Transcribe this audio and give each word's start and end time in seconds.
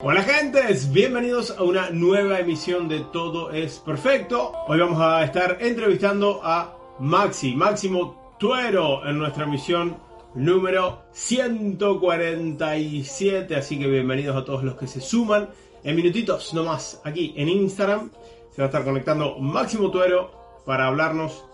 Hola 0.00 0.22
gentes, 0.22 0.92
bienvenidos 0.92 1.50
a 1.58 1.64
una 1.64 1.90
nueva 1.90 2.38
emisión 2.38 2.88
de 2.88 3.00
Todo 3.00 3.50
es 3.50 3.80
Perfecto. 3.80 4.52
Hoy 4.68 4.78
vamos 4.78 5.00
a 5.00 5.24
estar 5.24 5.58
entrevistando 5.60 6.38
a 6.40 6.72
Maxi, 7.00 7.56
Máximo 7.56 8.36
Tuero 8.38 9.04
en 9.04 9.18
nuestra 9.18 9.42
emisión 9.42 9.96
número 10.36 11.02
147, 11.10 13.56
así 13.56 13.76
que 13.76 13.88
bienvenidos 13.88 14.36
a 14.36 14.44
todos 14.44 14.62
los 14.62 14.76
que 14.76 14.86
se 14.86 15.00
suman. 15.00 15.50
En 15.82 15.96
minutitos 15.96 16.54
nomás, 16.54 17.00
aquí 17.02 17.34
en 17.36 17.48
Instagram, 17.48 18.12
se 18.52 18.62
va 18.62 18.66
a 18.66 18.68
estar 18.68 18.84
conectando 18.84 19.40
Máximo 19.40 19.90
Tuero 19.90 20.30
para 20.64 20.86
hablarnos 20.86 21.44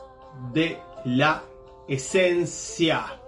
de 0.53 0.77
la 1.07 1.45
esencia. 1.89 3.24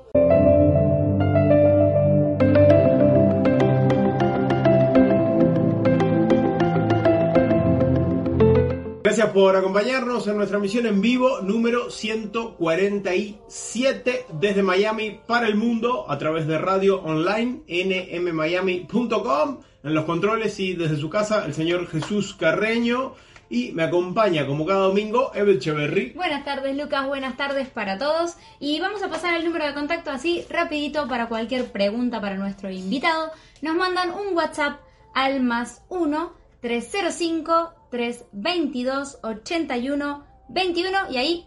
Gracias 9.16 9.33
por 9.33 9.56
acompañarnos 9.56 10.27
en 10.27 10.37
nuestra 10.37 10.59
misión 10.59 10.84
en 10.84 11.01
vivo 11.01 11.41
número 11.41 11.91
147 11.91 14.27
desde 14.34 14.62
Miami 14.62 15.23
para 15.27 15.47
el 15.47 15.55
mundo 15.55 16.05
a 16.11 16.19
través 16.19 16.47
de 16.47 16.59
radio 16.59 17.01
online 17.01 17.62
nmmiami.com 17.66 19.61
en 19.84 19.95
los 19.95 20.05
controles 20.05 20.61
y 20.61 20.75
desde 20.75 20.98
su 20.98 21.09
casa 21.09 21.47
el 21.47 21.55
señor 21.55 21.87
Jesús 21.87 22.34
Carreño 22.34 23.15
y 23.48 23.73
me 23.73 23.84
acompaña 23.84 24.47
como 24.47 24.66
cada 24.66 24.80
domingo 24.80 25.33
Eve 25.34 25.55
Echeverry. 25.55 26.12
Buenas 26.12 26.45
tardes 26.45 26.77
Lucas, 26.77 27.06
buenas 27.06 27.39
tardes 27.39 27.69
para 27.69 27.97
todos 27.97 28.37
y 28.61 28.78
vamos 28.80 29.03
a 29.03 29.09
pasar 29.09 29.33
el 29.33 29.47
número 29.47 29.64
de 29.64 29.73
contacto 29.73 30.11
así 30.11 30.45
rapidito 30.51 31.09
para 31.09 31.28
cualquier 31.28 31.73
pregunta 31.73 32.20
para 32.20 32.37
nuestro 32.37 32.70
invitado. 32.70 33.30
Nos 33.62 33.77
mandan 33.77 34.11
un 34.11 34.37
WhatsApp 34.37 34.78
al 35.14 35.42
más 35.42 35.80
1 35.89 36.45
305 36.61 37.73
322 37.96 39.20
81 39.22 40.27
21 40.48 40.98
y 41.11 41.16
ahí 41.16 41.47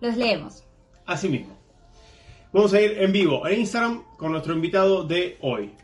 los 0.00 0.16
leemos. 0.16 0.64
Así 1.06 1.28
mismo. 1.28 1.58
Vamos 2.52 2.72
a 2.72 2.80
ir 2.80 3.02
en 3.02 3.10
vivo 3.10 3.44
en 3.48 3.60
Instagram 3.60 4.04
con 4.16 4.30
nuestro 4.30 4.54
invitado 4.54 5.02
de 5.02 5.36
hoy. 5.40 5.74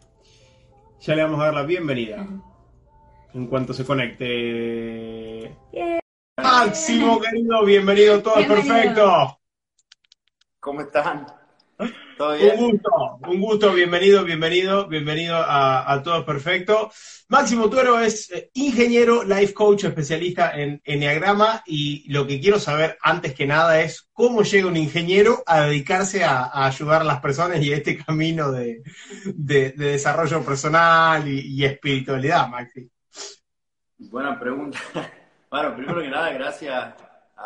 Ya 1.01 1.17
le 1.17 1.25
vamos 1.25 1.41
a 1.41 1.47
dar 1.47 1.55
la 1.55 1.63
bienvenida. 1.65 2.25
En 3.35 3.47
cuanto 3.49 3.75
se 3.75 3.85
conecte. 3.85 5.53
Máximo, 6.41 7.21
querido, 7.21 7.65
bienvenido, 7.65 8.23
todo 8.23 8.37
Bienvenido. 8.37 8.73
perfecto. 8.73 9.39
¿Cómo 10.61 10.81
están? 10.83 11.27
¿Todo 12.17 12.35
bien? 12.35 12.59
Un 12.59 12.71
gusto, 12.71 13.19
un 13.29 13.41
gusto, 13.41 13.73
bienvenido, 13.73 14.25
bienvenido, 14.25 14.87
bienvenido 14.87 15.37
a, 15.37 15.91
a 15.93 16.03
Todo 16.03 16.19
es 16.21 16.25
Perfecto. 16.25 16.91
Máximo 17.29 17.69
Tuero 17.69 17.99
es 18.01 18.31
eh, 18.31 18.51
ingeniero, 18.55 19.25
life 19.25 19.53
coach, 19.53 19.85
especialista 19.85 20.53
en 20.53 20.81
Enneagrama 20.85 21.63
y 21.67 22.11
lo 22.13 22.27
que 22.27 22.41
quiero 22.41 22.61
saber 22.61 22.97
antes 23.03 23.35
que 23.35 23.47
nada 23.47 23.81
es 23.81 24.09
cómo 24.13 24.43
llega 24.43 24.69
un 24.69 24.77
ingeniero 24.77 25.43
a 25.47 25.63
dedicarse 25.63 26.23
a, 26.25 26.45
a 26.45 26.67
ayudar 26.67 27.01
a 27.01 27.05
las 27.05 27.21
personas 27.21 27.61
y 27.63 27.73
a 27.73 27.77
este 27.77 27.97
camino 27.99 28.53
de, 28.53 28.83
de- 29.35 29.71
de 29.73 29.87
desarrollo 29.93 30.45
personal 30.45 31.27
y, 31.27 31.41
y 31.41 31.65
espiritualidad, 31.65 32.49
Maxi. 32.49 32.89
Buena 33.99 34.39
pregunta. 34.39 34.79
Bueno, 35.55 35.77
primero 35.77 36.03
que 36.03 36.09
nada, 36.09 36.33
gracias 36.33 36.75
a 36.75 36.97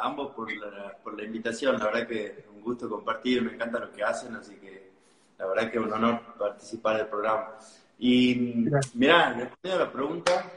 ambos 0.03 0.34
por 0.34 0.50
la, 0.50 0.97
por 1.05 1.14
la 1.14 1.25
invitación. 1.25 1.78
La 1.78 1.84
verdad 1.84 2.08
que 2.08 2.42
gusto 2.69 2.88
compartir, 2.88 3.42
me 3.42 3.55
encanta 3.55 3.78
lo 3.78 3.91
que 3.91 4.02
hacen, 4.02 4.34
así 4.36 4.56
que 4.56 4.91
la 5.38 5.47
verdad 5.47 5.70
que 5.70 5.78
es 5.78 5.84
un 5.84 5.92
honor 5.92 6.20
participar 6.38 6.97
del 6.97 7.06
programa. 7.06 7.56
Y 7.98 8.64
Gracias. 8.64 8.94
mira, 8.94 9.33
respondiendo 9.33 9.83
a 9.83 9.86
la 9.86 9.92
pregunta, 9.92 10.52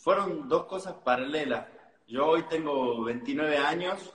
fueron 0.00 0.48
dos 0.48 0.64
cosas 0.64 0.94
paralelas. 1.04 1.66
Yo 2.08 2.26
hoy 2.26 2.44
tengo 2.48 3.04
29 3.04 3.56
años 3.58 4.12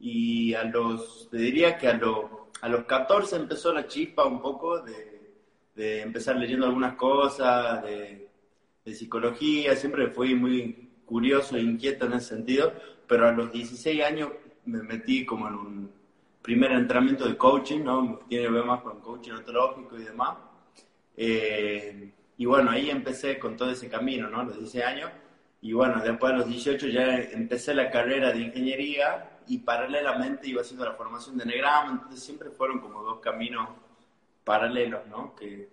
y 0.00 0.54
a 0.54 0.64
los, 0.64 1.28
te 1.30 1.38
diría 1.38 1.76
que 1.76 1.88
a, 1.88 1.94
los 1.94 2.24
a 2.60 2.68
los 2.68 2.84
14 2.84 3.36
empezó 3.36 3.72
la 3.72 3.86
chispa 3.86 4.24
un 4.24 4.40
poco 4.40 4.80
de, 4.80 5.32
de 5.74 6.02
empezar 6.02 6.36
leyendo 6.36 6.66
algunas 6.66 6.94
cosas, 6.94 7.82
de, 7.82 8.28
de 8.84 8.94
psicología, 8.94 9.76
siempre 9.76 10.08
fui 10.08 10.34
muy 10.34 10.88
curioso 11.04 11.56
e 11.56 11.62
inquieto 11.62 12.06
en 12.06 12.14
ese 12.14 12.34
sentido, 12.34 12.72
pero 13.06 13.28
a 13.28 13.32
los 13.32 13.52
16 13.52 14.02
años 14.02 14.30
me 14.66 14.82
metí 14.82 15.24
como 15.24 15.48
en 15.48 15.54
un 15.54 15.97
primer 16.42 16.72
entrenamiento 16.72 17.26
de 17.26 17.36
coaching, 17.36 17.80
¿no? 17.84 18.20
Tiene 18.28 18.46
que 18.46 18.50
ver 18.50 18.64
más 18.64 18.80
con 18.82 19.00
coaching 19.00 19.32
ontológico 19.32 19.98
y 19.98 20.04
demás. 20.04 20.36
Eh, 21.16 22.12
y 22.36 22.46
bueno, 22.46 22.70
ahí 22.70 22.90
empecé 22.90 23.38
con 23.38 23.56
todo 23.56 23.70
ese 23.70 23.88
camino, 23.88 24.28
¿no? 24.30 24.44
Los 24.44 24.58
16 24.58 24.84
años. 24.84 25.10
Y 25.60 25.72
bueno, 25.72 26.00
después 26.02 26.32
a 26.32 26.36
los 26.36 26.48
18 26.48 26.86
ya 26.88 27.16
empecé 27.16 27.74
la 27.74 27.90
carrera 27.90 28.32
de 28.32 28.40
ingeniería 28.40 29.38
y 29.48 29.58
paralelamente 29.58 30.48
iba 30.48 30.60
haciendo 30.60 30.84
la 30.84 30.92
formación 30.92 31.36
de 31.36 31.44
Enneagrama, 31.44 31.92
entonces 31.92 32.22
siempre 32.22 32.50
fueron 32.50 32.80
como 32.80 33.02
dos 33.02 33.18
caminos 33.18 33.70
paralelos, 34.44 35.06
¿no? 35.08 35.34
Que, 35.34 35.68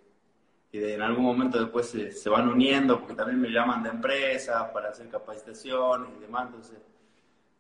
que 0.72 0.94
en 0.94 1.02
algún 1.02 1.24
momento 1.24 1.59
después 1.59 1.88
se, 1.90 2.12
se 2.12 2.30
van 2.30 2.50
uniendo, 2.50 3.00
porque 3.00 3.14
también 3.14 3.40
me 3.40 3.50
llaman 3.50 3.84
de 3.84 3.90
empresas 3.90 4.64
para 4.74 4.90
hacer 4.90 5.09
capacitaciones 5.09 6.09
y 6.18 6.22
demás, 6.22 6.47
entonces, 6.47 6.80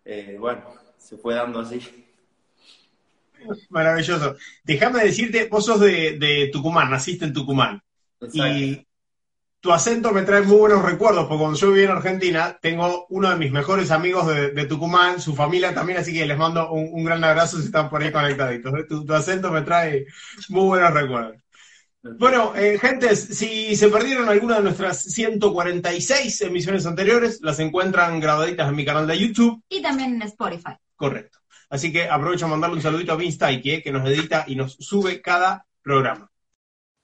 eh, 0.05 0.37
bueno, 0.39 0.63
se 0.97 1.17
fue 1.17 1.35
dando 1.35 1.59
así. 1.59 2.04
Maravilloso. 3.69 4.35
Déjame 4.63 5.03
decirte, 5.03 5.47
vos 5.49 5.65
sos 5.65 5.79
de, 5.79 6.17
de 6.17 6.49
Tucumán, 6.51 6.89
naciste 6.89 7.25
en 7.25 7.33
Tucumán. 7.33 7.81
Exacto. 8.21 8.47
Y 8.47 8.87
tu 9.59 9.73
acento 9.73 10.11
me 10.11 10.21
trae 10.21 10.43
muy 10.43 10.57
buenos 10.57 10.83
recuerdos, 10.83 11.25
porque 11.25 11.39
cuando 11.39 11.57
yo 11.57 11.71
viví 11.71 11.85
en 11.85 11.91
Argentina, 11.91 12.57
tengo 12.61 13.07
uno 13.09 13.29
de 13.31 13.35
mis 13.35 13.51
mejores 13.51 13.89
amigos 13.89 14.27
de, 14.27 14.51
de 14.51 14.65
Tucumán, 14.65 15.19
su 15.19 15.33
familia 15.33 15.73
también, 15.73 15.97
así 15.97 16.13
que 16.13 16.25
les 16.25 16.37
mando 16.37 16.71
un, 16.71 16.89
un 16.91 17.03
gran 17.03 17.23
abrazo 17.23 17.57
si 17.57 17.65
están 17.65 17.89
por 17.89 18.03
ahí 18.03 18.11
conectaditos. 18.11 18.71
Tu, 18.87 19.03
tu 19.03 19.13
acento 19.13 19.51
me 19.51 19.63
trae 19.63 20.05
muy 20.49 20.65
buenos 20.65 20.93
recuerdos. 20.93 21.41
Bueno, 22.19 22.53
eh, 22.55 22.77
gentes, 22.77 23.19
si 23.19 23.75
se 23.75 23.89
perdieron 23.89 24.29
alguna 24.29 24.57
de 24.57 24.63
nuestras 24.63 25.01
146 25.01 26.41
emisiones 26.41 26.85
anteriores, 26.85 27.39
las 27.41 27.57
encuentran 27.59 28.19
grabaditas 28.19 28.69
en 28.69 28.75
mi 28.75 28.85
canal 28.85 29.07
de 29.07 29.17
YouTube. 29.17 29.63
Y 29.67 29.81
también 29.81 30.13
en 30.13 30.21
Spotify. 30.21 30.75
Correcto. 30.95 31.39
Así 31.69 31.91
que 31.91 32.09
aprovecho 32.09 32.45
a 32.45 32.49
mandarle 32.49 32.75
un 32.75 32.81
saludito 32.81 33.11
a 33.11 33.15
Vince 33.15 33.45
eh, 33.49 33.81
que 33.81 33.91
nos 33.91 34.07
edita 34.07 34.45
y 34.47 34.55
nos 34.55 34.73
sube 34.73 35.21
cada 35.21 35.65
programa. 35.81 36.29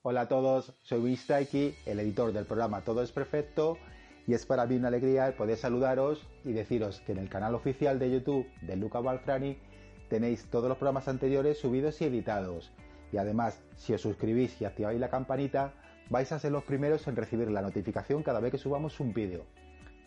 Hola 0.02 0.22
a 0.22 0.28
todos, 0.28 0.74
soy 0.82 1.00
Luis 1.00 1.26
Taiki, 1.26 1.74
el 1.86 2.00
editor 2.00 2.32
del 2.32 2.44
programa 2.44 2.80
Todo 2.80 3.02
es 3.02 3.12
Perfecto, 3.12 3.78
y 4.26 4.34
es 4.34 4.46
para 4.46 4.66
mí 4.66 4.76
una 4.76 4.88
alegría 4.88 5.36
poder 5.36 5.56
saludaros 5.56 6.26
y 6.44 6.52
deciros 6.52 7.00
que 7.00 7.12
en 7.12 7.18
el 7.18 7.28
canal 7.28 7.54
oficial 7.54 7.98
de 7.98 8.10
YouTube 8.10 8.46
de 8.62 8.76
Luca 8.76 9.00
Balfrani 9.00 9.58
tenéis 10.08 10.46
todos 10.50 10.68
los 10.68 10.78
programas 10.78 11.08
anteriores 11.08 11.58
subidos 11.58 12.00
y 12.00 12.06
editados. 12.06 12.72
Y 13.12 13.18
además, 13.18 13.62
si 13.76 13.94
os 13.94 14.00
suscribís 14.00 14.60
y 14.60 14.64
activáis 14.64 14.98
la 14.98 15.10
campanita, 15.10 15.72
vais 16.08 16.30
a 16.32 16.38
ser 16.38 16.52
los 16.52 16.64
primeros 16.64 17.06
en 17.08 17.16
recibir 17.16 17.50
la 17.50 17.62
notificación 17.62 18.22
cada 18.22 18.40
vez 18.40 18.52
que 18.52 18.58
subamos 18.58 19.00
un 19.00 19.12
vídeo. 19.12 19.44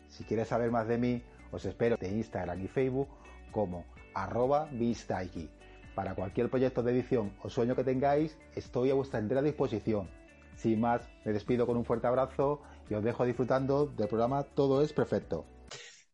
Si 0.07 0.23
quieres 0.23 0.47
saber 0.47 0.71
más 0.71 0.87
de 0.87 0.97
mí, 0.97 1.23
os 1.51 1.65
espero 1.65 1.97
en 1.99 2.17
Instagram 2.17 2.63
y 2.63 2.67
Facebook 2.67 3.07
como 3.51 3.85
arroba 4.15 4.67
bistaiki. 4.71 5.49
Para 5.93 6.15
cualquier 6.15 6.49
proyecto 6.49 6.81
de 6.83 6.91
edición 6.91 7.33
o 7.43 7.49
sueño 7.49 7.75
que 7.75 7.83
tengáis, 7.83 8.37
estoy 8.55 8.89
a 8.89 8.95
vuestra 8.95 9.19
entera 9.19 9.41
disposición. 9.41 10.09
Sin 10.55 10.81
más, 10.81 11.01
me 11.23 11.31
despido 11.31 11.65
con 11.67 11.77
un 11.77 11.85
fuerte 11.85 12.07
abrazo 12.07 12.61
y 12.89 12.95
os 12.95 13.03
dejo 13.03 13.25
disfrutando 13.25 13.85
del 13.85 14.07
programa 14.07 14.43
Todo 14.43 14.81
es 14.81 14.91
Perfecto. 14.93 15.45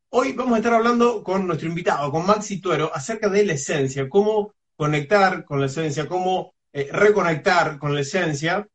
Hoy 0.10 0.34
vamos 0.34 0.56
a 0.56 0.58
estar 0.58 0.74
hablando 0.74 1.24
con 1.24 1.48
nuestro 1.48 1.70
invitado, 1.70 2.12
con 2.12 2.26
Maxi 2.26 2.60
Tuero, 2.60 2.92
acerca 2.94 3.30
de 3.30 3.46
la 3.46 3.54
esencia, 3.54 4.10
cómo 4.10 4.54
conectar 4.76 5.46
con 5.46 5.62
la 5.62 5.68
esencia, 5.68 6.08
cómo 6.08 6.54
eh, 6.74 6.90
reconectar 6.92 7.80
con 7.80 7.96
la 7.96 8.02
esencia 8.02 8.68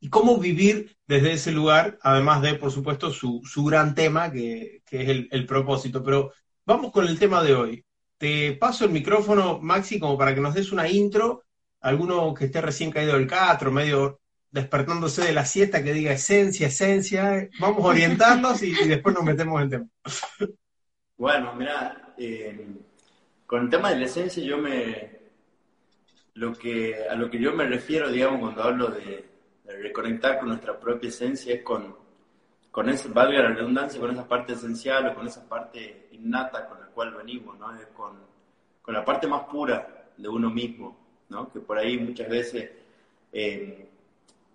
y 0.00 0.08
cómo 0.08 0.38
vivir 0.38 0.96
desde 1.06 1.34
ese 1.34 1.52
lugar, 1.52 1.98
además 2.02 2.42
de, 2.42 2.54
por 2.54 2.72
supuesto, 2.72 3.10
su, 3.10 3.42
su 3.44 3.64
gran 3.64 3.94
tema, 3.94 4.32
que, 4.32 4.82
que 4.86 5.02
es 5.02 5.08
el, 5.08 5.28
el 5.30 5.46
propósito. 5.46 6.02
Pero 6.02 6.32
vamos 6.66 6.90
con 6.90 7.06
el 7.06 7.18
tema 7.18 7.42
de 7.42 7.54
hoy. 7.54 7.84
Te 8.20 8.52
paso 8.52 8.84
el 8.84 8.90
micrófono, 8.90 9.60
Maxi, 9.62 9.98
como 9.98 10.18
para 10.18 10.34
que 10.34 10.42
nos 10.42 10.52
des 10.52 10.72
una 10.72 10.86
intro, 10.86 11.46
alguno 11.80 12.34
que 12.34 12.44
esté 12.44 12.60
recién 12.60 12.90
caído 12.90 13.14
del 13.14 13.26
catro, 13.26 13.72
medio 13.72 14.20
despertándose 14.50 15.22
de 15.24 15.32
la 15.32 15.46
siesta, 15.46 15.82
que 15.82 15.94
diga 15.94 16.12
esencia, 16.12 16.66
esencia, 16.66 17.48
vamos 17.58 17.82
a 17.82 17.88
orientarnos 17.88 18.62
y, 18.62 18.74
después 18.86 19.14
nos 19.14 19.24
metemos 19.24 19.62
en 19.62 19.70
tema. 19.70 19.86
Bueno, 21.16 21.54
mira, 21.54 22.12
eh, 22.18 22.66
con 23.46 23.62
el 23.62 23.70
tema 23.70 23.88
de 23.88 24.00
la 24.00 24.04
esencia 24.04 24.44
yo 24.44 24.58
me... 24.58 25.18
Lo 26.34 26.52
que, 26.52 26.96
a 27.08 27.14
lo 27.14 27.30
que 27.30 27.40
yo 27.40 27.54
me 27.54 27.66
refiero, 27.66 28.10
digamos, 28.10 28.40
cuando 28.40 28.62
hablo 28.62 28.88
de, 28.88 29.24
de 29.64 29.76
reconectar 29.78 30.38
con 30.38 30.48
nuestra 30.48 30.78
propia 30.78 31.08
esencia 31.08 31.54
es 31.54 31.62
con, 31.62 31.99
con 32.70 32.88
esa, 32.88 33.08
valga 33.12 33.42
la 33.42 33.48
redundancia, 33.48 34.00
con 34.00 34.10
esa 34.10 34.26
parte 34.26 34.52
esencial 34.52 35.08
o 35.08 35.14
con 35.14 35.26
esa 35.26 35.48
parte 35.48 36.08
innata 36.12 36.68
con 36.68 36.80
la 36.80 36.86
cual 36.86 37.14
venimos, 37.14 37.58
¿no? 37.58 37.68
Con, 37.94 38.18
con 38.82 38.94
la 38.94 39.04
parte 39.04 39.26
más 39.26 39.42
pura 39.44 40.10
de 40.16 40.28
uno 40.28 40.50
mismo, 40.50 40.96
¿no? 41.28 41.50
Que 41.50 41.60
por 41.60 41.78
ahí 41.78 41.98
muchas 41.98 42.28
veces 42.28 42.70
eh, 43.32 43.88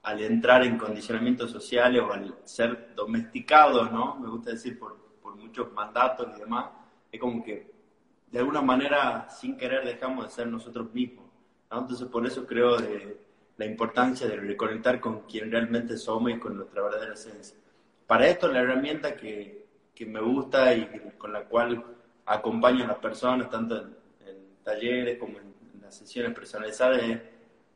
al 0.04 0.22
entrar 0.22 0.64
en 0.64 0.78
condicionamientos 0.78 1.52
sociales 1.52 2.02
o 2.02 2.14
al 2.14 2.36
ser 2.44 2.94
domesticados, 2.96 3.92
¿no? 3.92 4.16
Me 4.16 4.30
gusta 4.30 4.52
decir 4.52 4.80
por, 4.80 4.96
por 5.22 5.36
muchos 5.36 5.72
mandatos 5.74 6.28
y 6.36 6.40
demás, 6.40 6.68
es 7.12 7.20
como 7.20 7.44
que 7.44 7.74
de 8.32 8.40
alguna 8.40 8.62
manera 8.62 9.30
sin 9.30 9.58
querer 9.58 9.86
dejamos 9.86 10.26
de 10.26 10.32
ser 10.32 10.48
nosotros 10.48 10.94
mismos. 10.94 11.26
Entonces 11.72 12.08
por 12.08 12.26
eso 12.26 12.46
creo 12.46 12.78
de 12.78 13.18
la 13.58 13.66
importancia 13.66 14.28
de 14.28 14.38
reconectar 14.38 15.00
con 15.00 15.22
quien 15.22 15.52
realmente 15.52 15.98
somos 15.98 16.32
y 16.32 16.40
con 16.40 16.58
nuestra 16.58 16.82
verdadera 16.82 17.14
esencia. 17.14 17.58
Para 18.07 18.28
esto 18.28 18.48
la 18.48 18.60
herramienta 18.60 19.16
que, 19.16 19.66
que 19.94 20.06
me 20.06 20.22
gusta 20.22 20.74
y 20.75 20.88
con 21.18 21.34
la 21.34 21.46
cual 21.46 21.84
acompaño 22.25 22.84
a 22.84 22.88
las 22.88 22.98
personas, 22.98 23.50
tanto 23.50 23.78
en, 23.78 23.96
talleres 24.63 25.18
como 25.18 25.40
en, 25.40 25.56
las 25.81 25.96
sesiones 25.96 26.34
personalizadas, 26.34 27.04
es 27.04 27.19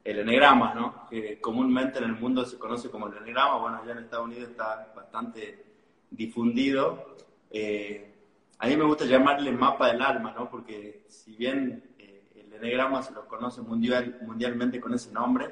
el 0.03 0.19
enegrama, 0.19 0.73
¿no? 0.73 1.07
que 1.07 1.39
comúnmente 1.39 1.99
en 1.99 2.05
el 2.05 2.13
mundo 2.13 2.43
se 2.43 2.57
conoce 2.57 2.89
como 2.89 3.07
el 3.07 3.17
enegrama, 3.17 3.57
bueno, 3.57 3.77
allá 3.77 3.91
en 3.91 3.99
Estados 3.99 4.25
Unidos 4.25 4.49
está 4.49 4.91
bastante 4.95 5.63
difundido. 6.09 7.15
Eh, 7.51 8.11
a 8.57 8.67
mí 8.67 8.75
me 8.75 8.83
gusta 8.83 9.05
llamarle 9.05 9.51
mapa 9.51 9.91
del 9.91 10.01
alma, 10.01 10.33
¿no? 10.35 10.49
porque 10.49 11.05
si 11.07 11.35
bien 11.35 11.83
eh, 11.99 12.23
el 12.35 12.53
enegrama 12.53 13.03
se 13.03 13.13
lo 13.13 13.27
conoce 13.27 13.61
mundial, 13.61 14.17
mundialmente 14.23 14.79
con 14.79 14.93
ese 14.95 15.11
nombre, 15.11 15.49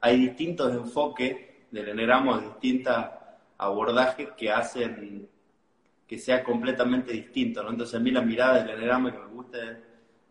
hay 0.00 0.18
distintos 0.18 0.70
enfoques 0.72 1.36
del 1.70 1.88
enegrama, 1.88 2.38
distintos 2.40 2.94
abordajes 3.58 4.30
que 4.36 4.50
hacen 4.50 5.28
que 6.06 6.18
sea 6.18 6.44
completamente 6.44 7.12
distinto. 7.12 7.62
¿no? 7.62 7.70
Entonces 7.70 7.94
a 7.94 8.00
mí 8.00 8.10
la 8.10 8.22
mirada 8.22 8.62
del 8.62 8.70
enegrama 8.70 9.12
que 9.12 9.18
me 9.18 9.26
gusta 9.26 9.58
es 9.58 9.78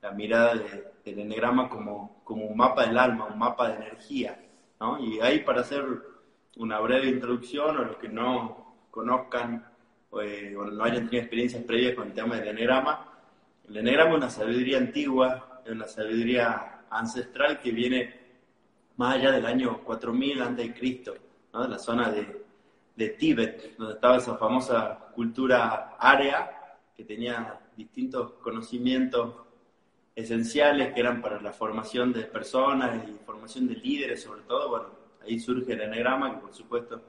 la 0.02 0.12
mirada 0.12 0.54
del 0.54 1.20
enegrama 1.20 1.70
como, 1.70 2.22
como 2.24 2.46
un 2.46 2.58
mapa 2.58 2.86
del 2.86 2.98
alma, 2.98 3.26
un 3.26 3.40
mapa 3.40 3.70
de 3.70 3.76
energía. 3.76 4.40
¿no? 4.80 5.00
Y 5.00 5.20
ahí 5.20 5.40
para 5.40 5.62
hacer 5.62 5.86
una 6.58 6.80
breve 6.80 7.08
introducción, 7.08 7.78
o 7.78 7.84
los 7.84 7.98
que 7.98 8.10
no 8.10 8.76
conozcan 8.92 9.66
eh, 10.22 10.56
o 10.56 10.66
no 10.66 10.84
hayan 10.84 11.06
tenido 11.06 11.24
experiencias 11.24 11.64
previas 11.64 11.96
con 11.96 12.08
el 12.08 12.14
tema 12.14 12.36
del 12.36 12.50
enegrama, 12.50 13.10
el 13.68 13.78
enegrama 13.78 14.12
es 14.12 14.18
una 14.18 14.30
sabiduría 14.30 14.78
antigua, 14.78 15.62
es 15.66 15.72
una 15.72 15.88
sabiduría 15.88 16.84
ancestral 16.90 17.60
que 17.60 17.72
viene 17.72 18.20
más 18.98 19.16
allá 19.16 19.32
del 19.32 19.46
año 19.46 19.84
4000 19.84 20.42
a.C., 20.42 21.04
¿no? 21.54 21.64
de 21.64 21.70
la 21.70 21.80
zona 21.80 22.12
de, 22.12 22.43
de 22.96 23.10
Tíbet, 23.10 23.76
donde 23.78 23.96
estaba 23.96 24.18
esa 24.18 24.38
famosa 24.38 25.10
cultura 25.14 25.96
área 26.00 26.78
que 26.96 27.04
tenía 27.04 27.60
distintos 27.76 28.34
conocimientos 28.34 29.34
esenciales 30.16 30.94
que 30.94 31.00
eran 31.00 31.22
para 31.22 31.42
la 31.42 31.52
formación 31.52 32.14
de 32.14 32.24
personas 32.24 33.08
y 33.08 33.14
formación 33.26 33.68
de 33.68 33.76
líderes 33.76 34.22
sobre 34.22 34.42
todo. 34.44 34.70
Bueno, 34.70 34.86
ahí 35.24 35.40
surge 35.40 35.74
el 35.74 35.82
enegrama, 35.82 36.36
que 36.36 36.38
por 36.38 36.54
supuesto 36.54 37.02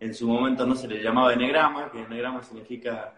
en 0.00 0.14
su 0.14 0.28
momento 0.28 0.64
no 0.64 0.74
se 0.74 0.88
le 0.88 1.02
llamaba 1.02 1.32
enegrama, 1.32 1.90
que 1.90 2.02
enegrama 2.02 2.42
significa, 2.42 3.14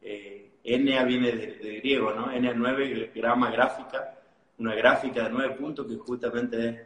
eh, 0.00 0.50
viene 0.62 1.32
de, 1.32 1.80
griego, 1.80 2.12
¿no? 2.12 2.32
N 2.32 2.52
9, 2.54 3.12
grama 3.14 3.50
gráfica, 3.50 4.18
una 4.58 4.74
gráfica 4.74 5.24
de 5.24 5.30
nueve 5.30 5.54
puntos 5.54 5.86
que 5.86 5.96
justamente 5.96 6.68
es 6.68 6.80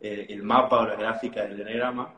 eh, 0.00 0.26
el 0.30 0.42
mapa 0.42 0.80
o 0.80 0.86
la 0.86 0.96
gráfica 0.96 1.42
del 1.44 1.60
enegrama, 1.60 2.12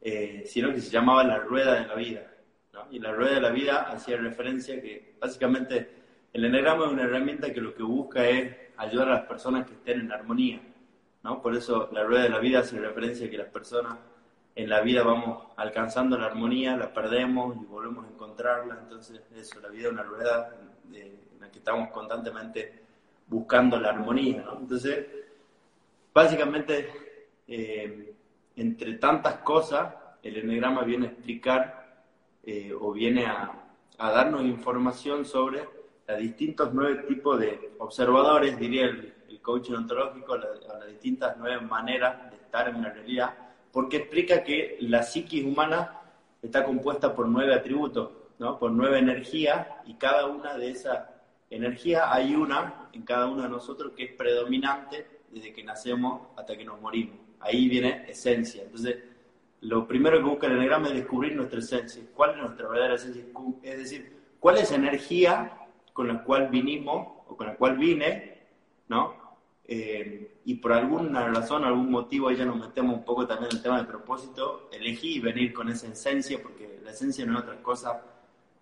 eh, 0.00 0.44
sino 0.46 0.72
que 0.72 0.80
se 0.80 0.90
llamaba 0.90 1.24
la 1.24 1.38
rueda 1.38 1.74
de 1.80 1.86
la 1.86 1.94
vida. 1.94 2.32
¿no? 2.72 2.86
Y 2.90 2.98
la 2.98 3.12
rueda 3.12 3.34
de 3.34 3.40
la 3.40 3.50
vida 3.50 3.90
hacía 3.90 4.16
referencia 4.16 4.80
que 4.80 5.16
básicamente 5.20 5.90
el 6.32 6.44
enegrama 6.44 6.86
es 6.86 6.92
una 6.92 7.04
herramienta 7.04 7.52
que 7.52 7.60
lo 7.60 7.74
que 7.74 7.82
busca 7.82 8.28
es 8.28 8.54
ayudar 8.76 9.08
a 9.08 9.14
las 9.14 9.26
personas 9.26 9.66
que 9.66 9.74
estén 9.74 10.00
en 10.00 10.12
armonía. 10.12 10.60
¿no? 11.24 11.42
Por 11.42 11.56
eso 11.56 11.88
la 11.92 12.04
rueda 12.04 12.22
de 12.22 12.28
la 12.28 12.38
vida 12.38 12.60
hace 12.60 12.78
referencia 12.78 13.26
a 13.26 13.30
que 13.30 13.38
las 13.38 13.48
personas 13.48 13.98
en 14.54 14.68
la 14.68 14.80
vida 14.80 15.02
vamos 15.04 15.46
alcanzando 15.56 16.18
la 16.18 16.26
armonía, 16.26 16.76
la 16.76 16.92
perdemos 16.92 17.56
y 17.56 17.64
volvemos 17.64 18.04
a 18.04 18.08
encontrarla. 18.08 18.78
Entonces, 18.82 19.20
eso, 19.36 19.60
la 19.60 19.68
vida 19.68 19.86
es 19.86 19.92
una 19.92 20.02
rueda 20.02 20.56
en 20.92 21.40
la 21.40 21.48
que 21.50 21.58
estamos 21.58 21.90
constantemente 21.90 22.82
buscando 23.28 23.78
la 23.78 23.90
armonía. 23.90 24.42
¿no? 24.42 24.58
Entonces, 24.58 25.06
básicamente, 26.12 26.90
eh, 27.46 28.14
entre 28.60 28.94
tantas 28.94 29.36
cosas, 29.38 29.94
el 30.22 30.36
enegrama 30.36 30.82
viene 30.82 31.06
a 31.06 31.10
explicar 31.10 32.04
eh, 32.44 32.72
o 32.78 32.92
viene 32.92 33.26
a, 33.26 33.64
darnos 33.98 34.42
información 34.42 35.24
sobre 35.24 35.68
los 36.06 36.18
distintos 36.18 36.72
nueve 36.72 37.02
tipos 37.08 37.38
de 37.40 37.72
observadores, 37.78 38.58
diría 38.58 38.84
el, 38.84 39.14
el 39.28 39.40
coaching 39.42 39.74
ontológico, 39.74 40.36
las 40.36 40.86
distintas 40.88 41.36
nueve 41.38 41.60
maneras 41.60 42.30
de 42.30 42.36
estar 42.36 42.68
en 42.68 42.76
una 42.76 42.90
realidad 42.90 43.34
porque 43.72 43.98
explica 43.98 44.42
que 44.42 44.76
la 44.80 45.02
psiquis 45.02 45.44
humana 45.44 46.00
está 46.42 46.64
compuesta 46.64 47.14
por 47.14 47.28
nueve 47.28 47.54
atributos, 47.54 48.10
¿no? 48.38 48.58
por 48.58 48.70
nueve 48.70 48.98
energías, 48.98 49.66
y 49.86 49.94
cada 49.94 50.26
una 50.26 50.54
de 50.56 50.70
esas 50.70 51.08
energías 51.50 52.04
hay 52.06 52.34
una 52.34 52.88
en 52.92 53.02
cada 53.02 53.26
uno 53.26 53.42
de 53.42 53.48
nosotros 53.48 53.92
que 53.96 54.04
es 54.04 54.12
predominante 54.14 55.06
desde 55.30 55.52
que 55.52 55.62
nacemos 55.62 56.22
hasta 56.36 56.56
que 56.56 56.64
nos 56.64 56.80
morimos. 56.80 57.27
Ahí 57.40 57.68
viene 57.68 58.04
esencia. 58.08 58.62
Entonces, 58.62 58.96
lo 59.60 59.86
primero 59.86 60.18
que 60.18 60.24
busca 60.24 60.46
el 60.46 60.54
enegrama 60.54 60.88
es 60.88 60.94
descubrir 60.94 61.34
nuestra 61.34 61.58
esencia. 61.58 62.02
¿Cuál 62.14 62.32
es 62.32 62.36
nuestra 62.38 62.68
verdadera 62.68 62.94
esencia? 62.94 63.24
Es 63.62 63.78
decir, 63.78 64.12
¿cuál 64.38 64.58
es 64.58 64.70
la 64.70 64.76
energía 64.76 65.52
con 65.92 66.08
la 66.08 66.22
cual 66.22 66.48
vinimos 66.48 67.08
o 67.26 67.36
con 67.36 67.48
la 67.48 67.56
cual 67.56 67.76
vine, 67.76 68.38
¿no? 68.88 69.14
Eh, 69.70 70.38
y 70.44 70.54
por 70.54 70.72
alguna 70.72 71.28
razón, 71.28 71.64
algún 71.64 71.90
motivo, 71.90 72.28
ahí 72.28 72.36
ya 72.36 72.44
nos 72.44 72.56
metemos 72.56 72.96
un 72.96 73.04
poco 73.04 73.26
también 73.26 73.50
en 73.50 73.56
el 73.58 73.62
tema 73.62 73.76
del 73.76 73.86
propósito, 73.86 74.70
elegí 74.72 75.20
venir 75.20 75.52
con 75.52 75.68
esa 75.68 75.88
esencia, 75.88 76.40
porque 76.42 76.80
la 76.82 76.92
esencia 76.92 77.26
no 77.26 77.36
es 77.36 77.44
otra 77.44 77.60
cosa. 77.62 78.02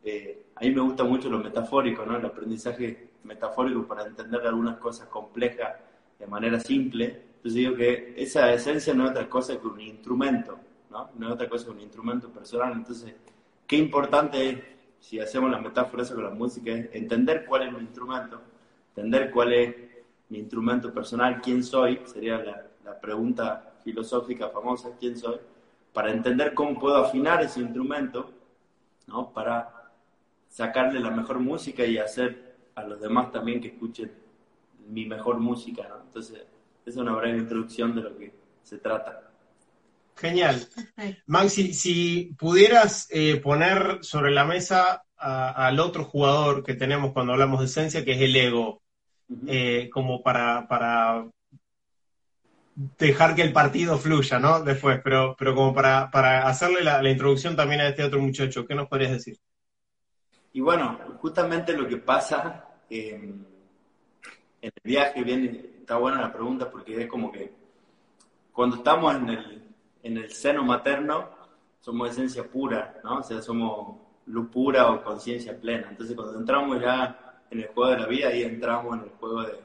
Eh, 0.03 0.47
a 0.55 0.61
mí 0.63 0.71
me 0.71 0.81
gusta 0.81 1.05
mucho 1.05 1.29
lo 1.29 1.39
metafórico, 1.39 2.05
¿no? 2.05 2.17
el 2.17 2.25
aprendizaje 2.25 3.11
metafórico 3.23 3.87
para 3.87 4.05
entender 4.07 4.41
algunas 4.47 4.79
cosas 4.79 5.07
complejas 5.09 5.75
de 6.19 6.27
manera 6.27 6.59
simple. 6.59 7.23
Entonces 7.47 7.63
digo 7.63 7.77
que 7.77 8.15
esa 8.17 8.53
esencia 8.53 8.93
no 8.93 9.05
es 9.05 9.11
otra 9.13 9.29
cosa 9.29 9.57
que 9.57 9.69
un 9.69 9.81
instrumento, 9.81 10.59
¿no? 10.91 11.11
no 11.15 11.29
es 11.29 11.33
otra 11.33 11.49
cosa 11.49 11.67
que 11.67 11.71
un 11.71 11.81
instrumento 11.81 12.29
personal. 12.29 12.73
Entonces, 12.73 13.15
qué 13.69 13.77
importante 13.77 14.51
es, 14.51 14.59
si 14.99 15.21
hacemos 15.21 15.53
la 15.53 15.61
metáfora 15.61 16.03
esa 16.03 16.17
con 16.17 16.25
la 16.25 16.31
música, 16.31 16.73
es 16.73 16.93
entender 16.93 17.47
cuál 17.47 17.69
es 17.69 17.73
mi 17.73 17.79
instrumento, 17.79 18.41
entender 18.89 19.31
cuál 19.31 19.53
es 19.53 19.77
mi 20.29 20.39
instrumento 20.39 20.93
personal, 20.93 21.41
quién 21.41 21.63
soy, 21.63 22.01
sería 22.07 22.39
la, 22.39 23.01
pregunta 23.01 23.75
filosófica 23.85 24.49
famosa, 24.49 24.91
quién 24.99 25.17
soy, 25.17 25.37
para 25.93 26.11
entender 26.11 26.53
cómo 26.53 26.77
puedo 26.81 26.97
afinar 26.97 27.45
ese 27.45 27.61
instrumento, 27.61 28.29
¿no? 29.07 29.33
Para 29.33 29.93
sacarle 30.49 30.99
la 30.99 31.13
mejor 31.13 31.39
música 31.39 31.85
y 31.85 31.97
hacer 31.97 32.57
a 32.75 32.83
los 32.83 33.01
demás 33.01 33.31
también 33.31 33.61
que 33.61 33.69
escuchen 33.69 34.11
mi 34.89 35.07
mejor 35.07 35.39
música, 35.39 35.87
¿no? 35.89 36.03
Entonces, 36.03 36.45
es 36.87 36.97
una 36.97 37.13
breve 37.15 37.39
introducción 37.39 37.95
de 37.95 38.03
lo 38.03 38.17
que 38.17 38.33
se 38.63 38.79
trata. 38.79 39.31
Genial. 40.17 40.67
Maxi, 41.27 41.75
si 41.75 42.35
pudieras 42.39 43.09
eh, 43.11 43.37
poner 43.37 43.99
sobre 44.03 44.31
la 44.31 44.45
mesa 44.45 45.03
al 45.19 45.81
otro 45.81 46.05
jugador 46.05 46.63
que 46.63 46.75
tenemos 46.75 47.13
cuando 47.13 47.33
hablamos 47.33 47.61
de 47.61 47.67
esencia, 47.67 48.05
que 48.05 48.13
es 48.13 48.21
el 48.21 48.37
ego, 48.37 48.83
eh, 49.47 49.91
como 49.91 50.23
para, 50.23 50.69
para 50.69 51.27
dejar 52.75 53.35
que 53.35 53.43
el 53.43 53.53
partido 53.53 53.99
fluya, 53.99 54.39
¿no? 54.39 54.63
Después, 54.63 55.01
pero, 55.03 55.35
pero 55.39 55.55
como 55.55 55.75
para, 55.75 56.11
para 56.11 56.47
hacerle 56.47 56.85
la, 56.85 57.11
introducción 57.11 57.57
también 57.57 57.81
a 57.81 57.89
este 57.89 58.05
otro 58.05 58.21
muchacho, 58.21 58.67
¿qué 58.67 58.75
nos 58.75 58.89
podrías 58.89 59.13
decir? 59.13 59.37
Y 60.53 60.61
bueno, 60.61 60.99
justamente 61.19 61.77
lo 61.77 61.89
que 61.89 61.97
pasa 61.97 62.65
en 62.89 63.47
el 64.63 64.73
viaje, 64.83 65.25
bien, 65.25 65.76
está 65.87 65.99
buena 65.99 66.21
la 66.21 66.33
pregunta 66.33 66.69
porque 66.69 67.05
es 67.05 67.09
como 67.09 67.31
que 67.31 67.55
cuando 68.51 68.75
estamos 68.75 69.15
en 69.15 69.29
el, 69.29 69.63
en 70.03 70.17
el 70.17 70.33
seno 70.33 70.65
materno, 70.65 71.31
somos 71.79 72.11
esencia 72.11 72.43
pura, 72.51 72.99
¿no? 73.05 73.19
O 73.19 73.23
sea, 73.23 73.41
somos 73.41 73.97
luz 74.27 74.49
pura 74.49 74.91
o 74.91 75.05
conciencia 75.05 75.57
plena. 75.57 75.87
Entonces, 75.89 76.17
cuando 76.17 76.41
entramos 76.41 76.81
ya 76.81 77.45
en 77.49 77.61
el 77.61 77.69
juego 77.69 77.91
de 77.93 77.99
la 77.99 78.07
vida, 78.07 78.29
ahí 78.29 78.43
entramos 78.43 78.97
en 78.97 79.05
el 79.05 79.11
juego 79.11 79.43
de, 79.43 79.61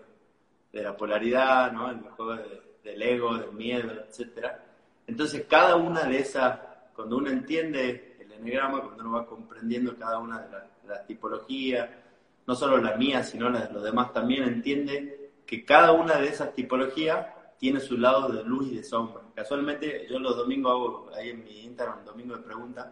de 0.71 0.83
la 0.83 0.95
polaridad, 0.95 1.71
¿no? 1.71 1.89
en 1.89 1.97
el 1.97 2.11
juego 2.11 2.35
del 2.83 3.01
ego, 3.01 3.35
del 3.39 3.53
miedo, 3.53 3.91
etc. 3.91 4.45
Entonces, 5.07 5.47
cada 5.49 5.75
una 5.75 6.03
de 6.03 6.19
esas, 6.19 6.59
cuando 6.95 7.17
uno 7.17 7.31
entiende 7.31 8.17
el 8.19 8.31
enneagrama, 8.31 8.83
cuando 8.83 9.03
uno 9.03 9.13
va 9.13 9.25
comprendiendo 9.25 9.97
cada 9.97 10.19
una 10.19 10.39
de, 10.39 10.47
las 10.87 11.07
tipologías, 11.07 11.89
no 12.45 12.53
solo 12.53 12.77
la 12.77 12.95
mía, 12.95 13.23
sino 13.23 13.49
la 13.49 13.65
de 13.65 13.73
los 13.73 13.83
demás, 13.83 14.13
también 14.13 14.43
entiende 14.43 15.20
que 15.45 15.65
cada 15.65 15.91
una 15.91 16.15
de 16.17 16.27
esas 16.27 16.53
tipologías 16.53 17.27
tiene 17.57 17.79
su 17.79 17.98
lado 17.98 18.29
de 18.29 18.43
luz 18.43 18.71
y 18.71 18.75
de 18.77 18.83
sombra. 18.83 19.21
Casualmente, 19.36 20.07
yo 20.10 20.19
los 20.19 20.36
domingos 20.36 20.71
hago 20.71 21.10
ahí 21.15 21.29
en 21.29 21.43
mi 21.43 21.62
Instagram, 21.62 22.03
domingo 22.03 22.36
de 22.36 22.41
preguntas, 22.41 22.88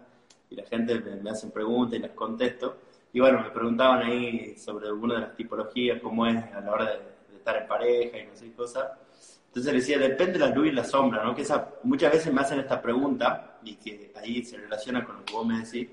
y 0.50 0.56
la 0.56 0.66
gente 0.66 1.00
me, 1.00 1.16
me 1.16 1.34
preguntas 1.52 1.98
y 1.98 2.02
las 2.02 2.12
contesto. 2.12 2.78
Y 3.12 3.20
bueno, 3.20 3.42
me 3.42 3.50
preguntaban 3.50 4.04
ahí 4.04 4.56
sobre 4.58 4.88
alguna 4.88 5.16
de 5.16 5.22
las 5.22 5.36
tipologías, 5.36 6.00
cómo 6.02 6.28
es 6.28 6.44
a 6.54 6.62
la 6.62 6.72
hora 6.72 6.86
de, 6.86 7.36
estar 7.36 7.56
en 7.56 7.68
pareja 7.68 8.20
y 8.20 8.28
no 8.28 8.36
sé 8.36 8.46
qué 8.46 8.54
cosas. 8.54 8.92
Entonces 9.48 9.74
decía, 9.74 9.98
depende 9.98 10.34
de 10.34 10.40
la 10.40 10.50
luz 10.50 10.68
y 10.68 10.72
la 10.72 10.84
sombra, 10.84 11.24
¿no? 11.24 11.34
Que 11.34 11.42
esa, 11.42 11.74
muchas 11.84 12.12
veces 12.12 12.32
me 12.32 12.42
hacen 12.42 12.60
esta 12.60 12.80
pregunta, 12.80 13.58
y 13.64 13.76
que 13.76 14.12
ahí 14.16 14.44
se 14.44 14.58
relaciona 14.58 15.04
con 15.04 15.18
lo 15.18 15.26
que 15.26 15.34
vos 15.34 15.46
me 15.46 15.60
decís, 15.60 15.90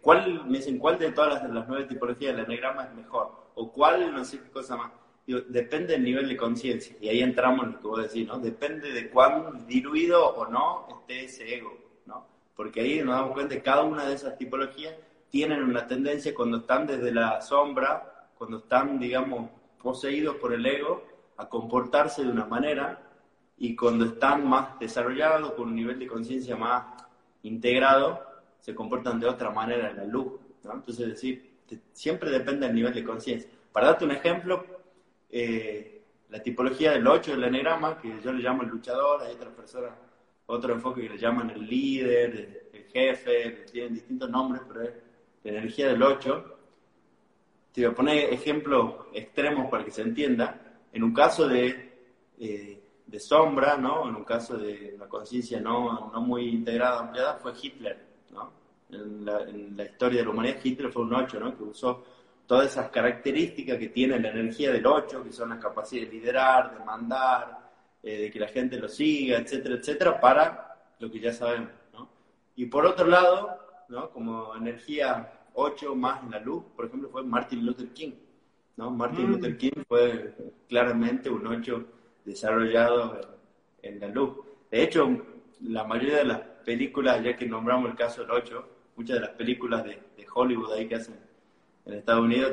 ¿cuál, 0.00 0.44
me 0.44 0.58
dicen, 0.58 0.78
¿cuál 0.78 0.98
de 0.98 1.12
todas 1.12 1.42
las, 1.48 1.68
nueve 1.68 1.84
tipologías 1.86 2.36
del 2.36 2.44
enegrama 2.44 2.84
es 2.84 2.94
mejor? 2.94 3.50
O 3.54 3.72
cuál, 3.72 4.12
no 4.12 4.24
sé 4.24 4.38
qué 4.38 4.50
cosa 4.50 4.76
más. 4.76 4.92
Depende 5.26 5.94
del 5.94 6.04
nivel 6.04 6.28
de 6.28 6.36
conciencia, 6.36 6.96
y 7.00 7.08
ahí 7.08 7.20
entramos 7.20 7.66
en 7.66 7.72
lo 7.72 7.80
que 7.80 7.86
vos 7.86 8.02
decís, 8.02 8.26
¿no? 8.26 8.38
Depende 8.38 8.92
de 8.92 9.08
cuán 9.08 9.66
diluido 9.66 10.26
o 10.34 10.46
no 10.46 10.86
esté 10.90 11.24
ese 11.24 11.54
ego, 11.54 11.78
¿no? 12.06 12.26
Porque 12.56 12.80
ahí 12.80 12.98
nos 13.02 13.14
damos 13.16 13.32
cuenta 13.32 13.54
que 13.54 13.62
cada 13.62 13.82
una 13.82 14.04
de 14.04 14.14
esas 14.14 14.36
tipologías 14.36 14.94
tienen 15.30 15.62
una 15.62 15.86
tendencia 15.86 16.34
cuando 16.34 16.58
están 16.58 16.86
desde 16.86 17.12
la 17.12 17.40
sombra, 17.40 18.28
cuando 18.36 18.58
están, 18.58 18.98
digamos, 18.98 19.48
poseídos 19.80 20.36
por 20.36 20.52
el 20.52 20.66
ego, 20.66 21.06
a 21.36 21.48
comportarse 21.48 22.22
de 22.22 22.30
una 22.30 22.44
manera 22.44 23.00
y 23.56 23.74
cuando 23.76 24.04
están 24.04 24.46
más 24.46 24.78
desarrollados, 24.78 25.52
con 25.52 25.68
un 25.68 25.76
nivel 25.76 25.98
de 25.98 26.06
conciencia 26.06 26.56
más 26.56 26.84
integrado, 27.42 28.20
se 28.60 28.74
comportan 28.74 29.18
de 29.20 29.26
otra 29.26 29.50
manera 29.50 29.90
en 29.90 29.96
la 29.96 30.04
luz. 30.04 30.34
Entonces, 30.64 31.00
es 31.00 31.08
decir, 31.08 31.52
siempre 31.92 32.30
depende 32.30 32.66
del 32.66 32.74
nivel 32.74 32.94
de 32.94 33.04
conciencia. 33.04 33.50
Para 33.72 33.86
darte 33.86 34.04
un 34.04 34.12
ejemplo, 34.12 34.64
eh, 35.34 36.02
la 36.28 36.42
tipología 36.42 36.92
del 36.92 37.06
8 37.06 37.32
del 37.32 37.44
enegrama, 37.44 37.98
que 37.98 38.20
yo 38.22 38.32
le 38.32 38.42
llamo 38.42 38.62
el 38.62 38.68
luchador, 38.68 39.22
hay 39.22 39.34
otras 39.34 39.54
personas, 39.54 39.92
otro 40.46 40.74
enfoque 40.74 41.02
que 41.02 41.08
le 41.08 41.18
llaman 41.18 41.50
el 41.50 41.66
líder, 41.66 42.68
el, 42.72 42.84
jefe, 42.92 43.64
tienen 43.72 43.94
distintos 43.94 44.28
nombres, 44.28 44.60
pero 44.68 44.82
es 44.82 44.92
la 45.44 45.50
energía 45.50 45.88
del 45.88 46.02
8. 46.02 46.58
Te 47.72 47.80
voy 47.80 47.90
a 47.90 47.94
poner 47.94 48.34
ejemplos 48.34 49.06
extremos 49.14 49.70
para 49.70 49.82
que 49.82 49.90
se 49.90 50.02
entienda. 50.02 50.78
En 50.92 51.02
un 51.02 51.14
caso 51.14 51.48
de, 51.48 51.92
eh, 52.38 52.82
de 53.06 53.20
sombra, 53.20 53.78
¿no? 53.78 54.06
en 54.10 54.16
un 54.16 54.24
caso 54.24 54.58
de 54.58 54.92
una 54.94 55.08
conciencia 55.08 55.58
no, 55.58 56.10
no, 56.12 56.20
muy 56.20 56.50
integrada, 56.50 57.00
ampliada, 57.00 57.36
fue 57.36 57.54
Hitler. 57.62 57.98
¿no? 58.30 58.52
En, 58.90 59.24
la, 59.24 59.40
en, 59.48 59.74
la, 59.74 59.84
historia 59.84 60.18
de 60.18 60.24
la 60.26 60.30
humanidad, 60.32 60.58
Hitler 60.62 60.92
fue 60.92 61.02
un 61.02 61.14
8, 61.14 61.40
¿no? 61.40 61.56
que 61.56 61.62
usó 61.62 62.04
todas 62.46 62.72
esas 62.72 62.90
características 62.90 63.78
que 63.78 63.88
tiene 63.88 64.18
la 64.18 64.30
energía 64.30 64.72
del 64.72 64.86
8, 64.86 65.24
que 65.24 65.32
son 65.32 65.50
las 65.50 65.58
capacidades 65.58 66.10
de 66.10 66.16
liderar, 66.16 66.78
de 66.78 66.84
mandar, 66.84 67.70
eh, 68.02 68.22
de 68.22 68.30
que 68.30 68.40
la 68.40 68.48
gente 68.48 68.76
lo 68.76 68.88
siga, 68.88 69.38
etcétera, 69.38 69.76
etcétera, 69.76 70.20
para 70.20 70.76
lo 70.98 71.10
que 71.10 71.20
ya 71.20 71.32
sabemos. 71.32 71.70
¿no? 71.92 72.08
Y 72.56 72.66
por 72.66 72.86
otro 72.86 73.06
lado, 73.06 73.58
¿no? 73.88 74.10
como 74.10 74.56
energía 74.56 75.32
8 75.54 75.94
más 75.94 76.22
en 76.22 76.30
la 76.30 76.40
luz, 76.40 76.64
por 76.74 76.86
ejemplo, 76.86 77.08
fue 77.10 77.22
Martin 77.22 77.64
Luther 77.64 77.88
King. 77.92 78.12
¿no? 78.76 78.90
Martin 78.90 79.28
mm. 79.28 79.30
Luther 79.32 79.56
King 79.56 79.82
fue 79.86 80.34
claramente 80.68 81.30
un 81.30 81.46
8 81.46 81.84
desarrollado 82.24 83.20
en, 83.82 84.00
la 84.00 84.08
luz. 84.08 84.36
De 84.70 84.82
hecho, 84.82 85.08
la 85.60 85.84
mayoría 85.84 86.18
de 86.18 86.24
las 86.24 86.40
películas, 86.64 87.22
ya 87.22 87.36
que 87.36 87.46
nombramos 87.46 87.90
el 87.90 87.96
caso 87.96 88.22
del 88.22 88.30
8, 88.30 88.68
muchas 88.96 89.16
de 89.16 89.20
las 89.20 89.30
películas 89.30 89.84
de, 89.84 90.00
Hollywood 90.34 90.72
ahí 90.72 90.88
que 90.88 90.94
hacen 90.94 91.14
en 91.86 91.94
Estados 91.94 92.24
Unidos 92.24 92.52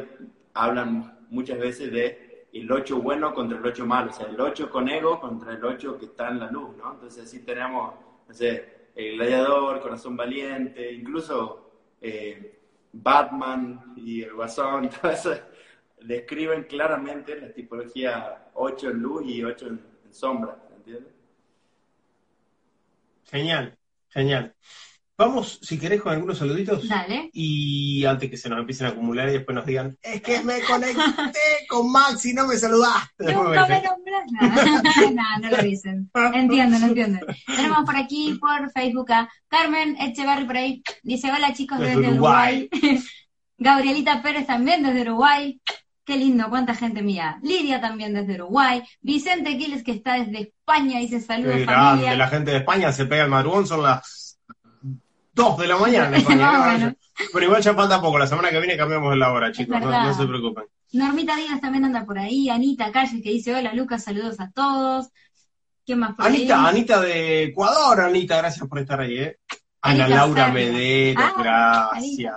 hablan 0.53 1.25
muchas 1.29 1.59
veces 1.59 1.91
de 1.91 2.47
el 2.51 2.71
8 2.71 3.01
bueno 3.01 3.33
contra 3.33 3.57
el 3.57 3.65
8 3.65 3.85
malo, 3.85 4.09
o 4.09 4.13
sea, 4.13 4.27
el 4.27 4.39
8 4.39 4.69
con 4.69 4.89
ego 4.89 5.19
contra 5.19 5.53
el 5.53 5.63
8 5.63 5.97
que 5.99 6.05
está 6.05 6.29
en 6.29 6.39
la 6.39 6.49
luz, 6.49 6.75
¿no? 6.77 6.93
Entonces 6.93 7.25
así 7.25 7.39
tenemos, 7.39 7.93
no 8.27 8.33
sé, 8.33 8.89
el 8.95 9.15
gladiador, 9.15 9.79
corazón 9.81 10.17
valiente, 10.17 10.91
incluso 10.91 11.71
eh, 12.01 12.59
Batman 12.91 13.93
y 13.95 14.23
el 14.23 14.33
guasón, 14.33 14.89
todo 15.01 15.11
eso 15.11 15.35
describen 16.01 16.63
claramente 16.63 17.39
la 17.39 17.53
tipología 17.53 18.49
8 18.53 18.89
en 18.89 18.97
luz 18.99 19.23
y 19.25 19.43
8 19.43 19.67
en, 19.67 19.89
sombra, 20.11 20.57
¿entiendes? 20.75 21.13
Genial, 23.25 23.77
genial. 24.09 24.55
Vamos, 25.19 25.59
si 25.61 25.77
querés, 25.77 26.01
con 26.01 26.13
algunos 26.13 26.37
saluditos. 26.37 26.87
Dale. 26.87 27.29
Y 27.33 28.05
antes 28.05 28.29
que 28.29 28.37
se 28.37 28.47
nos 28.47 28.57
empiecen 28.57 28.87
a 28.87 28.91
acumular 28.91 29.27
y 29.27 29.33
después 29.33 29.53
nos 29.53 29.65
digan, 29.65 29.97
es 30.01 30.21
que 30.21 30.41
me 30.43 30.61
conecté 30.61 30.95
con 31.67 31.91
Max 31.91 32.25
y 32.25 32.33
no 32.33 32.47
me 32.47 32.55
saludaste. 32.55 33.33
Nunca 33.33 33.67
me 33.67 33.81
nombras 33.81 34.31
nada. 34.31 34.81
no, 35.11 35.49
no 35.49 35.57
lo 35.57 35.61
dicen. 35.61 36.09
Entienden, 36.33 36.83
entienden. 36.83 37.19
Tenemos 37.45 37.83
por 37.85 37.97
aquí, 37.97 38.39
por 38.39 38.71
Facebook, 38.71 39.11
a 39.11 39.29
Carmen 39.49 39.97
Echevarri 39.99 40.45
por 40.45 40.55
ahí. 40.55 40.81
Dice, 41.03 41.29
hola 41.29 41.51
chicos 41.51 41.79
desde, 41.79 42.11
Uruguay. 42.13 42.69
Gabrielita 43.57 44.21
Pérez 44.21 44.47
también 44.47 44.83
desde 44.83 45.01
Uruguay. 45.01 45.59
Qué 46.05 46.15
lindo, 46.15 46.47
cuánta 46.47 46.73
gente 46.75 47.01
mía. 47.01 47.39
Lidia 47.43 47.81
también 47.81 48.13
desde 48.13 48.35
Uruguay. 48.35 48.83
Vicente 49.01 49.57
Quiles 49.57 49.83
que 49.83 49.91
está 49.91 50.13
desde 50.13 50.43
España, 50.43 50.99
dice 50.99 51.19
saludos 51.19 51.57
Qué 51.57 51.65
familia. 51.65 52.15
La 52.15 52.29
gente 52.29 52.51
de 52.51 52.57
España 52.59 52.93
se 52.93 53.05
pega 53.05 53.25
el 53.25 53.29
madrugón, 53.29 53.67
son 53.67 53.83
las 53.83 54.28
2 55.39 55.57
de 55.57 55.67
la 55.67 55.77
mañana. 55.77 56.17
España, 56.17 56.95
Pero 57.33 57.45
igual 57.45 57.61
ya 57.61 57.73
falta 57.73 58.01
poco, 58.01 58.19
la 58.19 58.27
semana 58.27 58.49
que 58.49 58.59
viene 58.59 58.75
cambiamos 58.75 59.17
la 59.17 59.31
hora, 59.31 59.51
chicos, 59.51 59.79
no, 59.79 60.13
se 60.13 60.27
preocupen. 60.27 60.65
Normita 60.91 61.35
Díaz 61.35 61.61
también 61.61 61.85
anda 61.85 62.05
por 62.05 62.19
ahí, 62.19 62.49
Anita 62.49 62.91
Calle 62.91 63.21
que 63.21 63.29
dice 63.29 63.55
hola 63.55 63.73
Lucas, 63.73 64.03
saludos 64.03 64.39
a 64.39 64.51
todos. 64.51 65.07
¿Quién 65.85 65.99
más 65.99 66.15
por 66.15 66.25
Anita, 66.25 66.67
Anita 66.67 66.99
de 66.99 67.43
Ecuador, 67.43 68.01
Anita, 68.01 68.37
gracias 68.37 68.67
por 68.67 68.79
estar 68.79 68.99
ahí, 68.99 69.17
¿eh? 69.17 69.37
Ana 69.81 70.09
Laura 70.09 70.49
Medero, 70.51 71.21
ah, 71.21 71.89
gracias. 71.93 72.35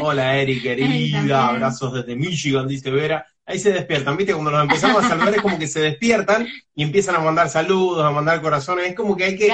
Hola 0.00 0.36
Eri, 0.36 0.62
querida, 0.62 1.48
abrazos 1.48 1.94
desde 1.94 2.14
Michigan, 2.14 2.68
dice 2.68 2.90
Vera. 2.90 3.26
Ahí 3.48 3.60
se 3.60 3.72
despiertan, 3.72 4.16
¿viste? 4.16 4.32
Cuando 4.32 4.50
nos 4.50 4.62
empezamos 4.62 5.04
a 5.04 5.08
saludar 5.08 5.36
es 5.36 5.40
como 5.40 5.56
que 5.56 5.68
se 5.68 5.78
despiertan 5.78 6.48
y 6.74 6.82
empiezan 6.82 7.14
a 7.14 7.20
mandar 7.20 7.48
saludos, 7.48 8.04
a 8.04 8.10
mandar 8.10 8.42
corazones. 8.42 8.88
Es 8.88 8.94
como 8.96 9.16
que 9.16 9.22
hay 9.22 9.36
que 9.36 9.48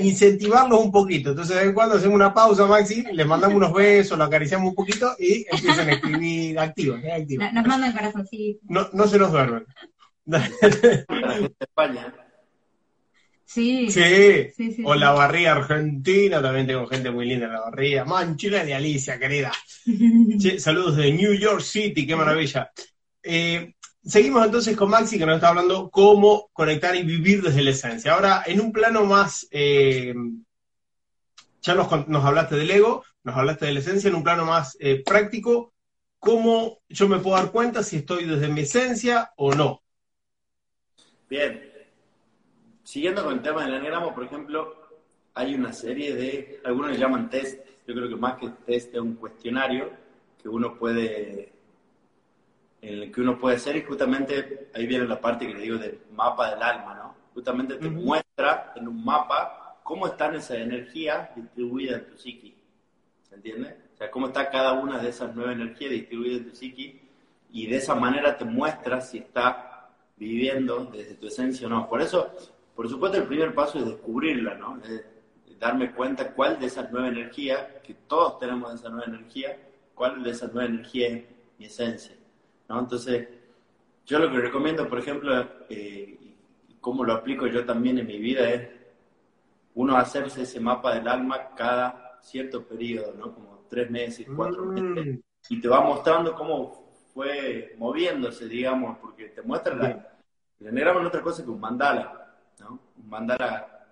incentivarlos 0.00 0.78
un 0.78 0.92
poquito. 0.92 1.30
Entonces, 1.30 1.56
de 1.56 1.60
vez 1.62 1.68
en 1.70 1.74
cuando 1.74 1.96
hacemos 1.96 2.14
una 2.14 2.32
pausa, 2.32 2.66
Maxi, 2.66 3.02
les 3.12 3.26
mandamos 3.26 3.56
unos 3.56 3.72
besos, 3.72 4.16
lo 4.16 4.22
acariciamos 4.22 4.68
un 4.68 4.76
poquito 4.76 5.16
y 5.18 5.44
empiezan 5.50 5.88
a 5.88 5.92
escribir 5.92 6.56
activos. 6.56 7.02
¿eh? 7.02 7.12
activos. 7.12 7.52
Nos 7.52 7.66
mandan 7.66 7.92
corazoncitos. 7.92 8.62
No, 8.68 8.88
no 8.92 9.08
se 9.08 9.18
nos 9.18 9.32
duermen. 9.32 9.66
España. 11.58 12.14
Sí. 13.44 13.90
Sí. 13.90 14.82
o 14.84 14.94
la 14.94 15.10
barría 15.10 15.52
argentina, 15.52 16.40
también 16.40 16.68
tengo 16.68 16.86
gente 16.86 17.10
muy 17.10 17.26
linda 17.26 17.46
en 17.46 17.52
la 17.52 17.60
barría. 17.60 18.04
Manchila 18.04 18.64
de 18.64 18.74
Alicia, 18.74 19.18
querida. 19.18 19.52
saludos 20.58 20.96
de 20.96 21.12
New 21.12 21.34
York 21.34 21.60
City, 21.60 22.06
qué 22.06 22.14
maravilla. 22.14 22.70
Eh, 23.22 23.74
seguimos 24.04 24.44
entonces 24.44 24.76
con 24.76 24.90
Maxi, 24.90 25.18
que 25.18 25.26
nos 25.26 25.36
está 25.36 25.48
hablando 25.48 25.90
cómo 25.90 26.50
conectar 26.52 26.94
y 26.96 27.02
vivir 27.02 27.42
desde 27.42 27.62
la 27.62 27.70
esencia. 27.70 28.14
Ahora, 28.14 28.42
en 28.46 28.60
un 28.60 28.72
plano 28.72 29.04
más, 29.04 29.46
eh, 29.50 30.14
ya 31.62 31.74
nos, 31.74 31.92
hablaste 31.92 32.56
del 32.56 32.70
ego, 32.70 33.04
nos 33.22 33.36
hablaste 33.36 33.66
de 33.66 33.72
la 33.72 33.80
esencia, 33.80 34.08
en 34.08 34.16
un 34.16 34.24
plano 34.24 34.44
más 34.44 34.76
eh, 34.80 35.02
práctico, 35.04 35.72
¿cómo 36.18 36.80
yo 36.88 37.08
me 37.08 37.18
puedo 37.20 37.36
dar 37.36 37.52
cuenta 37.52 37.82
si 37.82 37.96
estoy 37.96 38.24
desde 38.24 38.48
mi 38.48 38.62
esencia 38.62 39.32
o 39.36 39.54
no? 39.54 39.82
Bien, 41.30 41.70
siguiendo 42.82 43.24
con 43.24 43.34
el 43.34 43.42
tema 43.42 43.64
del 43.64 43.74
anagrama, 43.74 44.14
por 44.14 44.24
ejemplo, 44.24 44.76
hay 45.34 45.54
una 45.54 45.72
serie 45.72 46.14
de, 46.14 46.60
algunos 46.64 46.90
le 46.90 46.98
llaman 46.98 47.30
test, 47.30 47.64
yo 47.86 47.94
creo 47.94 48.08
que 48.08 48.16
más 48.16 48.38
que 48.38 48.48
test 48.66 48.94
es 48.94 49.00
un 49.00 49.14
cuestionario 49.14 49.90
que 50.42 50.48
uno 50.48 50.76
puede, 50.78 51.51
en 52.82 53.02
el 53.02 53.12
que 53.12 53.20
uno 53.22 53.38
puede 53.38 53.56
hacer 53.56 53.76
y 53.76 53.82
justamente 53.82 54.68
ahí 54.74 54.86
viene 54.86 55.06
la 55.06 55.20
parte 55.20 55.46
que 55.46 55.54
le 55.54 55.60
digo 55.60 55.78
del 55.78 56.00
mapa 56.12 56.50
del 56.50 56.62
alma, 56.62 56.94
¿no? 56.94 57.14
Justamente 57.32 57.76
te 57.76 57.88
muestra 57.88 58.74
en 58.76 58.88
un 58.88 59.02
mapa 59.02 59.78
cómo 59.82 60.06
están 60.06 60.34
esas 60.34 60.58
energías 60.58 61.34
distribuidas 61.34 62.02
en 62.02 62.10
tu 62.10 62.18
psiqui, 62.18 62.54
¿se 63.22 63.34
entiende? 63.36 63.76
O 63.94 63.96
sea, 63.96 64.10
cómo 64.10 64.26
está 64.26 64.50
cada 64.50 64.72
una 64.74 64.98
de 64.98 65.08
esas 65.08 65.34
nueve 65.34 65.54
energías 65.54 65.92
distribuidas 65.92 66.40
en 66.40 66.50
tu 66.50 66.56
psiqui 66.56 67.00
y 67.50 67.66
de 67.66 67.76
esa 67.76 67.94
manera 67.94 68.36
te 68.36 68.44
muestra 68.44 69.00
si 69.00 69.18
está 69.18 69.88
viviendo 70.16 70.84
desde 70.84 71.14
tu 71.14 71.28
esencia 71.28 71.66
o 71.66 71.70
no. 71.70 71.88
Por 71.88 72.02
eso 72.02 72.30
por 72.74 72.88
supuesto, 72.88 73.18
el 73.18 73.24
primer 73.24 73.54
paso 73.54 73.78
es 73.78 73.86
descubrirla, 73.86 74.54
¿no? 74.54 74.80
darme 75.58 75.92
cuenta 75.92 76.32
cuál 76.32 76.58
de 76.58 76.66
esas 76.66 76.90
nueve 76.90 77.08
energías, 77.08 77.64
que 77.84 77.94
todos 77.94 78.38
tenemos 78.40 78.74
esa 78.74 78.88
nueva 78.88 79.06
energía, 79.06 79.56
cuál 79.94 80.22
de 80.22 80.30
esas 80.30 80.50
nueve 80.52 80.70
energías 80.70 81.12
es 81.12 81.24
mi 81.58 81.66
esencia, 81.66 82.16
¿no? 82.72 82.80
Entonces, 82.80 83.28
yo 84.06 84.18
lo 84.18 84.30
que 84.30 84.38
recomiendo, 84.38 84.88
por 84.88 84.98
ejemplo, 84.98 85.46
eh, 85.68 86.18
y 86.68 86.74
cómo 86.80 87.04
lo 87.04 87.12
aplico 87.12 87.46
yo 87.46 87.64
también 87.66 87.98
en 87.98 88.06
mi 88.06 88.18
vida, 88.18 88.48
es 88.50 88.68
uno 89.74 89.96
hacerse 89.96 90.42
ese 90.42 90.58
mapa 90.58 90.94
del 90.94 91.06
alma 91.06 91.54
cada 91.54 92.18
cierto 92.22 92.66
periodo, 92.66 93.14
¿no? 93.14 93.34
Como 93.34 93.66
tres 93.68 93.90
meses, 93.90 94.26
cuatro 94.34 94.64
mm. 94.64 94.68
meses, 94.72 95.20
y 95.50 95.60
te 95.60 95.68
va 95.68 95.82
mostrando 95.82 96.34
cómo 96.34 96.94
fue 97.12 97.74
moviéndose, 97.78 98.48
digamos, 98.48 98.98
porque 98.98 99.26
te 99.26 99.42
muestra 99.42 99.74
la... 99.74 100.08
El 100.58 100.68
enagrama 100.68 101.02
no 101.02 101.08
otra 101.08 101.20
cosa 101.20 101.42
que 101.42 101.50
un 101.50 101.60
mandala, 101.60 102.36
un 102.68 103.08
mandala 103.08 103.86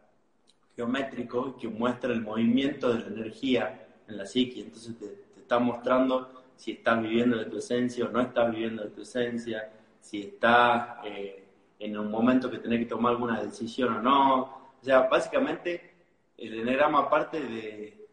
geométrico 0.75 1.57
que 1.59 1.69
muestra 1.69 2.13
el 2.13 2.23
movimiento 2.23 2.95
de 2.95 3.01
la 3.01 3.07
energía 3.09 3.89
en 4.09 4.17
la 4.17 4.25
psique. 4.25 4.61
Entonces 4.61 4.97
te, 4.99 5.41
está 5.41 5.59
mostrando 5.59 6.40
si 6.61 6.73
estás 6.73 7.01
viviendo 7.01 7.39
de 7.39 7.47
tu 7.47 7.57
esencia 7.57 8.05
o 8.05 8.11
no 8.11 8.21
estás 8.21 8.51
viviendo 8.51 8.83
de 8.83 8.91
tu 8.91 9.01
esencia, 9.01 9.73
si 9.99 10.21
estás 10.21 10.99
eh, 11.07 11.49
en 11.79 11.97
un 11.97 12.11
momento 12.11 12.51
que 12.51 12.59
tenés 12.59 12.81
que 12.81 12.85
tomar 12.85 13.13
alguna 13.13 13.41
decisión 13.41 13.95
o 13.95 14.03
no. 14.03 14.43
O 14.79 14.83
sea, 14.83 15.09
básicamente 15.09 15.95
el 16.37 16.61
enegrama 16.61 17.09
parte 17.09 17.41
de, 17.41 18.07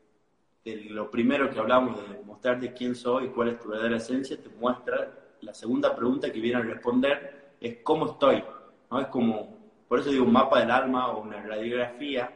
de 0.63 0.75
lo 0.91 1.11
primero 1.11 1.49
que 1.49 1.59
hablamos 1.59 1.97
de 2.09 2.23
mostrarte 2.23 2.71
quién 2.71 2.95
soy 2.95 3.25
y 3.25 3.29
cuál 3.31 3.49
es 3.49 3.59
tu 3.59 3.67
verdadera 3.67 3.97
esencia, 3.97 4.41
te 4.41 4.47
muestra 4.47 5.11
la 5.41 5.53
segunda 5.53 5.93
pregunta 5.93 6.31
que 6.31 6.39
viene 6.39 6.59
a 6.59 6.63
responder 6.63 7.55
es 7.59 7.79
cómo 7.83 8.11
estoy, 8.11 8.41
¿no? 8.89 9.01
Es 9.01 9.07
como, 9.07 9.57
por 9.89 9.99
eso 9.99 10.09
digo 10.09 10.23
un 10.23 10.31
mapa 10.31 10.61
del 10.61 10.71
alma 10.71 11.09
o 11.09 11.21
una 11.21 11.41
radiografía 11.41 12.31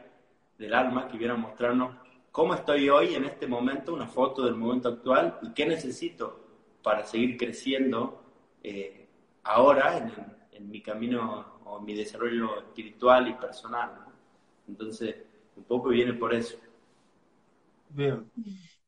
del 0.58 0.74
alma 0.74 1.08
que 1.08 1.16
viene 1.16 1.32
a 1.32 1.38
mostrarnos 1.38 1.96
cómo 2.32 2.54
estoy 2.54 2.88
hoy 2.88 3.14
en 3.14 3.26
este 3.26 3.46
momento, 3.46 3.94
una 3.94 4.08
foto 4.08 4.44
del 4.44 4.56
momento 4.56 4.88
actual 4.88 5.38
y 5.42 5.52
qué 5.52 5.66
necesito 5.66 6.40
para 6.82 7.04
seguir 7.04 7.36
creciendo 7.36 8.24
eh, 8.64 9.06
ahora 9.44 9.98
en, 9.98 10.32
mi 10.70 10.80
camino 10.80 11.58
o 11.64 11.80
mi 11.80 11.92
desarrollo 11.92 12.60
espiritual 12.60 13.28
y 13.28 13.34
personal. 13.34 13.90
Entonces, 14.68 15.16
un 15.56 15.64
poco 15.64 15.88
viene 15.88 16.14
por 16.14 16.32
eso. 16.32 16.56
Bien. 17.88 18.30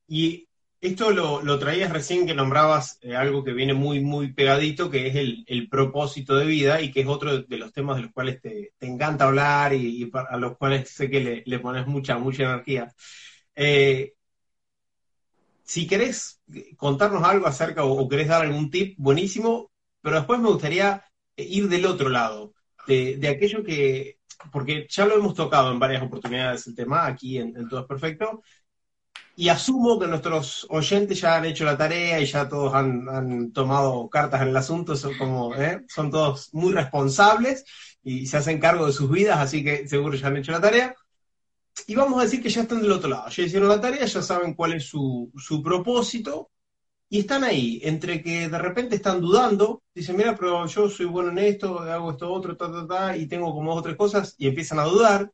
Y 0.06 0.46
esto 0.80 1.10
lo, 1.10 1.42
lo 1.42 1.58
traías 1.58 1.92
recién 1.92 2.26
que 2.26 2.34
nombrabas 2.34 2.98
eh, 3.02 3.16
algo 3.16 3.42
que 3.42 3.52
viene 3.52 3.74
muy, 3.74 4.00
muy 4.00 4.32
pegadito, 4.32 4.88
que 4.88 5.08
es 5.08 5.16
el, 5.16 5.44
el, 5.48 5.68
propósito 5.68 6.36
de 6.36 6.46
vida 6.46 6.80
y 6.80 6.92
que 6.92 7.00
es 7.00 7.08
otro 7.08 7.42
de 7.42 7.58
los 7.58 7.72
temas 7.72 7.96
de 7.96 8.02
los 8.02 8.12
cuales 8.12 8.40
te, 8.40 8.72
te 8.78 8.86
encanta 8.86 9.24
hablar 9.24 9.74
y, 9.74 10.04
y, 10.04 10.10
a 10.14 10.36
los 10.36 10.56
cuales 10.56 10.88
sé 10.88 11.10
que 11.10 11.20
le, 11.20 11.42
le 11.44 11.58
pones 11.58 11.88
mucha, 11.88 12.18
mucha 12.18 12.44
energía. 12.44 12.94
Eh, 13.56 14.14
si 15.62 15.86
querés 15.86 16.40
contarnos 16.76 17.22
algo 17.24 17.46
acerca 17.46 17.84
o, 17.84 17.92
o, 17.92 18.08
querés 18.08 18.28
dar 18.28 18.42
algún 18.42 18.70
tip, 18.70 18.96
buenísimo, 18.98 19.70
pero 20.00 20.16
después 20.16 20.40
me 20.40 20.48
gustaría 20.48 21.04
ir 21.36 21.68
del 21.68 21.86
otro 21.86 22.08
lado, 22.08 22.54
de, 22.86 23.16
de 23.16 23.28
aquello 23.28 23.64
que, 23.64 24.18
porque 24.52 24.86
ya 24.88 25.06
lo 25.06 25.16
hemos 25.16 25.34
tocado 25.34 25.72
en 25.72 25.78
varias 25.78 26.02
oportunidades 26.02 26.66
el 26.66 26.74
tema, 26.74 27.06
aquí 27.06 27.38
en, 27.38 27.56
en 27.56 27.68
Todo 27.68 27.80
es 27.80 27.86
Perfecto, 27.86 28.42
y 29.36 29.48
asumo 29.48 29.98
que 29.98 30.06
nuestros 30.06 30.66
oyentes 30.70 31.20
ya 31.20 31.36
han 31.36 31.44
hecho 31.44 31.64
la 31.64 31.76
tarea 31.76 32.20
y 32.20 32.26
ya 32.26 32.48
todos 32.48 32.72
han, 32.74 33.08
han 33.08 33.52
tomado 33.52 34.08
cartas 34.08 34.42
en 34.42 34.48
el 34.48 34.56
asunto, 34.56 34.94
son, 34.94 35.16
como, 35.18 35.54
¿eh? 35.56 35.84
son 35.88 36.10
todos 36.10 36.50
muy 36.54 36.72
responsables 36.72 37.64
y 38.02 38.26
se 38.26 38.36
hacen 38.36 38.60
cargo 38.60 38.86
de 38.86 38.92
sus 38.92 39.10
vidas, 39.10 39.38
así 39.38 39.64
que 39.64 39.88
seguro 39.88 40.16
ya 40.16 40.28
han 40.28 40.36
hecho 40.36 40.52
la 40.52 40.60
tarea. 40.60 40.94
Y 41.86 41.94
vamos 41.94 42.20
a 42.20 42.24
decir 42.24 42.42
que 42.42 42.48
ya 42.48 42.62
están 42.62 42.80
del 42.80 42.92
otro 42.92 43.10
lado, 43.10 43.28
ya 43.28 43.42
hicieron 43.42 43.68
la 43.68 43.80
tarea, 43.80 44.04
ya 44.06 44.22
saben 44.22 44.54
cuál 44.54 44.74
es 44.74 44.84
su, 44.86 45.30
su 45.36 45.62
propósito 45.62 46.50
y 47.08 47.20
están 47.20 47.44
ahí, 47.44 47.80
entre 47.84 48.22
que 48.22 48.48
de 48.48 48.58
repente 48.58 48.96
están 48.96 49.20
dudando, 49.20 49.82
dicen, 49.94 50.16
mira, 50.16 50.34
pero 50.34 50.66
yo 50.66 50.88
soy 50.88 51.06
bueno 51.06 51.30
en 51.30 51.38
esto, 51.38 51.78
hago 51.80 52.12
esto 52.12 52.32
otro, 52.32 52.56
y 53.16 53.26
tengo 53.26 53.54
como 53.54 53.72
otras 53.74 53.96
cosas, 53.96 54.34
y 54.38 54.48
empiezan 54.48 54.80
a 54.80 54.84
dudar. 54.84 55.30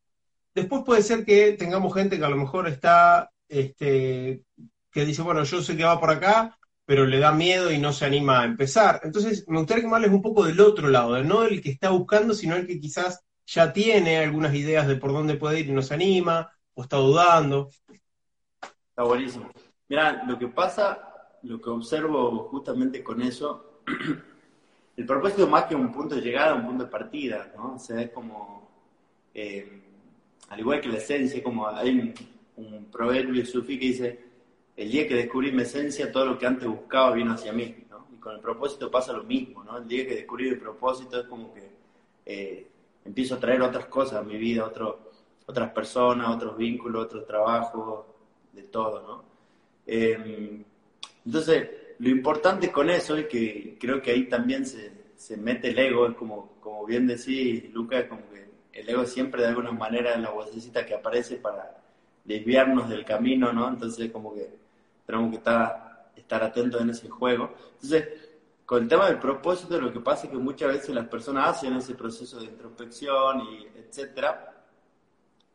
Después 0.54 0.82
puede 0.84 1.02
ser 1.02 1.24
que 1.24 1.52
tengamos 1.52 1.94
gente 1.94 2.18
que 2.18 2.24
a 2.24 2.28
lo 2.28 2.36
mejor 2.36 2.68
está 2.68 3.30
este, 3.48 4.42
que 4.90 5.04
dice, 5.04 5.22
bueno, 5.22 5.44
yo 5.44 5.62
sé 5.62 5.76
que 5.76 5.84
va 5.84 6.00
por 6.00 6.10
acá, 6.10 6.58
pero 6.84 7.06
le 7.06 7.18
da 7.18 7.32
miedo 7.32 7.70
y 7.70 7.78
no 7.78 7.92
se 7.92 8.04
anima 8.04 8.40
a 8.42 8.44
empezar. 8.44 9.00
Entonces, 9.04 9.44
me 9.48 9.58
gustaría 9.58 9.84
que 9.84 9.88
me 9.88 9.96
hables 9.96 10.10
un 10.10 10.22
poco 10.22 10.44
del 10.44 10.60
otro 10.60 10.88
lado, 10.88 11.22
no 11.22 11.42
del 11.42 11.62
que 11.62 11.70
está 11.70 11.90
buscando, 11.90 12.34
sino 12.34 12.56
el 12.56 12.66
que 12.66 12.80
quizás 12.80 13.24
ya 13.50 13.72
tiene 13.72 14.18
algunas 14.18 14.54
ideas 14.54 14.86
de 14.86 14.94
por 14.94 15.12
dónde 15.12 15.34
puede 15.34 15.60
ir 15.60 15.68
y 15.68 15.72
no 15.72 15.82
se 15.82 15.94
anima, 15.94 16.52
o 16.74 16.82
está 16.82 16.98
dudando. 16.98 17.68
Está 18.90 19.02
buenísimo. 19.02 19.50
Mira, 19.88 20.22
lo 20.24 20.38
que 20.38 20.46
pasa, 20.46 21.36
lo 21.42 21.60
que 21.60 21.68
observo 21.68 22.48
justamente 22.48 23.02
con 23.02 23.20
eso, 23.20 23.82
el 24.96 25.04
propósito 25.04 25.48
más 25.48 25.64
que 25.64 25.74
un 25.74 25.90
punto 25.90 26.14
de 26.14 26.20
llegada, 26.20 26.54
un 26.54 26.64
punto 26.64 26.84
de 26.84 26.90
partida, 26.90 27.52
¿no? 27.56 27.74
O 27.74 27.78
sea, 27.80 28.00
es 28.00 28.10
como, 28.10 28.70
eh, 29.34 29.82
al 30.48 30.60
igual 30.60 30.80
que 30.80 30.88
la 30.88 30.98
esencia, 30.98 31.42
como 31.42 31.66
hay 31.66 31.90
un, 31.90 32.14
un 32.56 32.84
proverbio 32.84 33.44
sufí 33.44 33.80
que 33.80 33.86
dice, 33.86 34.24
el 34.76 34.92
día 34.92 35.08
que 35.08 35.16
descubrí 35.16 35.50
mi 35.50 35.62
esencia, 35.62 36.12
todo 36.12 36.24
lo 36.24 36.38
que 36.38 36.46
antes 36.46 36.68
buscaba 36.68 37.10
vino 37.10 37.32
hacia 37.32 37.52
mí, 37.52 37.84
¿no? 37.90 38.06
Y 38.14 38.20
con 38.20 38.36
el 38.36 38.40
propósito 38.40 38.92
pasa 38.92 39.12
lo 39.12 39.24
mismo, 39.24 39.64
¿no? 39.64 39.78
El 39.78 39.88
día 39.88 40.06
que 40.06 40.14
descubrí 40.14 40.50
mi 40.50 40.56
propósito 40.56 41.20
es 41.20 41.26
como 41.26 41.52
que 41.52 41.68
eh, 42.26 42.70
empiezo 43.04 43.34
a 43.34 43.40
traer 43.40 43.62
otras 43.62 43.86
cosas 43.86 44.20
a 44.20 44.22
mi 44.22 44.36
vida, 44.36 44.64
otro, 44.64 45.10
otras 45.46 45.70
personas, 45.72 46.28
otros 46.28 46.56
vínculos, 46.56 47.04
otros 47.04 47.26
trabajos, 47.26 48.06
de 48.52 48.62
todo, 48.64 49.02
¿no? 49.02 49.24
Eh, 49.86 50.62
entonces, 51.24 51.68
lo 51.98 52.08
importante 52.08 52.70
con 52.72 52.90
eso 52.90 53.16
es 53.16 53.26
que 53.26 53.76
creo 53.78 54.00
que 54.00 54.10
ahí 54.12 54.28
también 54.28 54.66
se, 54.66 54.92
se 55.16 55.36
mete 55.36 55.68
el 55.70 55.78
ego, 55.78 56.06
es 56.06 56.16
como, 56.16 56.52
como 56.60 56.84
bien 56.86 57.06
decís, 57.06 57.72
Lucas, 57.72 58.06
como 58.08 58.22
que 58.30 58.48
el 58.80 58.88
ego 58.88 59.04
siempre 59.04 59.42
de 59.42 59.48
alguna 59.48 59.72
manera 59.72 60.14
es 60.14 60.20
la 60.20 60.30
vocecita 60.30 60.86
que 60.86 60.94
aparece 60.94 61.36
para 61.36 61.76
desviarnos 62.24 62.88
del 62.88 63.04
camino, 63.04 63.52
¿no? 63.52 63.68
Entonces, 63.68 64.10
como 64.10 64.34
que 64.34 64.48
tenemos 65.06 65.30
que 65.30 65.36
estar, 65.36 66.10
estar 66.16 66.42
atentos 66.42 66.80
en 66.80 66.90
ese 66.90 67.08
juego. 67.08 67.52
Entonces, 67.74 68.29
con 68.70 68.84
el 68.84 68.88
tema 68.88 69.06
del 69.06 69.18
propósito, 69.18 69.80
lo 69.80 69.92
que 69.92 69.98
pasa 69.98 70.26
es 70.26 70.30
que 70.30 70.38
muchas 70.38 70.68
veces 70.68 70.94
las 70.94 71.08
personas 71.08 71.48
hacen 71.48 71.72
ese 71.72 71.96
proceso 71.96 72.38
de 72.38 72.44
introspección 72.44 73.40
y 73.40 73.66
etcétera, 73.76 74.62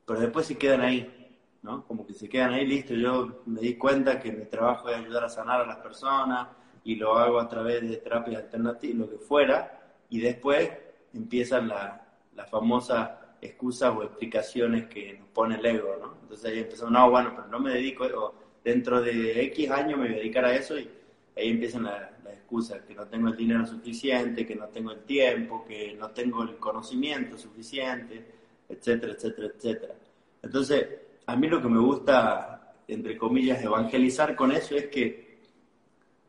pero 0.05 0.19
después 0.19 0.45
se 0.45 0.57
quedan 0.57 0.81
ahí, 0.81 1.39
¿no? 1.61 1.87
Como 1.87 2.05
que 2.05 2.13
se 2.13 2.27
quedan 2.27 2.51
ahí, 2.51 2.67
listo, 2.67 2.93
yo 2.93 3.41
me 3.45 3.61
di 3.61 3.77
cuenta 3.77 4.19
que 4.19 4.33
mi 4.33 4.43
trabajo 4.47 4.89
es 4.89 4.97
ayudar 4.97 5.23
a 5.23 5.29
sanar 5.29 5.61
a 5.61 5.65
las 5.65 5.77
personas 5.77 6.49
y 6.83 6.97
lo 6.97 7.17
hago 7.17 7.39
a 7.39 7.47
través 7.47 7.89
de 7.89 7.95
terapias 7.95 8.43
alternativas, 8.43 8.97
lo 8.97 9.09
que 9.09 9.17
fuera, 9.17 9.95
y 10.09 10.19
después 10.19 10.69
empiezan 11.13 11.69
las 11.69 12.01
la 12.33 12.45
famosas 12.47 13.11
excusas 13.39 13.95
o 13.95 14.03
explicaciones 14.03 14.87
que 14.87 15.19
nos 15.19 15.29
pone 15.29 15.55
el 15.55 15.65
ego, 15.65 15.95
¿no? 16.01 16.17
Entonces 16.21 16.51
ahí 16.51 16.59
empezamos, 16.59 16.91
no, 16.91 17.09
bueno, 17.09 17.31
pero 17.33 17.47
no 17.47 17.61
me 17.61 17.75
dedico, 17.75 18.03
o 18.03 18.35
dentro 18.61 19.01
de 19.01 19.41
X 19.45 19.71
años 19.71 19.97
me 19.97 20.07
voy 20.07 20.15
a 20.15 20.19
dedicar 20.19 20.43
a 20.43 20.53
eso 20.53 20.77
y 20.77 20.89
ahí 21.37 21.47
empiezan 21.47 21.83
las 21.83 22.01
la 22.01 22.14
excusas, 22.55 22.83
que 22.85 22.95
no 22.95 23.05
tengo 23.07 23.29
el 23.29 23.35
dinero 23.35 23.65
suficiente, 23.65 24.45
que 24.45 24.55
no 24.55 24.67
tengo 24.67 24.91
el 24.91 25.03
tiempo, 25.03 25.65
que 25.67 25.93
no 25.93 26.09
tengo 26.11 26.43
el 26.43 26.57
conocimiento 26.57 27.37
suficiente, 27.37 28.25
etcétera, 28.69 29.13
etcétera, 29.13 29.47
etcétera. 29.55 29.95
Entonces, 30.41 30.87
a 31.25 31.35
mí 31.35 31.47
lo 31.47 31.61
que 31.61 31.67
me 31.67 31.79
gusta, 31.79 32.75
entre 32.87 33.17
comillas, 33.17 33.63
evangelizar 33.63 34.35
con 34.35 34.51
eso 34.51 34.75
es 34.75 34.87
que 34.87 35.39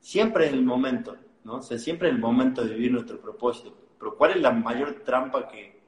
siempre 0.01 0.47
es 0.47 0.53
el 0.53 0.65
momento, 0.65 1.17
¿no? 1.45 1.57
O 1.57 1.63
sea, 1.63 1.79
siempre 1.79 2.09
es 2.09 2.15
el 2.15 2.21
momento 2.21 2.65
de 2.65 2.75
vivir 2.75 2.93
nuestro 2.93 3.21
propósito. 3.21 3.75
Pero 3.99 4.17
¿cuál 4.17 4.33
es 4.33 4.41
la 4.41 4.51
mayor 4.51 5.03
trampa 5.05 5.49
que, 5.49 5.81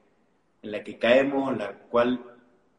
en 0.61 0.71
la 0.71 0.83
que 0.83 0.97
caemos, 0.97 1.55
la 1.57 1.73
cual 1.73 2.19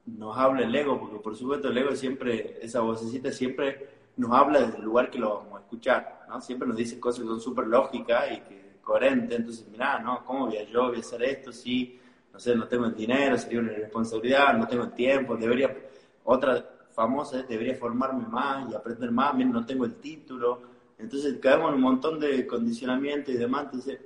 nos 0.07 0.37
habla 0.37 0.63
el 0.63 0.75
ego, 0.75 0.99
porque 0.99 1.19
por 1.19 1.37
supuesto 1.37 1.69
el 1.69 1.79
ego 1.79 1.95
siempre, 1.95 2.59
esa 2.63 2.81
vocecita 2.81 3.31
siempre 3.31 3.89
nos 4.17 4.33
habla 4.33 4.61
desde 4.61 4.79
el 4.79 4.85
lugar 4.85 5.11
que 5.11 5.19
lo 5.19 5.37
vamos 5.37 5.59
a 5.59 5.63
escuchar, 5.63 6.20
Siempre 6.41 6.69
nos 6.69 6.77
dice 6.77 7.01
cosas 7.01 7.23
que 7.23 7.27
son 7.27 7.41
súper 7.41 7.67
lógicas 7.67 8.31
y 8.33 8.41
que 8.41 8.71
coherentes, 8.83 9.39
entonces, 9.39 9.67
mira, 9.71 9.99
¿no? 10.01 10.25
¿Cómo 10.25 10.47
voy 10.47 10.57
a 10.57 10.65
yo 10.65 10.89
voy 10.89 10.97
a 10.97 11.01
hacer 11.01 11.23
esto 11.23 11.53
si, 11.53 11.99
no 12.33 12.39
sé, 12.39 12.57
no 12.57 12.67
tengo 12.67 12.87
el 12.87 12.95
dinero, 12.95 13.39
sería 13.39 13.61
una 13.61 13.73
irresponsabilidad, 13.73 14.57
no 14.57 14.67
tengo 14.67 14.85
el 14.85 14.93
tiempo, 14.93 15.37
debería, 15.37 15.77
otra 16.25 16.79
famosa 16.91 17.41
es, 17.41 17.49
debería 17.49 17.77
formarme 17.77 18.27
más 18.27 18.71
y 18.71 18.75
aprender 18.75 19.11
más, 19.13 19.35
mira, 19.35 19.51
no 19.51 19.65
tengo 19.65 19.85
el 19.85 19.95
título, 19.97 20.63
entonces 20.99 21.39
caemos 21.41 21.69
en 21.69 21.77
un 21.77 21.83
montón 21.83 22.19
de 22.19 22.47
condicionamiento 22.47 23.31
y 23.31 23.37
demás, 23.37 23.67
entonces, 23.67 24.01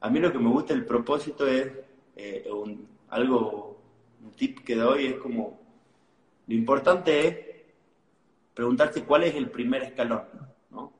a 0.00 0.08
mí 0.10 0.20
lo 0.20 0.30
que 0.30 0.38
me 0.38 0.48
gusta 0.48 0.74
el 0.74 0.84
propósito 0.84 1.46
es 1.46 1.72
eh, 2.14 2.48
un, 2.52 2.86
algo, 3.08 3.80
un 4.22 4.30
tip 4.32 4.60
que 4.60 4.76
doy 4.76 5.06
es 5.06 5.16
como, 5.16 5.58
lo 6.46 6.54
importante 6.54 7.26
es 7.26 7.36
preguntarte 8.54 9.02
cuál 9.02 9.24
es 9.24 9.34
el 9.34 9.50
primer 9.50 9.82
escalón, 9.82 10.22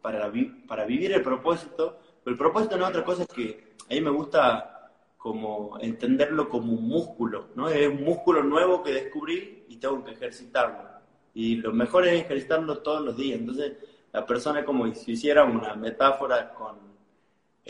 Para, 0.00 0.32
para 0.66 0.84
vivir 0.86 1.12
el 1.12 1.22
propósito, 1.22 1.98
pero 2.24 2.32
el 2.32 2.38
propósito 2.38 2.76
no 2.76 2.84
es 2.84 2.90
otra 2.90 3.04
cosa 3.04 3.26
que 3.26 3.74
a 3.88 3.94
mí 3.94 4.00
me 4.00 4.10
gusta 4.10 4.92
como 5.16 5.78
entenderlo 5.80 6.48
como 6.48 6.72
un 6.72 6.88
músculo, 6.88 7.48
¿no? 7.54 7.68
Es 7.68 7.88
un 7.88 8.04
músculo 8.04 8.42
nuevo 8.42 8.82
que 8.82 8.92
descubrí 8.92 9.64
y 9.68 9.76
tengo 9.76 10.02
que 10.04 10.12
ejercitarlo. 10.12 10.88
Y 11.34 11.56
lo 11.56 11.72
mejor 11.72 12.06
es 12.06 12.22
ejercitarlo 12.22 12.78
todos 12.78 13.02
los 13.04 13.16
días. 13.16 13.38
Entonces, 13.38 13.76
la 14.12 14.24
persona 14.24 14.60
es 14.60 14.64
como 14.64 14.92
si 14.94 15.12
hiciera 15.12 15.44
una 15.44 15.74
metáfora 15.74 16.54
con 16.54 16.88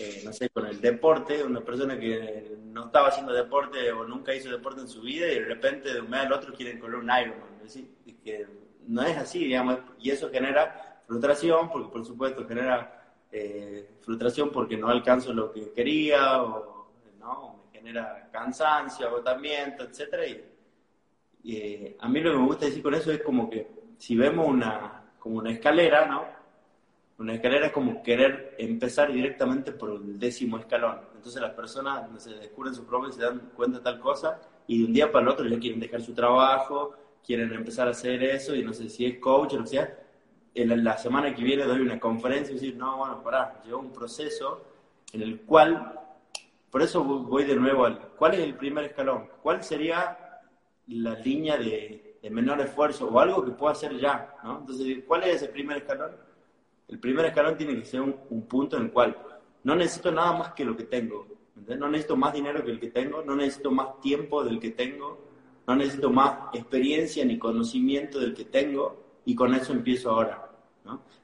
eh, 0.00 0.22
no 0.24 0.32
sé, 0.32 0.48
con 0.50 0.64
el 0.64 0.80
deporte, 0.80 1.42
una 1.42 1.61
persona 1.61 1.98
que 1.98 2.56
no 2.66 2.87
estaba 2.87 3.08
haciendo 3.08 3.32
deporte 3.32 3.90
o 3.90 4.04
nunca 4.04 4.32
hizo 4.32 4.48
deporte 4.48 4.80
en 4.82 4.87
su 4.87 5.00
vida 5.00 5.26
y 5.26 5.40
de 5.40 5.44
repente 5.44 5.92
de 5.92 6.00
un 6.00 6.08
mes 6.08 6.20
al 6.20 6.32
otro 6.32 6.54
quieren 6.54 6.78
correr 6.78 7.00
un 7.00 7.11
Ironman, 7.11 7.58
Y 8.06 8.12
que 8.12 8.46
no 8.87 9.02
es 9.02 9.16
así, 9.16 9.40
digamos, 9.40 9.78
y 10.00 10.11
eso 10.11 10.30
genera 10.30 10.88
frustración, 11.09 11.71
porque 11.71 11.88
por 11.88 12.05
supuesto 12.05 12.47
genera 12.47 13.16
eh, 13.33 13.97
frustración 14.03 14.51
porque 14.51 14.77
no 14.77 14.88
alcanzo 14.88 15.33
lo 15.33 15.51
que 15.51 15.73
quería, 15.73 16.42
o 16.42 16.87
¿no? 17.18 17.62
me 17.64 17.79
genera 17.79 18.29
cansancio, 18.31 19.09
agotamiento, 19.09 19.85
etcétera, 19.85 20.27
y, 20.27 20.44
eh, 21.44 21.97
a 21.99 22.09
mí 22.09 22.21
lo 22.21 22.33
que 22.33 22.38
me 22.38 22.47
gusta 22.47 22.66
decir 22.66 22.83
con 22.83 22.94
eso 22.94 23.11
es 23.11 23.23
como 23.23 23.49
que 23.49 23.66
si 23.97 24.16
vemos 24.16 24.47
una, 24.47 25.12
como 25.18 25.38
una 25.38 25.51
escalera, 25.51 26.05
¿no? 26.07 26.25
Una 27.16 27.35
escalera 27.35 27.66
es 27.66 27.73
como 27.73 28.03
querer 28.03 28.55
empezar 28.59 29.11
directamente 29.11 29.73
por 29.73 29.90
el 29.90 30.18
décimo 30.18 30.59
escalón. 30.59 31.01
Entonces 31.16 31.40
las 31.40 31.53
personas 31.53 32.05
se 32.23 32.35
descubren 32.35 32.75
su 32.75 32.85
propio 32.85 33.09
y 33.09 33.12
se 33.12 33.23
dan 33.23 33.51
cuenta 33.57 33.79
de 33.79 33.85
tal 33.85 33.99
cosa 33.99 34.40
y 34.66 34.81
de 34.81 34.85
un 34.85 34.92
día 34.92 35.11
para 35.11 35.23
el 35.23 35.29
otro 35.29 35.47
ya 35.47 35.59
quieren 35.59 35.81
dejar 35.81 36.03
su 36.03 36.12
trabajo, 36.12 36.94
quieren 37.27 37.53
empezar 37.53 37.88
a 37.88 37.92
hacer 37.92 38.23
eso 38.23 38.55
y 38.55 38.62
no 38.62 38.73
sé 38.73 38.88
si 38.88 39.07
es 39.07 39.18
coach 39.18 39.55
o 39.55 39.57
lo 39.57 39.62
que 39.64 39.71
sea. 39.71 40.08
En 40.61 40.83
la 40.83 40.99
semana 40.99 41.33
que 41.33 41.44
viene 41.44 41.62
doy 41.62 41.81
una 41.83 42.01
conferencia 42.01 42.51
y 42.51 42.55
decir, 42.55 42.75
no, 42.75 42.97
bueno, 42.97 43.23
pará, 43.23 43.62
llevo 43.64 43.79
un 43.79 43.92
proceso 43.92 44.64
en 45.12 45.23
el 45.23 45.42
cual, 45.42 46.01
por 46.68 46.83
eso 46.83 47.05
voy 47.05 47.44
de 47.44 47.55
nuevo 47.55 47.85
al, 47.85 47.97
¿cuál 48.18 48.35
es 48.35 48.40
el 48.40 48.57
primer 48.57 48.87
escalón? 48.87 49.29
¿Cuál 49.40 49.62
sería 49.62 50.18
la 50.88 51.14
línea 51.14 51.57
de, 51.57 52.18
de 52.21 52.31
menor 52.31 52.61
esfuerzo 52.61 53.07
o 53.07 53.21
algo 53.21 53.44
que 53.44 53.53
pueda 53.53 53.71
hacer 53.71 53.97
ya? 54.01 54.35
¿no? 54.42 54.59
Entonces, 54.59 55.05
¿cuál 55.07 55.23
es 55.23 55.37
ese 55.37 55.49
primer 55.49 55.77
escalón? 55.77 56.11
El 56.88 56.99
primer 56.99 57.27
escalón 57.27 57.57
tiene 57.57 57.77
que 57.77 57.85
ser 57.85 58.01
un, 58.01 58.42
punto 58.49 58.79
en 58.79 58.87
el 58.87 58.90
cual 58.90 59.16
no 59.62 59.77
necesito 59.77 60.11
nada 60.11 60.33
más 60.33 60.55
que 60.55 60.64
lo 60.64 60.77
que 60.77 60.85
tengo. 60.85 61.25
No 61.55 61.88
necesito 61.88 62.16
más 62.16 62.33
dinero 62.33 62.64
que 62.64 62.73
el 62.73 62.81
que 62.81 62.90
tengo, 62.90 63.23
no 63.23 63.37
necesito 63.37 63.71
más 63.71 64.01
tiempo 64.01 64.42
del 64.42 64.59
que 64.59 64.71
tengo, 64.71 65.21
no 65.68 65.77
necesito 65.77 66.11
más 66.11 66.53
experiencia 66.53 67.25
ni 67.25 67.38
conocimiento 67.38 68.18
del 68.18 68.35
que 68.35 68.47
tengo 68.47 69.21
y 69.25 69.37
con 69.37 69.55
eso 69.55 69.73
empiezo 69.73 70.11
ahora. 70.11 70.47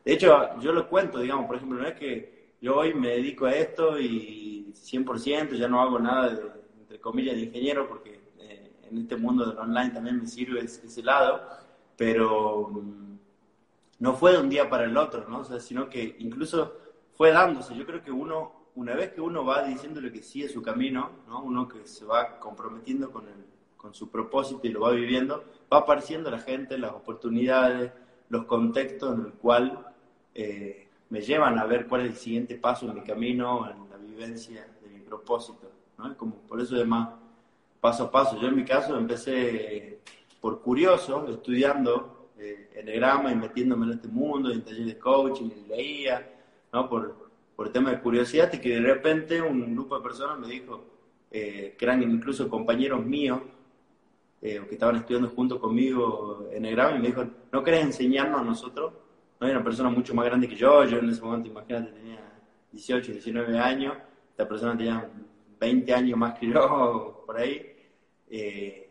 De 0.04 0.12
hecho, 0.12 0.58
yo 0.60 0.72
lo 0.72 0.88
cuento, 0.88 1.18
digamos, 1.18 1.46
por 1.46 1.56
ejemplo, 1.56 1.78
no 1.78 1.86
es 1.86 1.94
que 1.94 2.54
yo 2.60 2.76
hoy 2.76 2.94
me 2.94 3.08
dedico 3.08 3.46
a 3.46 3.52
esto 3.52 3.98
y 3.98 4.72
100% 4.74 5.56
ya 5.56 5.68
no 5.68 5.80
hago 5.80 5.98
nada 5.98 6.28
de, 6.28 6.42
entre 6.80 7.00
comillas, 7.00 7.36
de 7.36 7.42
ingeniero 7.42 7.88
porque 7.88 8.20
eh, 8.38 8.72
en 8.82 8.98
este 8.98 9.16
mundo 9.16 9.46
del 9.46 9.58
online 9.58 9.90
también 9.90 10.18
me 10.18 10.26
sirve 10.26 10.60
ese, 10.60 11.02
lado, 11.02 11.42
pero... 11.96 12.68
Mm, 12.68 13.04
no 14.04 14.14
fue 14.14 14.32
de 14.32 14.38
un 14.38 14.48
día 14.48 14.68
para 14.68 14.84
el 14.84 14.96
otro, 14.96 15.26
¿no? 15.28 15.38
O 15.38 15.60
sino 15.60 15.88
que 15.88 16.16
incluso 16.18 16.76
fue 17.14 17.30
dándose. 17.30 17.74
Yo 17.74 17.86
creo 17.86 18.02
que 18.02 18.10
uno, 18.10 18.68
una 18.74 18.94
vez 18.94 19.12
que 19.12 19.20
uno 19.20 19.44
va 19.44 19.62
diciéndole 19.62 20.12
que 20.12 20.22
sigue 20.22 20.48
su 20.48 20.62
camino, 20.62 21.10
¿no? 21.28 21.42
Uno 21.42 21.68
que 21.68 21.86
se 21.86 22.04
va 22.04 22.38
comprometiendo 22.38 23.10
con, 23.10 23.26
el, 23.28 23.46
con 23.76 23.94
su 23.94 24.10
propósito 24.10 24.66
y 24.66 24.70
lo 24.70 24.80
va 24.80 24.90
viviendo, 24.90 25.44
va 25.72 25.78
apareciendo 25.78 26.30
la 26.30 26.40
gente, 26.40 26.76
las 26.76 26.92
oportunidades, 26.92 27.92
los 28.28 28.44
contextos 28.44 29.18
en 29.18 29.26
el 29.26 29.32
cual 29.32 29.86
eh, 30.34 30.88
me 31.10 31.20
llevan 31.20 31.58
a 31.58 31.64
ver 31.66 31.86
cuál 31.86 32.02
es 32.02 32.10
el 32.12 32.16
siguiente 32.16 32.56
paso 32.56 32.88
en 32.88 32.94
mi 32.94 33.02
camino, 33.02 33.70
en 33.70 33.88
la 33.90 33.96
vivencia 33.96 34.66
de 34.82 34.88
mi 34.88 35.00
propósito, 35.00 35.70
¿no? 35.98 36.16
Como 36.16 36.36
por 36.36 36.60
eso 36.60 36.76
es 36.76 36.86
más 36.86 37.10
paso 37.80 38.04
a 38.04 38.10
paso. 38.10 38.40
Yo 38.40 38.48
en 38.48 38.56
mi 38.56 38.64
caso 38.64 38.96
empecé 38.96 40.00
por 40.40 40.60
curioso, 40.60 41.28
estudiando 41.28 42.30
eh, 42.38 42.70
enegrama 42.74 43.30
y 43.30 43.36
metiéndome 43.36 43.86
en 43.86 43.92
este 43.92 44.08
mundo, 44.08 44.50
en 44.50 44.62
taller 44.62 44.86
de 44.86 44.98
coaching, 44.98 45.50
y 45.50 45.68
leía, 45.68 46.30
¿no? 46.72 46.88
Por, 46.88 47.30
por 47.54 47.66
el 47.66 47.72
tema 47.72 47.90
de 47.90 48.00
curiosidad, 48.00 48.52
y 48.52 48.58
que 48.58 48.70
de 48.70 48.80
repente 48.80 49.40
un 49.40 49.74
grupo 49.74 49.96
de 49.96 50.02
personas 50.02 50.38
me 50.38 50.48
dijo, 50.48 50.84
eh, 51.30 51.74
que 51.78 51.84
eran 51.84 52.02
incluso 52.02 52.48
compañeros 52.48 53.04
míos, 53.04 53.40
eh, 54.44 54.60
que 54.68 54.74
estaban 54.74 54.96
estudiando 54.96 55.30
junto 55.30 55.58
conmigo 55.58 56.48
enegrama, 56.52 56.96
y 56.96 57.00
me 57.00 57.06
dijo, 57.06 57.24
¿no 57.50 57.64
querés 57.64 57.82
enseñarnos 57.82 58.42
a 58.42 58.44
nosotros? 58.44 58.92
No, 59.40 59.46
era 59.46 59.56
una 59.56 59.64
persona 59.64 59.88
mucho 59.88 60.14
más 60.14 60.26
grande 60.26 60.46
que 60.46 60.54
yo, 60.54 60.84
yo 60.84 60.98
en 60.98 61.08
ese 61.08 61.22
momento, 61.22 61.48
imagínate, 61.48 61.92
tenía 61.92 62.20
18, 62.70 63.12
19 63.12 63.58
años, 63.58 63.96
esta 64.30 64.46
persona 64.46 64.76
tenía 64.76 65.10
20 65.58 65.94
años 65.94 66.18
más 66.18 66.38
que 66.38 66.46
yo, 66.46 67.22
por 67.26 67.38
ahí. 67.38 67.74
Eh, 68.28 68.90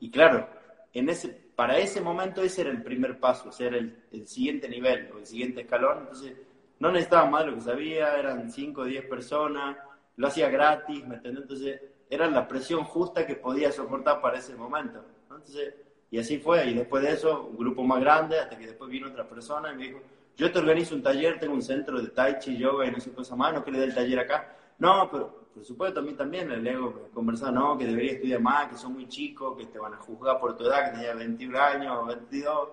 y 0.00 0.10
claro, 0.10 0.48
en 0.92 1.08
ese 1.08 1.28
para 1.54 1.78
ese 1.78 2.00
momento 2.00 2.42
ese 2.42 2.62
era 2.62 2.70
el 2.70 2.82
primer 2.82 3.20
paso, 3.20 3.50
ese 3.50 3.66
era 3.68 3.76
el, 3.76 4.26
siguiente 4.26 4.68
nivel 4.68 5.10
o 5.14 5.18
el 5.18 5.26
siguiente 5.26 5.60
escalón. 5.60 5.98
Entonces, 6.00 6.36
no 6.80 6.90
necesitaba 6.90 7.30
más 7.30 7.44
de 7.44 7.50
lo 7.52 7.56
que 7.56 7.62
sabía, 7.62 8.18
eran 8.18 8.50
5 8.50 8.80
o 8.80 8.84
10 8.84 9.06
personas, 9.06 9.76
lo 10.16 10.26
hacía 10.26 10.50
gratis, 10.50 11.06
¿me 11.06 11.14
entiendes? 11.14 11.42
Entonces, 11.42 11.80
era 12.12 12.28
la 12.28 12.46
presión 12.46 12.84
justa 12.84 13.26
que 13.26 13.36
podía 13.36 13.72
soportar 13.72 14.20
para 14.20 14.38
ese 14.38 14.54
momento. 14.54 15.02
Entonces, 15.22 15.74
y 16.10 16.18
así 16.18 16.38
fue, 16.38 16.66
y 16.66 16.74
después 16.74 17.02
de 17.02 17.12
eso, 17.12 17.48
un 17.50 17.56
grupo 17.56 17.82
más 17.82 18.00
grande, 18.00 18.38
hasta 18.38 18.58
que 18.58 18.66
después 18.66 18.90
vino 18.90 19.08
otra 19.08 19.26
persona 19.26 19.72
y 19.72 19.76
me 19.76 19.82
dijo, 19.84 20.00
yo 20.36 20.52
te 20.52 20.58
organizo 20.58 20.94
un 20.94 21.02
taller, 21.02 21.40
tengo 21.40 21.54
un 21.54 21.62
centro 21.62 22.00
de 22.00 22.08
Tai 22.08 22.38
Chi, 22.38 22.58
yoga 22.58 22.86
y 22.86 22.90
no 22.90 23.00
sé 23.00 23.12
cosa 23.12 23.34
más, 23.34 23.54
no 23.54 23.64
quiero 23.64 23.78
dar 23.78 23.88
el 23.88 23.94
taller 23.94 24.18
acá. 24.18 24.56
No, 24.78 25.08
pero 25.10 25.42
por 25.54 25.64
supuesto, 25.64 26.00
a 26.00 26.02
mí 26.02 26.14
también 26.14 26.50
el 26.50 26.66
ego 26.66 27.08
conversaba, 27.12 27.52
no, 27.52 27.76
que 27.76 27.86
debería 27.86 28.12
estudiar 28.12 28.40
más, 28.40 28.68
que 28.68 28.76
son 28.76 28.94
muy 28.94 29.08
chicos, 29.08 29.56
que 29.56 29.66
te 29.66 29.78
van 29.78 29.94
a 29.94 29.98
juzgar 29.98 30.40
por 30.40 30.56
tu 30.56 30.64
edad, 30.64 30.86
que 30.86 30.98
tenías 30.98 31.16
21 31.16 31.58
años 31.58 31.98
o 31.98 32.06
22. 32.06 32.68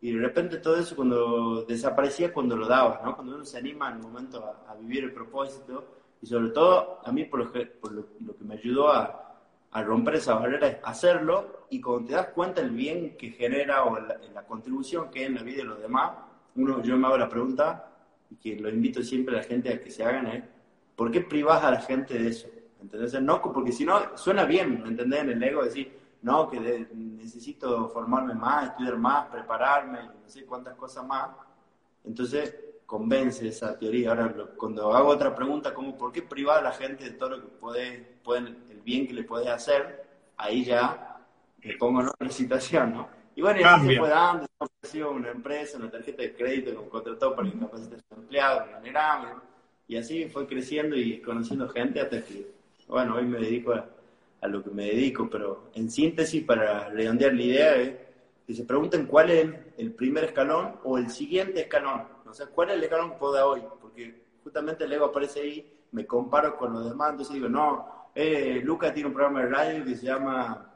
Y 0.00 0.12
de 0.12 0.20
repente 0.20 0.58
todo 0.58 0.76
eso 0.76 0.94
cuando 0.94 1.64
desaparecía 1.64 2.32
cuando 2.32 2.56
lo 2.56 2.68
dabas, 2.68 3.02
¿no? 3.02 3.14
Cuando 3.16 3.34
uno 3.34 3.44
se 3.44 3.58
anima 3.58 3.90
un 3.90 4.00
momento 4.00 4.44
a, 4.66 4.74
vivir 4.74 5.04
el 5.04 5.12
propósito. 5.12 5.84
Y 6.20 6.26
sobre 6.26 6.50
todo, 6.50 7.00
a 7.04 7.12
mí 7.12 7.24
por 7.24 7.40
lo, 7.40 7.52
por 7.80 7.92
lo, 7.92 8.36
que 8.36 8.44
me 8.44 8.54
ayudó 8.54 8.88
a, 8.88 9.36
a, 9.70 9.82
romper 9.82 10.16
esa 10.16 10.34
barrera 10.34 10.66
es 10.66 10.78
hacerlo 10.82 11.66
y 11.70 11.80
cuando 11.80 12.08
te 12.08 12.14
das 12.14 12.28
cuenta 12.28 12.60
el 12.60 12.70
bien 12.70 13.16
que 13.16 13.30
genera 13.30 13.84
o 13.84 13.98
la, 13.98 14.18
la 14.34 14.44
contribución 14.44 15.10
que 15.10 15.20
hay 15.20 15.26
en 15.26 15.36
la 15.36 15.42
vida 15.42 15.58
de 15.58 15.64
los 15.64 15.80
demás, 15.80 16.12
uno, 16.56 16.82
yo 16.82 16.96
me 16.96 17.06
hago 17.06 17.18
la 17.18 17.28
pregunta 17.28 17.92
y 18.30 18.36
que 18.36 18.56
lo 18.56 18.68
invito 18.68 19.02
siempre 19.02 19.36
a 19.36 19.42
la 19.42 19.44
gente 19.44 19.72
a 19.72 19.80
que 19.80 19.90
se 19.90 20.04
hagan 20.04 20.26
es, 20.26 20.44
¿Por 20.98 21.12
qué 21.12 21.20
privas 21.20 21.62
a 21.62 21.70
la 21.70 21.80
gente 21.80 22.18
de 22.18 22.28
eso? 22.30 22.48
¿Entendés? 22.82 23.22
No, 23.22 23.40
porque 23.40 23.70
si 23.70 23.84
no, 23.84 24.16
suena 24.16 24.44
bien, 24.44 24.82
¿me 24.82 24.88
entendés? 24.88 25.20
En 25.20 25.30
el 25.30 25.42
ego 25.44 25.62
decir, 25.62 25.96
no, 26.22 26.50
que 26.50 26.88
necesito 26.92 27.88
formarme 27.90 28.34
más, 28.34 28.70
estudiar 28.70 28.98
más, 28.98 29.28
prepararme, 29.28 30.00
no 30.02 30.28
sé 30.28 30.44
cuántas 30.44 30.74
cosas 30.74 31.06
más. 31.06 31.30
Entonces, 32.04 32.52
convence 32.88 33.46
esa 33.46 33.78
teoría. 33.78 34.08
Ahora, 34.08 34.34
cuando 34.56 34.94
hago 34.94 35.10
otra 35.10 35.34
pregunta, 35.34 35.74
como 35.74 35.94
¿por 35.94 36.10
qué 36.10 36.22
privar 36.22 36.60
a 36.60 36.62
la 36.62 36.72
gente 36.72 37.04
de 37.04 37.10
todo 37.10 37.28
lo 37.28 37.42
que 37.42 37.48
puede, 37.48 38.18
pueden, 38.24 38.64
el 38.70 38.80
bien 38.80 39.06
que 39.06 39.12
le 39.12 39.24
puede 39.24 39.50
hacer? 39.50 40.06
Ahí 40.38 40.64
ya 40.64 41.18
me 41.62 41.76
pongo 41.76 42.00
en 42.00 42.08
una 42.18 42.30
situación, 42.30 42.94
¿no? 42.94 43.08
Y 43.36 43.42
bueno, 43.42 43.60
y 43.60 43.62
así 43.62 43.88
se 43.88 43.98
fue 43.98 44.08
dando, 44.08 44.46
ofreció 44.56 45.10
una 45.10 45.30
empresa, 45.30 45.76
una 45.76 45.90
tarjeta 45.90 46.22
de 46.22 46.34
crédito 46.34 46.70
que 46.70 46.88
contrató 46.88 47.36
para 47.36 47.48
incapacitar 47.48 47.98
a 47.98 48.14
su 48.14 48.20
empleado, 48.20 48.66
de 48.66 48.72
manera 48.72 49.42
y 49.86 49.96
así 49.96 50.26
fue 50.26 50.46
creciendo 50.46 50.96
y 50.96 51.20
conociendo 51.20 51.68
gente 51.68 52.00
hasta 52.00 52.22
que, 52.22 52.46
bueno, 52.88 53.16
hoy 53.16 53.26
me 53.26 53.38
dedico 53.38 53.72
a, 53.72 54.48
lo 54.48 54.62
que 54.62 54.70
me 54.70 54.86
dedico, 54.86 55.28
pero 55.28 55.70
en 55.74 55.90
síntesis, 55.90 56.42
para 56.42 56.88
redondear 56.88 57.34
la 57.34 57.42
idea, 57.42 57.76
es 57.76 57.92
que 58.46 58.54
se 58.54 58.64
pregunten 58.64 59.06
cuál 59.06 59.30
es 59.30 59.48
el, 59.76 59.92
primer 59.92 60.24
escalón 60.24 60.76
o 60.84 60.96
el 60.96 61.10
siguiente 61.10 61.60
escalón. 61.60 62.02
O 62.28 62.34
sea, 62.34 62.46
cuál 62.46 62.70
es 62.70 62.76
el 62.76 62.84
escalón 62.84 63.18
que 63.18 63.24
hoy, 63.24 63.62
porque 63.80 64.24
justamente 64.42 64.84
el 64.84 64.92
ego 64.92 65.06
aparece 65.06 65.40
ahí, 65.40 65.78
me 65.92 66.06
comparo 66.06 66.56
con 66.56 66.72
los 66.72 66.84
demás, 66.84 67.10
entonces 67.10 67.34
digo, 67.34 67.48
no, 67.48 68.10
eh, 68.14 68.60
Lucas 68.62 68.92
tiene 68.92 69.08
un 69.08 69.14
programa 69.14 69.42
de 69.42 69.48
radio 69.48 69.84
que 69.84 69.96
se 69.96 70.06
llama 70.06 70.74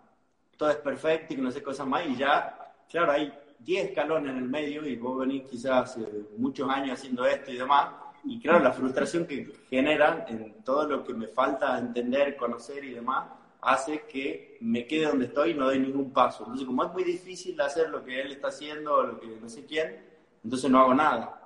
Todo 0.57 0.71
es 0.71 0.77
Perfecto 0.77 1.35
y 1.35 1.37
que 1.37 1.43
no 1.43 1.51
sé 1.51 1.63
cosas 1.63 1.87
más, 1.87 2.07
y 2.07 2.17
ya, 2.17 2.75
claro, 2.89 3.13
hay 3.13 3.33
10 3.59 3.91
escalones 3.91 4.33
en 4.33 4.39
el 4.39 4.49
medio 4.49 4.87
y 4.87 4.97
vos 4.97 5.19
venís 5.19 5.49
quizás 5.49 5.91
hace 5.91 6.07
muchos 6.37 6.69
años 6.69 6.99
haciendo 6.99 7.25
esto 7.27 7.51
y 7.51 7.57
demás, 7.57 7.89
y 8.25 8.41
claro, 8.41 8.61
la 8.61 8.73
frustración 8.73 9.27
que 9.27 9.53
genera 9.69 10.25
en 10.29 10.63
todo 10.63 10.89
lo 10.89 11.05
que 11.05 11.13
me 11.13 11.27
falta 11.27 11.79
entender, 11.79 12.37
conocer 12.37 12.85
y 12.85 12.95
demás, 12.95 13.27
hace 13.61 14.03
que 14.03 14.59
me 14.61 14.87
quede 14.87 15.07
donde 15.07 15.27
estoy 15.27 15.51
y 15.51 15.55
no 15.55 15.67
doy 15.67 15.79
ningún 15.79 16.13
paso. 16.13 16.45
Entonces, 16.45 16.67
como 16.67 16.85
es 16.85 16.93
muy 16.93 17.05
difícil 17.05 17.61
hacer 17.61 17.91
lo 17.91 18.05
que 18.05 18.21
él 18.21 18.33
está 18.33 18.49
haciendo 18.49 18.95
o 18.95 19.03
lo 19.05 19.21
que 19.21 19.27
no 19.27 19.49
sé 19.49 19.65
quién, 19.65 20.05
entonces 20.45 20.71
no 20.71 20.81
hago 20.81 20.95
nada. 20.95 21.42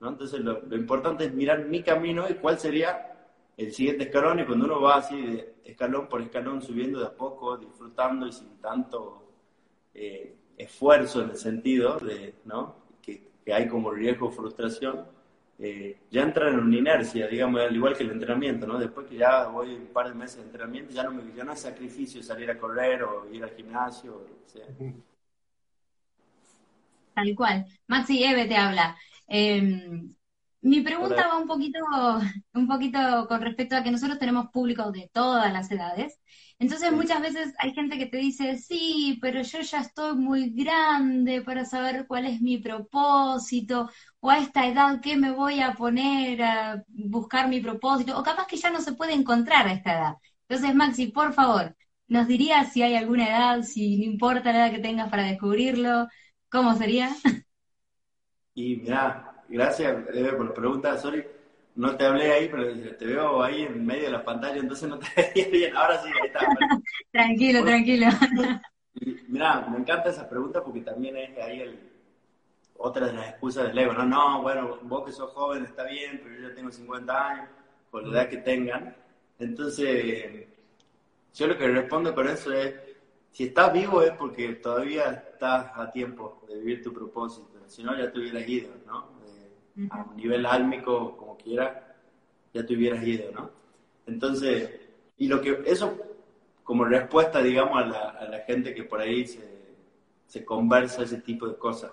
¿No? 0.00 0.08
Entonces, 0.08 0.40
lo, 0.40 0.60
importante 0.74 1.24
es 1.26 1.34
mirar 1.34 1.66
mi 1.66 1.82
camino 1.82 2.26
y 2.28 2.34
cuál 2.34 2.58
sería 2.58 3.16
el 3.56 3.72
siguiente 3.72 4.04
escalón. 4.04 4.40
Y 4.40 4.44
cuando 4.44 4.64
uno 4.64 4.80
va 4.80 4.96
así 4.96 5.20
de 5.20 5.54
escalón 5.64 6.08
por 6.08 6.22
escalón, 6.22 6.62
subiendo 6.62 7.00
de 7.00 7.06
a 7.06 7.14
poco, 7.14 7.56
disfrutando 7.56 8.26
y 8.26 8.32
sin 8.32 8.58
tanto 8.60 9.22
eh, 9.94 10.34
esfuerzo 10.56 11.22
en 11.22 11.30
el 11.30 11.36
sentido 11.36 11.98
de 11.98 12.34
¿no? 12.44 12.76
que, 13.02 13.28
que 13.44 13.52
hay 13.52 13.68
como 13.68 13.90
riesgo 13.90 14.30
frustración, 14.30 15.06
eh, 15.62 15.98
ya 16.10 16.22
entran 16.22 16.54
en 16.54 16.60
una 16.60 16.78
inercia, 16.78 17.26
digamos, 17.26 17.60
al 17.60 17.76
igual 17.76 17.94
que 17.94 18.02
el 18.02 18.12
entrenamiento, 18.12 18.66
¿no? 18.66 18.78
Después 18.78 19.06
que 19.06 19.16
ya 19.16 19.44
voy 19.48 19.74
un 19.74 19.88
par 19.88 20.08
de 20.08 20.14
meses 20.14 20.38
de 20.38 20.44
entrenamiento, 20.44 20.94
ya 20.94 21.02
no, 21.02 21.10
me, 21.10 21.22
ya 21.36 21.44
no 21.44 21.52
es 21.52 21.60
sacrificio 21.60 22.22
salir 22.22 22.50
a 22.50 22.58
correr 22.58 23.02
o 23.02 23.30
ir 23.30 23.44
al 23.44 23.50
gimnasio, 23.50 24.14
o 24.14 24.48
sea. 24.48 24.64
Tal 27.12 27.34
cual. 27.36 27.66
Maxi 27.88 28.24
Eve 28.24 28.46
te 28.46 28.56
habla. 28.56 28.96
Em, 29.30 30.14
mi 30.62 30.80
pregunta 30.82 31.26
va 31.28 31.36
un 31.38 31.46
poquito, 31.46 31.78
un 32.54 32.66
poquito 32.68 33.26
con 33.28 33.40
respecto 33.42 33.76
a 33.76 33.82
que 33.82 33.90
nosotros 33.90 34.18
tenemos 34.18 34.50
público 34.52 34.90
de 34.92 35.08
todas 35.12 35.52
las 35.52 35.70
edades. 35.70 36.18
Entonces 36.58 36.92
muchas 36.92 37.22
veces 37.22 37.54
hay 37.58 37.72
gente 37.72 37.96
que 37.98 38.06
te 38.06 38.18
dice, 38.18 38.58
sí, 38.58 39.18
pero 39.22 39.42
yo 39.42 39.60
ya 39.62 39.80
estoy 39.80 40.16
muy 40.16 40.50
grande 40.50 41.42
para 41.42 41.64
saber 41.64 42.06
cuál 42.06 42.26
es 42.26 42.40
mi 42.42 42.58
propósito, 42.58 43.88
o 44.20 44.30
a 44.30 44.38
esta 44.38 44.66
edad, 44.66 45.00
¿qué 45.00 45.16
me 45.16 45.30
voy 45.30 45.60
a 45.60 45.72
poner 45.74 46.42
a 46.42 46.84
buscar 46.88 47.48
mi 47.48 47.60
propósito? 47.60 48.18
O 48.18 48.22
capaz 48.22 48.46
que 48.46 48.56
ya 48.58 48.70
no 48.70 48.80
se 48.82 48.92
puede 48.92 49.14
encontrar 49.14 49.66
a 49.68 49.72
esta 49.72 49.92
edad. 49.94 50.14
Entonces, 50.48 50.74
Maxi, 50.74 51.06
por 51.08 51.32
favor, 51.32 51.76
¿nos 52.08 52.26
dirías 52.28 52.72
si 52.72 52.82
hay 52.82 52.96
alguna 52.96 53.28
edad, 53.28 53.62
si 53.62 53.96
no 53.98 54.04
importa 54.04 54.52
la 54.52 54.66
edad 54.66 54.72
que 54.74 54.80
tengas 54.82 55.08
para 55.10 55.22
descubrirlo? 55.24 56.08
¿Cómo 56.50 56.76
sería? 56.76 57.10
Y 58.60 58.76
mira, 58.76 59.42
gracias 59.48 59.96
Eve, 60.12 60.34
por 60.34 60.46
la 60.46 60.54
pregunta, 60.54 60.98
sorry. 60.98 61.24
No 61.76 61.96
te 61.96 62.04
hablé 62.04 62.30
ahí, 62.30 62.48
pero 62.50 62.96
te 62.96 63.06
veo 63.06 63.42
ahí 63.42 63.62
en 63.62 63.86
medio 63.86 64.04
de 64.04 64.10
la 64.10 64.24
pantalla, 64.24 64.58
entonces 64.58 64.86
no 64.86 64.98
te 64.98 65.06
veía 65.34 65.48
bien. 65.48 65.76
Ahora 65.76 66.02
sí, 66.02 66.08
ahí 66.08 66.26
está. 66.26 66.40
tranquilo, 67.12 67.64
tranquilo. 67.64 68.06
Mira, 69.28 69.66
me 69.70 69.78
encanta 69.78 70.10
esa 70.10 70.28
pregunta 70.28 70.62
porque 70.62 70.82
también 70.82 71.16
es 71.16 71.38
ahí 71.38 71.60
el, 71.62 71.78
otra 72.76 73.06
de 73.06 73.14
las 73.14 73.28
excusas 73.30 73.68
del 73.68 73.78
ego. 73.78 73.94
No, 73.94 74.04
no, 74.04 74.42
bueno, 74.42 74.78
vos 74.82 75.06
que 75.06 75.12
sos 75.12 75.30
joven 75.30 75.64
está 75.64 75.84
bien, 75.84 76.20
pero 76.22 76.34
yo 76.34 76.48
ya 76.48 76.54
tengo 76.54 76.70
50 76.70 77.28
años, 77.28 77.48
por 77.90 78.06
la 78.06 78.20
edad 78.20 78.28
que 78.28 78.38
tengan. 78.38 78.94
Entonces, 79.38 80.46
yo 81.32 81.46
lo 81.46 81.56
que 81.56 81.66
respondo 81.66 82.14
con 82.14 82.28
eso 82.28 82.52
es, 82.52 82.74
si 83.30 83.44
estás 83.44 83.72
vivo 83.72 84.02
es 84.02 84.12
porque 84.12 84.54
todavía 84.56 85.24
estás 85.32 85.70
a 85.74 85.90
tiempo 85.90 86.44
de 86.46 86.56
vivir 86.56 86.82
tu 86.82 86.92
propósito, 86.92 87.59
si 87.70 87.82
no 87.82 87.96
ya 87.96 88.10
te 88.10 88.18
hubieras 88.18 88.48
ido, 88.48 88.70
¿no? 88.86 89.08
A 89.90 90.02
un 90.02 90.16
nivel 90.16 90.44
álmico, 90.44 91.16
como 91.16 91.36
quiera, 91.36 91.96
ya 92.52 92.66
te 92.66 92.74
hubieras 92.74 93.02
ido, 93.06 93.30
¿no? 93.32 93.50
Entonces, 94.06 94.80
y 95.16 95.28
lo 95.28 95.40
que, 95.40 95.62
eso 95.64 95.96
como 96.64 96.84
respuesta, 96.84 97.42
digamos, 97.42 97.82
a 97.82 97.86
la, 97.86 98.08
a 98.10 98.24
la 98.24 98.40
gente 98.40 98.74
que 98.74 98.84
por 98.84 99.00
ahí 99.00 99.26
se, 99.26 99.74
se, 100.26 100.44
conversa 100.44 101.02
ese 101.02 101.20
tipo 101.20 101.48
de 101.48 101.56
cosas. 101.56 101.92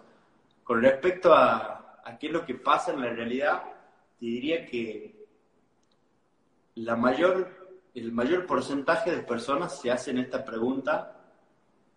Con 0.63 0.81
respecto 0.81 1.33
a, 1.33 2.01
a 2.03 2.17
qué 2.17 2.27
es 2.27 2.33
lo 2.33 2.45
que 2.45 2.55
pasa 2.55 2.91
en 2.91 3.01
la 3.01 3.09
realidad, 3.09 3.63
te 4.19 4.25
diría 4.25 4.65
que 4.65 5.25
la 6.75 6.95
mayor 6.95 7.67
el 7.97 8.11
mayor 8.11 8.45
porcentaje 8.45 9.09
de 9.09 9.23
personas 9.23 9.81
se 9.81 9.89
hacen 9.89 10.19
esta 10.19 10.45
pregunta 10.45 11.17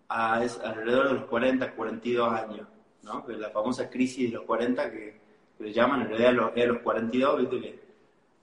a, 0.08 0.36
alrededor 0.36 1.08
de 1.08 1.14
los 1.14 1.24
40, 1.26 1.74
42 1.74 2.32
años, 2.32 2.66
¿no? 3.02 3.24
La 3.28 3.50
famosa 3.50 3.88
crisis 3.88 4.30
de 4.30 4.36
los 4.36 4.44
40 4.44 4.90
que, 4.90 5.20
le 5.60 5.72
llaman, 5.72 6.02
en 6.02 6.08
realidad 6.08 6.32
los, 6.32 6.56
los 6.56 6.78
42, 6.82 7.40
¿viste? 7.40 7.60
Que, 7.60 7.80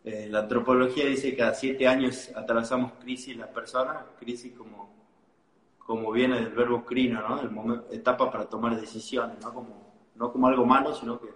eh, 0.03 0.27
la 0.29 0.39
antropología 0.39 1.05
dice 1.05 1.31
que 1.31 1.37
cada 1.37 1.53
7 1.53 1.85
años 1.87 2.31
atravesamos 2.35 2.93
crisis 2.93 3.35
las 3.35 3.49
personas, 3.49 3.97
crisis 4.19 4.53
como, 4.53 4.89
como 5.79 6.11
viene 6.11 6.39
del 6.39 6.53
verbo 6.53 6.85
crino, 6.85 7.27
¿no? 7.27 7.41
El 7.41 7.49
momento, 7.49 7.87
etapa 7.91 8.31
para 8.31 8.45
tomar 8.45 8.79
decisiones, 8.79 9.37
¿no? 9.41 9.53
Como, 9.53 9.93
no 10.15 10.31
como 10.31 10.47
algo 10.47 10.65
malo, 10.65 10.93
sino 10.93 11.19
que 11.19 11.27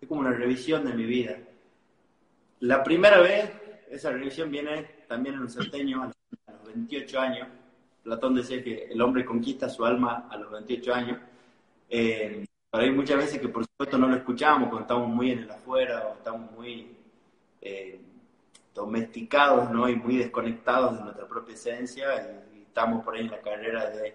es 0.00 0.08
como 0.08 0.22
una 0.22 0.32
revisión 0.32 0.84
de 0.84 0.94
mi 0.94 1.04
vida. 1.04 1.38
La 2.60 2.82
primera 2.82 3.20
vez, 3.20 3.52
esa 3.90 4.10
revisión 4.10 4.50
viene 4.50 4.82
también 5.06 5.36
en 5.36 5.42
un 5.42 5.50
centeño, 5.50 6.02
a 6.02 6.52
los 6.52 6.64
28 6.66 7.20
años. 7.20 7.48
Platón 8.02 8.34
decía 8.34 8.62
que 8.62 8.84
el 8.84 9.00
hombre 9.02 9.24
conquista 9.24 9.68
su 9.68 9.84
alma 9.84 10.26
a 10.30 10.36
los 10.36 10.50
28 10.50 10.94
años. 10.94 11.18
Eh, 11.88 12.44
pero 12.76 12.90
hay 12.90 12.94
muchas 12.94 13.16
veces 13.16 13.40
que 13.40 13.48
por 13.48 13.64
supuesto 13.64 13.96
no 13.96 14.06
lo 14.06 14.16
escuchamos 14.16 14.68
cuando 14.68 14.82
estamos 14.82 15.08
muy 15.08 15.30
en 15.30 15.38
el 15.38 15.50
afuera 15.50 16.08
o 16.08 16.12
estamos 16.12 16.50
muy 16.52 16.94
eh, 17.62 17.98
domesticados 18.74 19.70
¿no? 19.70 19.88
y 19.88 19.96
muy 19.96 20.18
desconectados 20.18 20.98
de 20.98 21.04
nuestra 21.04 21.26
propia 21.26 21.54
esencia 21.54 22.06
y, 22.52 22.56
estamos 22.66 23.02
por 23.02 23.14
ahí 23.14 23.22
en 23.22 23.30
la 23.30 23.40
carrera 23.40 23.88
de 23.88 24.14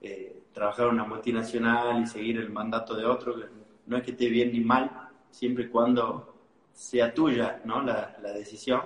eh, 0.00 0.44
trabajar 0.54 0.86
en 0.86 0.94
una 0.94 1.04
multinacional 1.04 2.02
y 2.02 2.06
seguir 2.06 2.38
el 2.38 2.48
mandato 2.48 2.94
de 2.96 3.04
otro, 3.04 3.36
que 3.36 3.44
no 3.84 3.98
es 3.98 4.02
que 4.02 4.12
esté 4.12 4.30
bien 4.30 4.50
ni 4.52 4.60
mal, 4.60 5.10
siempre 5.30 5.64
y 5.64 5.68
cuando 5.68 6.34
sea 6.72 7.12
tuya 7.12 7.60
¿no? 7.66 7.82
la, 7.82 8.16
la 8.22 8.32
decisión 8.32 8.80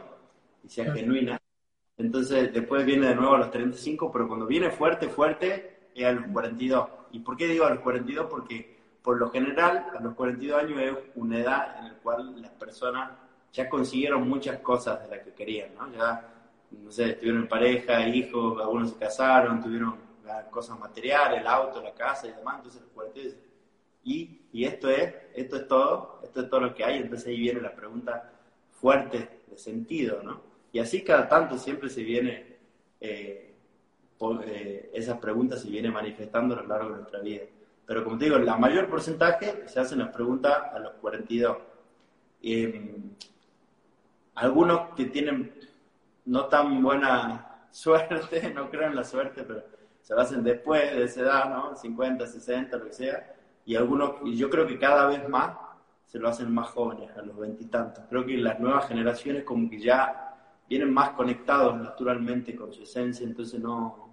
y 0.64 0.68
sea 0.68 0.92
genuina. 0.92 1.38
Entonces 1.96 2.52
después 2.52 2.84
viene 2.84 3.06
de 3.06 3.14
nuevo 3.14 3.36
a 3.36 3.38
los 3.38 3.52
35, 3.52 4.10
pero 4.10 4.26
cuando 4.26 4.46
viene 4.46 4.72
fuerte, 4.72 5.08
fuerte, 5.08 5.90
es 5.94 6.04
a 6.04 6.10
los 6.10 6.26
42. 6.32 6.88
¿Y 7.12 7.20
por 7.20 7.36
qué 7.36 7.46
digo 7.46 7.66
a 7.66 7.70
los 7.70 7.78
42? 7.78 8.26
Porque 8.28 8.77
por 9.08 9.18
lo 9.18 9.30
general 9.30 9.86
a 9.98 10.02
los 10.02 10.14
42 10.16 10.62
años 10.62 10.82
es 10.82 10.92
una 11.14 11.38
edad 11.38 11.78
en 11.78 11.84
la 11.88 11.94
cual 11.94 12.42
las 12.42 12.50
personas 12.50 13.12
ya 13.54 13.66
consiguieron 13.66 14.28
muchas 14.28 14.58
cosas 14.58 15.02
de 15.02 15.08
las 15.08 15.24
que 15.24 15.32
querían, 15.32 15.74
¿no? 15.76 15.90
Ya, 15.90 16.30
no 16.72 16.90
sé, 16.90 17.14
tuvieron 17.14 17.48
pareja, 17.48 18.06
hijos, 18.06 18.60
algunos 18.60 18.90
se 18.90 18.96
casaron, 18.96 19.62
tuvieron 19.62 19.96
cosas 20.50 20.78
materiales, 20.78 21.40
el 21.40 21.46
auto, 21.46 21.82
la 21.82 21.94
casa 21.94 22.26
y 22.26 22.32
demás, 22.32 22.56
entonces 22.56 22.82
los 22.82 22.90
42 22.90 23.34
y, 24.04 24.42
y 24.52 24.64
esto 24.66 24.90
es, 24.90 25.14
esto 25.34 25.56
es 25.56 25.66
todo, 25.66 26.20
esto 26.22 26.42
es 26.42 26.50
todo 26.50 26.60
lo 26.60 26.74
que 26.74 26.84
hay, 26.84 26.98
entonces 26.98 27.28
ahí 27.28 27.38
viene 27.38 27.62
la 27.62 27.74
pregunta 27.74 28.30
fuerte 28.78 29.40
de 29.46 29.56
sentido, 29.56 30.22
¿no? 30.22 30.42
Y 30.70 30.80
así 30.80 31.02
cada 31.02 31.26
tanto 31.30 31.56
siempre 31.56 31.88
se 31.88 32.02
viene, 32.02 32.58
eh, 33.00 33.54
eh, 34.44 34.90
esas 34.92 35.16
preguntas 35.16 35.62
se 35.62 35.70
vienen 35.70 35.94
manifestando 35.94 36.54
a 36.54 36.60
lo 36.60 36.68
largo 36.68 36.90
de 36.90 36.96
nuestra 36.96 37.20
vida. 37.20 37.44
Pero 37.88 38.04
como 38.04 38.18
te 38.18 38.26
digo, 38.26 38.36
la 38.38 38.58
mayor 38.58 38.86
porcentaje 38.86 39.66
se 39.66 39.80
hacen 39.80 40.00
las 40.00 40.10
preguntas 40.10 40.54
a 40.74 40.78
los 40.78 40.92
42. 41.00 41.56
Em, 42.42 43.14
algunos 44.34 44.94
que 44.94 45.06
tienen 45.06 45.54
no 46.26 46.44
tan 46.48 46.82
buena 46.82 47.66
suerte, 47.70 48.52
no 48.54 48.68
creo 48.68 48.88
en 48.88 48.94
la 48.94 49.04
suerte, 49.04 49.42
pero 49.42 49.64
se 50.02 50.14
lo 50.14 50.20
hacen 50.20 50.44
después 50.44 50.82
de 50.94 51.04
esa 51.04 51.22
edad, 51.22 51.48
¿no? 51.48 51.74
50, 51.74 52.26
60, 52.26 52.76
lo 52.76 52.84
que 52.84 52.92
sea. 52.92 53.34
Y 53.64 53.74
algunos, 53.74 54.16
y 54.26 54.36
yo 54.36 54.50
creo 54.50 54.66
que 54.66 54.78
cada 54.78 55.06
vez 55.06 55.26
más 55.26 55.56
se 56.04 56.18
lo 56.18 56.28
hacen 56.28 56.52
más 56.52 56.68
jóvenes, 56.68 57.10
a 57.16 57.22
los 57.22 57.38
veintitantos. 57.38 58.04
Creo 58.10 58.26
que 58.26 58.36
las 58.36 58.60
nuevas 58.60 58.86
generaciones 58.86 59.44
como 59.44 59.68
que 59.70 59.80
ya 59.80 60.36
vienen 60.68 60.92
más 60.92 61.10
conectados 61.10 61.74
naturalmente 61.80 62.54
con 62.54 62.70
su 62.70 62.82
esencia, 62.82 63.26
entonces 63.26 63.58
no, 63.58 64.07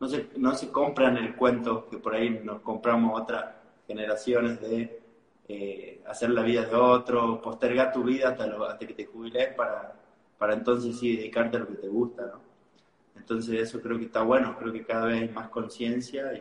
no, 0.00 0.08
se, 0.08 0.28
no 0.36 0.54
se 0.54 0.70
compran 0.70 1.16
el 1.16 1.36
cuento 1.36 1.88
que 1.88 1.98
por 1.98 2.14
ahí 2.14 2.40
nos 2.42 2.60
compramos 2.60 3.20
otras 3.20 3.54
generaciones 3.86 4.60
de 4.60 5.02
eh, 5.48 6.02
hacer 6.06 6.30
la 6.30 6.42
vida 6.42 6.64
de 6.64 6.74
otro, 6.74 7.40
postergar 7.40 7.92
tu 7.92 8.02
vida 8.02 8.30
hasta, 8.30 8.44
hasta 8.44 8.86
que 8.86 8.94
te 8.94 9.06
jubiles 9.06 9.54
para, 9.54 9.94
para 10.38 10.54
entonces 10.54 10.98
sí 10.98 11.16
dedicarte 11.16 11.56
a 11.56 11.60
lo 11.60 11.68
que 11.68 11.74
te 11.74 11.88
gusta, 11.88 12.26
¿no? 12.26 12.40
Entonces 13.16 13.60
eso 13.60 13.80
creo 13.80 13.98
que 13.98 14.06
está 14.06 14.22
bueno, 14.22 14.56
creo 14.58 14.72
que 14.72 14.84
cada 14.84 15.06
vez 15.06 15.22
hay 15.22 15.28
más 15.28 15.48
conciencia 15.48 16.32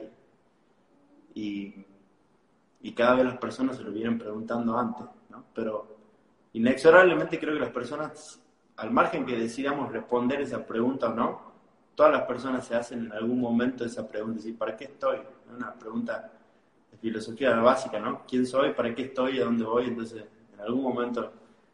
y, 1.33 1.85
y, 2.81 2.91
cada 2.93 3.15
vez 3.15 3.25
las 3.25 3.37
personas 3.37 3.77
se 3.77 3.83
lo 3.83 3.91
vienen 3.91 4.19
preguntando 4.19 4.77
antes, 4.77 5.05
¿no? 5.29 5.45
Pero 5.53 5.95
inexorablemente 6.53 7.39
creo 7.39 7.53
que 7.53 7.59
las 7.59 7.71
personas 7.71 8.41
al 8.75 8.91
margen 8.91 9.25
que 9.25 9.37
decidamos 9.37 9.91
responder 9.91 10.41
esa 10.41 10.65
pregunta 10.65 11.09
o 11.09 11.13
no, 11.13 11.52
todas 11.95 12.12
las 12.12 12.23
personas 12.23 12.65
se 12.65 12.75
hacen 12.75 13.06
en 13.06 13.12
algún 13.13 13.39
momento 13.39 13.86
esa 13.86 14.08
pregunta, 14.08 14.38
decir, 14.38 14.58
¿para 14.58 14.75
qué 14.75 14.86
estoy? 14.86 15.17
Una 15.56 15.73
pregunta 15.73 16.32
de 16.91 16.97
filosofía 16.97 17.53
básica, 17.56 17.99
¿no? 17.99 18.23
¿Quién 18.27 18.45
soy? 18.45 18.73
¿Para 18.73 18.93
qué 18.93 19.03
estoy? 19.03 19.39
¿A 19.39 19.45
dónde 19.45 19.63
voy? 19.63 19.86
Entonces, 19.86 20.23
en 20.53 20.60
algún 20.60 20.84
momento 20.84 21.32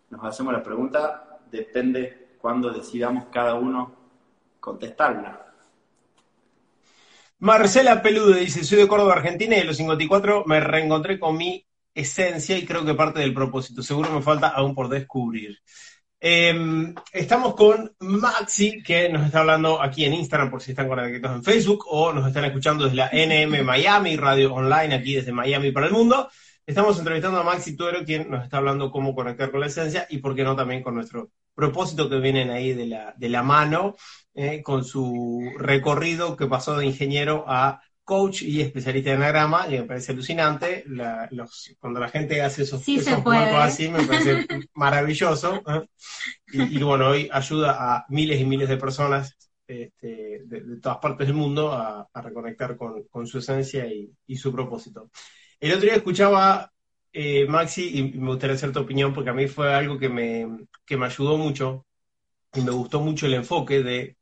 nos 0.10 0.24
hacemos 0.24 0.54
la 0.54 0.64
pregunta, 0.64 1.40
depende 1.52 2.36
cuando 2.40 2.72
decidamos 2.72 3.26
cada 3.32 3.56
uno 3.56 3.96
contestarla. 4.60 5.46
Marcela 7.40 8.02
Pelude 8.02 8.42
dice, 8.42 8.64
soy 8.64 8.80
de 8.80 8.88
Córdoba, 8.88 9.14
Argentina, 9.14 9.56
y 9.56 9.62
a 9.62 9.66
los 9.66 9.78
54 9.78 10.44
me 10.46 10.60
reencontré 10.60 11.20
con 11.20 11.38
mi 11.38 11.66
esencia 11.94 12.58
y 12.58 12.66
creo 12.66 12.84
que 12.84 12.96
parte 12.96 13.20
del 13.20 13.34
propósito. 13.34 13.82
Seguro 13.82 14.12
me 14.12 14.22
falta 14.22 14.50
aún 14.50 14.76
por 14.76 14.90
descubrir. 14.90 15.58
Em, 16.22 16.94
estamos 17.14 17.56
con 17.56 17.96
Maxi, 18.00 18.84
que 18.84 19.08
nos 19.08 19.26
está 19.26 19.40
hablando 19.40 19.82
aquí 19.82 20.04
en 20.04 20.14
Instagram, 20.14 20.52
por 20.52 20.62
si 20.62 20.72
están 20.72 20.90
conectados 20.90 21.38
en 21.38 21.44
Facebook, 21.44 21.86
o 21.88 22.12
nos 22.12 22.28
están 22.28 22.44
escuchando 22.44 22.84
desde 22.84 22.98
la 22.98 23.10
NM 23.14 23.64
Miami, 23.64 24.18
radio 24.18 24.54
online 24.54 24.96
aquí 24.96 25.16
desde 25.16 25.32
Miami 25.32 25.72
para 25.72 25.88
el 25.88 25.94
mundo. 25.94 26.30
Estamos 26.66 27.00
entrevistando 27.00 27.40
a 27.40 27.44
Maxi 27.44 27.78
Tuero, 27.78 28.04
quien 28.04 28.30
nos 28.30 28.44
está 28.44 28.58
hablando 28.58 28.92
cómo 28.92 29.16
conectar 29.16 29.50
con 29.50 29.62
la 29.62 29.68
esencia 29.68 30.08
y, 30.10 30.18
por 30.18 30.36
qué 30.36 30.44
no, 30.44 30.58
también 30.58 30.84
con 30.84 30.94
nuestro 30.94 31.32
propósito 31.56 32.10
que 32.10 32.20
vienen 32.20 32.50
ahí 32.50 32.74
de 32.74 32.88
la, 32.88 33.14
de 33.18 33.30
la 33.30 33.42
mano, 33.42 33.96
eh, 34.34 34.62
con 34.62 34.84
su 34.84 35.42
recorrido 35.58 36.36
que 36.36 36.48
pasó 36.48 36.78
de 36.78 36.86
ingeniero 36.86 37.46
a 37.48 37.82
coach 38.10 38.42
y 38.42 38.60
especialista 38.60 39.12
en 39.12 39.18
anagrama, 39.18 39.68
y 39.68 39.78
me 39.78 39.84
parece 39.84 40.14
alucinante. 40.14 40.84
cuando 41.80 42.00
la 42.00 42.10
gente 42.10 42.42
hace 42.42 42.64
esos, 42.64 42.82
sí 42.82 43.00
así, 43.00 43.88
me 43.88 44.04
parece 44.04 44.48
maravilloso. 44.74 45.62
¿eh? 45.68 45.88
Y, 46.52 46.82
bueno, 46.82 47.10
hoy 47.10 47.30
ayuda 47.32 47.78
a 47.78 48.06
miles 48.10 48.42
y 48.42 48.46
miles 48.46 48.68
de 48.68 48.78
personas 48.78 49.38
este, 49.68 50.42
de, 50.44 50.78
todas 50.82 50.98
partes 50.98 51.28
del 51.28 51.36
mundo 51.36 51.72
a, 51.72 52.10
reconectar 52.16 52.76
con, 52.76 53.28
su 53.28 53.38
esencia 53.38 53.86
y, 53.86 54.36
su 54.36 54.52
propósito. 54.52 55.12
El 55.60 55.74
otro 55.74 55.84
día 55.84 55.96
escuchaba, 55.96 56.72
eh, 57.14 57.46
Maxi, 57.46 58.00
y 58.00 58.18
me 58.18 58.32
gustaría 58.32 58.56
hacer 58.56 58.72
tu 58.72 58.80
opinión, 58.80 59.14
porque 59.14 59.30
a 59.30 59.34
mí 59.34 59.48
fue 59.48 59.72
algo 59.72 60.00
que 60.00 60.10
me, 60.10 60.66
que 60.84 60.98
me 60.98 61.06
ayudó 61.06 61.38
mucho 61.38 61.86
y 62.56 62.62
me 62.62 62.72
gustó 62.72 63.02
mucho 63.02 63.28
el 63.28 63.36
enfoque 63.36 63.84
de 63.84 64.18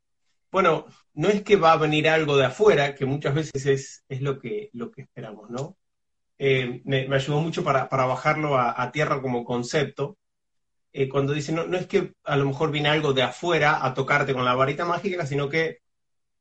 bueno, 0.50 0.86
no 1.14 1.28
es 1.28 1.42
que 1.42 1.56
va 1.56 1.72
a 1.72 1.76
venir 1.76 2.08
algo 2.08 2.36
de 2.36 2.46
afuera, 2.46 2.94
que 2.94 3.06
muchas 3.06 3.34
veces 3.34 3.66
es, 3.66 4.04
es 4.08 4.20
lo, 4.22 4.38
que, 4.38 4.70
lo 4.72 4.90
que 4.90 5.02
esperamos, 5.02 5.50
¿no? 5.50 5.76
Eh, 6.38 6.82
me, 6.84 7.06
ayudó 7.14 7.40
mucho 7.40 7.64
para, 7.64 7.86
bajarlo 7.86 8.56
a, 8.58 8.90
tierra 8.92 9.20
como 9.20 9.44
concepto. 9.44 10.16
Eh, 10.92 11.08
cuando 11.08 11.32
dice, 11.32 11.52
no, 11.52 11.66
no 11.66 11.76
es 11.76 11.86
que 11.86 12.14
a 12.24 12.36
lo 12.36 12.46
mejor 12.46 12.70
viene 12.70 12.88
algo 12.88 13.12
de 13.12 13.22
afuera 13.22 13.84
a 13.84 13.94
tocarte 13.94 14.34
con 14.34 14.44
la 14.44 14.54
varita 14.54 14.84
mágica, 14.84 15.26
sino 15.26 15.48
que 15.48 15.80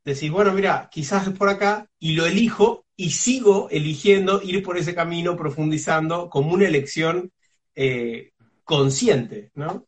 decís, 0.03 0.31
bueno, 0.31 0.53
mira, 0.53 0.89
quizás 0.91 1.27
es 1.27 1.33
por 1.33 1.49
acá 1.49 1.87
y 1.99 2.13
lo 2.13 2.25
elijo 2.25 2.85
y 2.95 3.11
sigo 3.11 3.67
eligiendo 3.69 4.41
ir 4.41 4.63
por 4.63 4.77
ese 4.77 4.95
camino, 4.95 5.35
profundizando 5.35 6.29
como 6.29 6.53
una 6.53 6.67
elección 6.67 7.31
eh, 7.75 8.31
consciente, 8.63 9.51
¿no? 9.55 9.85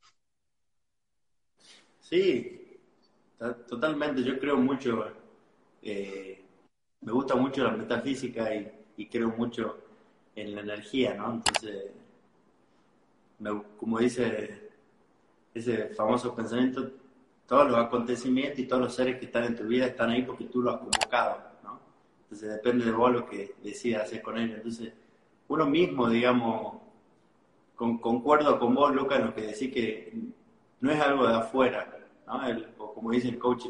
Sí, 2.02 2.59
totalmente. 3.68 4.24
Yo 4.24 4.40
creo 4.40 4.58
mucho, 4.58 5.06
eh, 5.82 6.44
me 7.02 7.12
gusta 7.12 7.36
mucho 7.36 7.64
la 7.64 7.72
metafísica 7.72 8.54
y, 8.54 9.06
creo 9.08 9.30
mucho 9.30 9.80
en 10.36 10.56
la 10.56 10.62
energía, 10.62 11.14
¿no? 11.16 11.34
Entonces, 11.36 11.92
como 13.78 14.00
dice 14.00 14.70
ese 15.54 15.90
famoso 15.96 16.36
pensamiento, 16.36 16.92
todos 17.48 17.72
los 17.72 17.80
acontecimientos 17.80 18.60
y 18.60 18.68
todos 18.68 18.84
los 18.84 18.94
seres 18.94 19.18
que 19.18 19.26
están 19.26 19.46
en 19.46 19.56
tu 19.56 19.64
vida 19.64 19.88
están 19.88 20.10
ahí 20.10 20.24
porque 20.24 20.46
tú 20.46 20.62
los 20.62 20.76
has 20.76 20.80
convocado, 20.82 21.42
¿no? 21.64 21.80
Entonces 22.24 22.50
depende 22.52 22.86
de 22.86 22.92
vos 22.92 23.12
lo 23.12 23.26
que 23.26 23.56
decidas 23.64 24.04
hacer 24.04 24.22
con 24.22 24.38
ellos. 24.38 24.58
Entonces, 24.58 24.94
uno 25.48 25.66
mismo, 25.66 26.10
digamos, 26.10 26.76
concuerdo 27.76 28.60
con 28.60 28.76
vos, 28.76 28.94
Lucas, 28.94 29.20
en 29.20 29.26
lo 29.28 29.34
que 29.34 29.42
decís 29.42 29.74
que 29.74 30.14
no 30.82 30.92
es 30.92 31.00
algo 31.00 31.28
de 31.28 31.36
afuera, 31.36 32.00
¿no? 32.28 32.42
Como 33.00 33.12
dice 33.12 33.30
el 33.30 33.40
coach, 33.40 33.68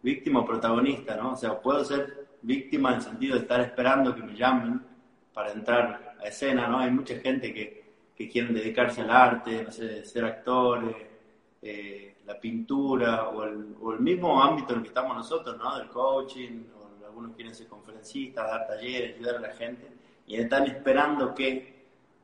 víctima 0.00 0.38
o 0.38 0.44
protagonista, 0.44 1.16
¿no? 1.16 1.32
O 1.32 1.36
sea, 1.36 1.60
puedo 1.60 1.84
ser 1.84 2.28
víctima 2.42 2.90
en 2.90 2.94
el 2.96 3.02
sentido 3.02 3.34
de 3.34 3.40
estar 3.40 3.60
esperando 3.60 4.14
que 4.14 4.22
me 4.22 4.36
llamen 4.36 4.80
para 5.34 5.50
entrar 5.50 6.14
a 6.20 6.28
escena, 6.28 6.68
¿no? 6.68 6.78
Hay 6.78 6.92
mucha 6.92 7.16
gente 7.18 7.52
que, 7.52 7.92
que 8.14 8.28
quieren 8.28 8.54
dedicarse 8.54 9.00
al 9.00 9.10
arte, 9.10 9.64
no 9.64 9.72
sé, 9.72 10.04
ser 10.04 10.24
actores, 10.24 10.94
eh, 11.60 12.18
la 12.24 12.38
pintura 12.38 13.30
o 13.30 13.42
el, 13.42 13.98
mismo 13.98 14.40
ámbito 14.40 14.74
en 14.74 14.76
el 14.76 14.82
que 14.82 14.90
estamos 14.90 15.16
nosotros, 15.16 15.58
¿no? 15.58 15.76
Del 15.76 15.88
coaching, 15.88 16.66
o 16.76 17.04
algunos 17.04 17.34
quieren 17.34 17.52
ser 17.52 17.66
conferencistas, 17.66 18.48
dar 18.48 18.64
talleres, 18.68 19.16
ayudar 19.16 19.36
a 19.38 19.40
la 19.40 19.54
gente, 19.54 19.88
y 20.24 20.36
están 20.36 20.66
esperando 20.66 21.34
que 21.34 21.77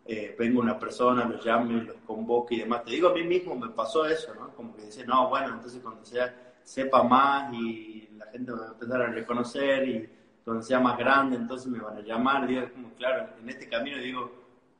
eh, 0.05 0.35
venga 0.39 0.61
una 0.61 0.79
persona, 0.79 1.25
los 1.25 1.45
llame, 1.45 1.83
los 1.83 1.97
convoque 2.07 2.57
y 2.57 2.61
demás. 2.61 2.85
Te 2.85 2.93
digo, 2.93 3.09
a 3.09 3.15
mí 3.15 3.23
mismo 3.23 3.55
me 3.55 3.69
pasó 3.69 4.07
eso, 4.07 4.35
¿no? 4.35 4.51
Como 4.55 4.75
que 4.77 4.83
dice, 4.83 5.07
no, 5.07 5.29
bueno, 5.29 5.55
entonces 5.55 5.81
cuando 5.83 6.05
sea, 6.05 6.55
sepa 6.63 7.03
más 7.03 7.53
y 7.55 8.09
la 8.17 8.27
gente 8.27 8.53
va 8.53 8.67
a 8.67 8.73
empezar 8.73 9.03
a 9.03 9.07
reconocer 9.07 9.89
y 9.89 10.09
cuando 10.45 10.63
sea 10.63 10.81
más 10.81 10.99
grande, 10.99 11.37
entonces 11.37 11.69
me 11.69 11.79
van 11.79 11.97
a 11.97 12.01
llamar. 12.01 12.47
Digo, 12.47 12.69
como, 12.73 12.95
claro, 12.95 13.29
en 13.41 13.49
este 13.49 13.69
camino 13.69 13.99
digo, 13.99 14.31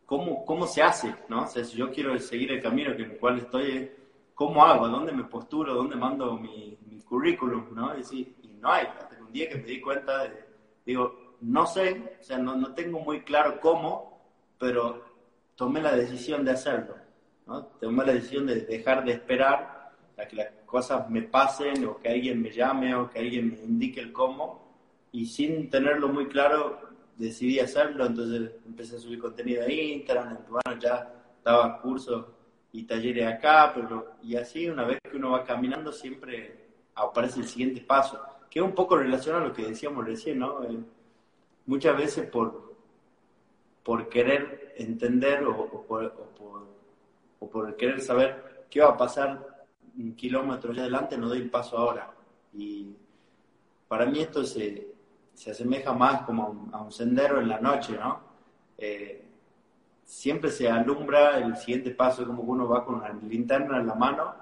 ¿cómo, 0.07 0.45
cómo 0.45 0.67
se 0.67 0.83
hace? 0.83 1.15
¿no? 1.29 1.43
O 1.43 1.47
sea, 1.47 1.65
si 1.65 1.77
yo 1.77 1.91
quiero 1.91 2.19
seguir 2.19 2.53
el 2.53 2.63
camino 2.63 2.93
en 2.93 3.01
el 3.01 3.19
cual 3.19 3.39
estoy 3.39 3.91
¿cómo 4.35 4.65
hago? 4.65 4.89
¿Dónde 4.89 5.13
me 5.13 5.25
posturo? 5.25 5.75
¿Dónde 5.75 5.97
mando 5.97 6.37
mi, 6.37 6.77
mi 6.87 7.01
currículum? 7.01 7.67
¿no? 7.73 7.93
Y, 7.99 8.35
y, 8.43 8.59
no 8.61 8.71
hay. 8.71 8.87
Hasta 8.87 9.17
que 9.17 9.23
un 9.23 9.33
día 9.33 9.49
que 9.49 9.57
me 9.57 9.65
di 9.65 9.81
cuenta, 9.81 10.31
digo, 10.85 11.37
no 11.41 11.67
sé, 11.67 12.17
o 12.21 12.23
sea, 12.23 12.39
no, 12.39 12.57
no, 12.57 12.75
tengo 12.75 13.01
muy 13.01 13.23
claro 13.23 13.61
cómo, 13.61 14.21
pero 14.59 15.04
tomé 15.57 15.81
la 15.81 15.95
decisión 15.95 16.45
de 16.45 16.53
hacerlo. 16.53 16.97
¿no? 17.47 17.65
Tomé 17.81 18.05
la 18.05 18.13
decisión 18.13 18.47
de 18.47 18.61
dejar 18.63 19.05
de 19.05 19.13
esperar 19.13 19.93
a 20.17 20.27
que 20.27 20.37
las 20.37 20.49
cosas 20.67 21.09
me 21.11 21.23
pasen 21.23 21.85
o 21.87 21.99
que 21.99 22.09
alguien 22.09 22.41
me 22.41 22.51
llame 22.51 22.95
o 22.95 23.09
que 23.09 23.19
alguien 23.19 23.51
me 23.51 23.59
indique 23.59 24.01
el 24.01 24.13
cómo. 24.13 24.65
Y 25.13 25.27
sin 25.27 25.71
tenerlo 25.71 26.09
muy 26.09 26.27
claro, 26.27 26.81
decidí 27.17 27.61
hacerlo. 27.61 28.07
Entonces 28.07 28.51
empecé 28.67 28.97
a 28.97 28.99
subir 28.99 29.19
contenido 29.19 29.65
a 29.65 29.71
Instagram. 29.71 30.39
Bueno, 30.49 30.81
ya 30.81 31.13
daba 31.45 31.81
cursos 31.81 32.27
y 32.73 32.85
talleres 32.85 33.27
acá, 33.27 33.73
pero 33.73 34.17
y 34.23 34.35
así 34.35 34.69
una 34.69 34.85
vez 34.85 34.99
que 35.09 35.17
uno 35.17 35.31
va 35.31 35.45
caminando 35.45 35.93
siempre 35.93 36.65
aparece 36.97 37.41
el 37.41 37.47
siguiente 37.47 37.81
paso, 37.81 38.21
que 38.51 38.59
es 38.59 38.65
un 38.65 38.75
poco 38.75 38.97
relacionado 38.97 39.45
a 39.45 39.49
lo 39.49 39.55
que 39.55 39.65
decíamos 39.65 40.05
recién, 40.05 40.41
¿no? 40.41 40.65
Eh, 40.65 40.79
muchas 41.67 41.97
veces 41.97 42.29
por, 42.29 42.75
por 43.85 44.09
querer 44.09 44.64
entender 44.77 45.45
o, 45.45 45.85
por, 47.51 47.77
querer 47.77 48.01
saber 48.01 48.67
qué 48.71 48.81
va 48.81 48.91
a 48.91 48.97
pasar 48.97 49.67
un 49.97 50.15
kilómetro 50.15 50.73
allá 50.73 50.83
adelante, 50.83 51.17
no 51.17 51.29
doy 51.29 51.39
el 51.39 51.51
paso 51.51 51.79
ahora. 51.79 52.13
Y 52.53 52.97
para 53.89 54.07
mí 54.07 54.21
esto 54.21 54.45
se, 54.45 54.95
se 55.35 55.51
asemeja 55.51 55.93
más 55.93 56.23
como 56.23 56.69
a 56.73 56.83
un, 56.83 56.93
sendero 56.93 57.41
en 57.41 57.49
la 57.49 57.61
noche, 57.61 57.97
¿no? 57.99 58.21
Eh, 58.77 59.25
siempre 60.05 60.51
se 60.51 60.69
alumbra 60.69 61.39
el 61.39 61.57
siguiente 61.57 61.91
paso, 61.93 62.27
como 62.27 62.43
uno 62.43 62.69
va 62.69 62.85
con 62.85 63.01
la 63.01 63.13
linterna 63.13 63.79
en 63.79 63.87
la 63.87 63.95
mano, 63.95 64.35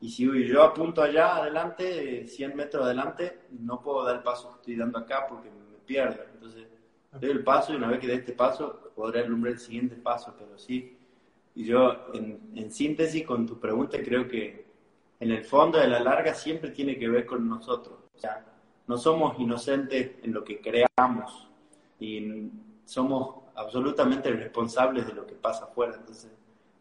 y 0.00 0.10
si 0.10 0.46
yo 0.46 0.62
apunto 0.62 1.02
allá 1.02 1.36
adelante, 1.36 2.26
100 2.26 2.54
metros 2.54 2.84
adelante, 2.84 3.46
no 3.50 3.80
puedo 3.80 4.04
dar 4.04 4.16
el 4.16 4.22
paso 4.22 4.50
que 4.50 4.56
estoy 4.56 4.76
dando 4.76 4.98
acá 4.98 5.26
porque 5.26 5.50
me 5.50 5.78
pierdo. 5.86 6.22
Entonces, 6.34 6.66
doy 7.20 7.30
el 7.30 7.44
paso 7.44 7.72
y 7.72 7.76
una 7.76 7.88
vez 7.88 8.00
que 8.00 8.06
dé 8.06 8.14
este 8.14 8.32
paso, 8.32 8.92
podré 8.94 9.20
alumbrar 9.20 9.54
el 9.54 9.58
siguiente 9.58 9.96
paso, 9.96 10.34
pero 10.38 10.58
sí. 10.58 10.96
Y 11.54 11.64
yo, 11.64 12.08
en, 12.14 12.52
en 12.54 12.70
síntesis, 12.70 13.24
con 13.24 13.46
tu 13.46 13.58
pregunta, 13.58 13.98
creo 14.02 14.28
que 14.28 14.66
en 15.20 15.30
el 15.30 15.44
fondo 15.44 15.78
de 15.78 15.88
la 15.88 16.00
larga 16.00 16.34
siempre 16.34 16.70
tiene 16.70 16.98
que 16.98 17.08
ver 17.08 17.26
con 17.26 17.48
nosotros. 17.48 17.98
O 18.14 18.18
sea, 18.18 18.44
no 18.86 18.96
somos 18.96 19.38
inocentes 19.38 20.12
en 20.22 20.32
lo 20.32 20.44
que 20.44 20.60
creamos 20.60 21.48
y 21.98 22.50
somos 22.84 23.46
absolutamente 23.54 24.30
responsables 24.30 25.06
de 25.06 25.14
lo 25.14 25.26
que 25.26 25.34
pasa 25.34 25.64
afuera. 25.64 25.96
Entonces, 25.98 26.30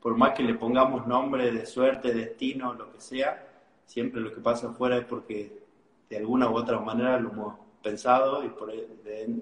por 0.02 0.16
más 0.16 0.34
que 0.34 0.44
le 0.44 0.56
pongamos 0.56 1.08
nombre 1.08 1.52
de 1.52 1.66
suerte, 1.66 2.14
destino, 2.14 2.74
lo 2.74 2.92
que 2.92 3.00
sea, 3.00 3.48
siempre 3.86 4.22
lo 4.22 4.34
que 4.34 4.42
pasa 4.42 4.70
afuera 4.70 4.98
es 4.98 5.06
porque 5.06 5.64
de 6.10 6.18
alguna 6.18 6.50
u 6.50 6.56
otra 6.56 6.80
manera 6.80 7.20
lo 7.20 7.32
hemos 7.32 7.56
pensado 7.82 8.44
y, 8.44 8.50
por, 8.50 8.72
de, 8.72 9.42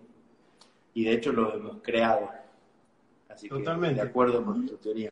y 0.93 1.03
de 1.03 1.13
hecho 1.13 1.31
lo 1.31 1.53
hemos 1.53 1.81
creado. 1.81 2.29
Así 3.29 3.49
Totalmente. 3.49 3.95
que 3.95 4.01
de 4.03 4.09
acuerdo 4.09 4.43
con 4.45 4.67
tu 4.67 4.77
teoría. 4.77 5.09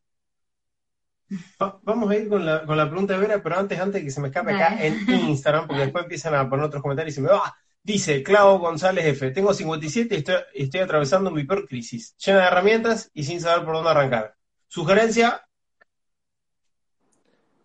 vamos 1.84 2.10
a 2.12 2.16
ir 2.16 2.30
con 2.30 2.46
la, 2.46 2.66
con 2.66 2.78
la 2.78 2.90
pregunta 2.90 3.14
de 3.14 3.20
Vera, 3.20 3.42
pero 3.42 3.58
antes, 3.58 3.80
antes 3.80 4.04
que 4.04 4.12
se 4.12 4.22
me 4.22 4.28
escape 4.28 4.54
acá 4.54 4.78
en 4.86 5.10
Instagram, 5.10 5.68
porque 5.68 5.84
después 5.84 6.04
empiezan 6.04 6.36
a 6.36 6.50
poner 6.50 6.66
otros 6.66 6.82
comentarios 6.82 7.14
y 7.14 7.16
se 7.16 7.22
me 7.22 7.30
va. 7.30 7.56
Dice 7.84 8.22
Clau 8.22 8.60
González 8.60 9.06
F. 9.06 9.32
Tengo 9.32 9.54
57 9.54 10.14
y 10.14 10.18
estoy, 10.20 10.36
estoy 10.54 10.82
atravesando 10.82 11.32
mi 11.32 11.46
peor 11.46 11.68
crisis, 11.68 12.16
llena 12.18 12.42
de 12.42 12.48
herramientas 12.48 13.10
y 13.14 13.24
sin 13.24 13.42
saber 13.42 13.66
por 13.66 13.74
dónde 13.74 13.90
arrancar. 13.90 14.36
Sugerencia. 14.68 15.48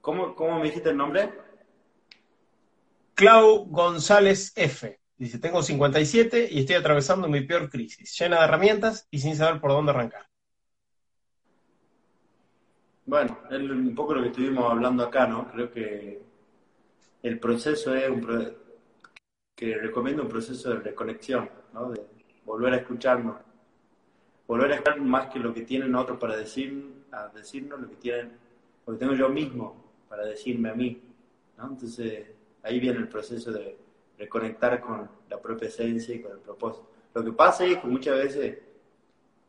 ¿Cómo, 0.01 0.35
cómo 0.35 0.59
me 0.59 0.65
dijiste 0.65 0.91
el 0.91 0.97
nombre? 0.97 1.35
Clau 3.15 3.67
González 3.67 4.53
F. 4.57 4.99
Dice, 5.19 5.39
tengo 5.39 5.63
57 5.63 6.49
y 6.51 6.61
estoy 6.61 6.77
atravesando 6.77 7.27
mi 7.29 7.41
peor 7.41 7.71
crisis, 7.71 8.19
llena 8.19 8.39
de 8.39 8.45
herramientas 8.45 9.09
y 9.11 9.19
sin 9.19 9.35
saber 9.35 9.61
por 9.61 9.71
dónde 9.71 9.93
arrancar. 9.93 10.27
Bueno, 13.07 13.39
es 13.51 13.59
un 13.59 13.95
poco 13.95 14.15
lo 14.15 14.23
que 14.23 14.29
estuvimos 14.29 14.71
hablando 14.71 15.05
acá, 15.05 15.27
¿no? 15.27 15.51
Creo 15.53 15.71
que 15.71 16.21
el 17.23 17.39
proceso 17.39 17.95
es 17.95 18.11
un 18.11 18.21
proceso 18.21 18.67
que 19.57 19.75
recomiendo 19.79 20.23
un 20.23 20.29
proceso 20.29 20.69
de 20.69 20.81
reconexión, 20.81 21.49
¿no? 21.73 21.91
de 21.91 22.05
volver 22.45 22.75
a 22.75 22.77
escucharnos, 22.77 23.37
volver 24.47 24.71
a 24.71 24.75
escuchar 24.75 25.01
más 25.01 25.29
que 25.33 25.39
lo 25.39 25.55
que 25.55 25.63
tienen 25.63 25.95
otros 25.95 26.19
para 26.19 26.37
decir, 26.37 27.05
a 27.11 27.29
decirnos, 27.29 27.81
lo 27.81 27.89
que 27.89 27.97
tienen, 27.97 28.33
lo 28.87 28.93
que 28.93 28.99
tengo 28.99 29.15
yo 29.15 29.31
mismo 29.31 29.83
para 30.11 30.27
decirme 30.27 30.69
a 30.69 30.75
mí. 30.75 31.01
Entonces 31.59 32.27
ahí 32.63 32.79
viene 32.79 32.99
el 32.99 33.09
proceso 33.09 33.51
de 33.51 33.79
reconectar 34.19 34.81
con 34.81 35.09
la 35.29 35.41
propia 35.41 35.69
esencia 35.69 36.15
y 36.15 36.21
con 36.21 36.33
el 36.33 36.39
propósito. 36.39 36.89
Lo 37.15 37.25
que 37.25 37.33
pasa 37.33 37.65
es 37.65 37.79
que 37.79 37.87
muchas 37.87 38.17
veces 38.17 38.59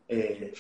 eh, 0.08 0.54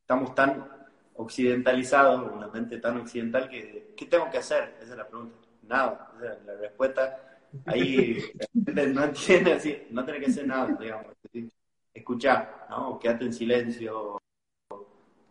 estamos 0.00 0.34
tan 0.34 0.68
occidentalizados, 1.16 2.32
una 2.32 2.48
mente 2.48 2.78
tan 2.78 2.98
occidental 2.98 3.48
que 3.48 3.94
¿qué 3.96 4.06
tengo 4.06 4.30
que 4.30 4.38
hacer? 4.38 4.76
Esa 4.80 4.92
es 4.92 4.98
la 4.98 5.08
pregunta. 5.08 5.36
Nada. 5.62 6.12
la 6.44 6.54
respuesta 6.56 7.40
ahí 7.66 8.18
no 8.52 9.04
entiende 9.04 9.52
así, 9.52 9.86
no 9.90 10.04
tiene 10.04 10.20
que 10.20 10.26
hacer 10.26 10.46
nada, 10.46 10.76
digamos. 10.78 11.12
Escuchar, 11.92 12.66
¿no? 12.70 12.90
O 12.90 12.98
quedarte 12.98 13.24
en 13.24 13.32
silencio, 13.32 14.18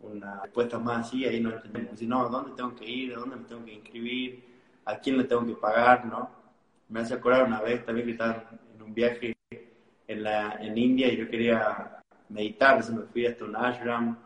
una 0.00 0.40
respuesta 0.42 0.78
más 0.78 1.06
así, 1.06 1.24
ahí 1.24 1.40
no 1.40 1.50
entendemos. 1.50 1.92
Decir, 1.92 2.08
no, 2.08 2.28
¿dónde 2.28 2.52
tengo 2.56 2.74
que 2.74 2.88
ir? 2.88 3.14
¿Dónde 3.14 3.36
me 3.36 3.44
tengo 3.44 3.64
que 3.64 3.74
inscribir? 3.74 4.44
¿A 4.86 4.98
quién 4.98 5.18
le 5.18 5.24
tengo 5.24 5.46
que 5.46 5.54
pagar? 5.54 6.06
¿no? 6.06 6.43
Me 6.88 7.00
hace 7.00 7.14
acordar 7.14 7.44
una 7.44 7.60
vez 7.60 7.84
también 7.84 8.06
que 8.06 8.12
estaba 8.12 8.50
en 8.74 8.82
un 8.82 8.94
viaje 8.94 9.34
en, 10.06 10.22
la, 10.22 10.52
en 10.60 10.76
India 10.76 11.12
y 11.12 11.16
yo 11.16 11.28
quería 11.28 12.02
meditar, 12.28 12.76
entonces 12.76 12.94
me 12.94 13.06
fui 13.06 13.26
hasta 13.26 13.44
un 13.44 13.56
ashram 13.56 14.16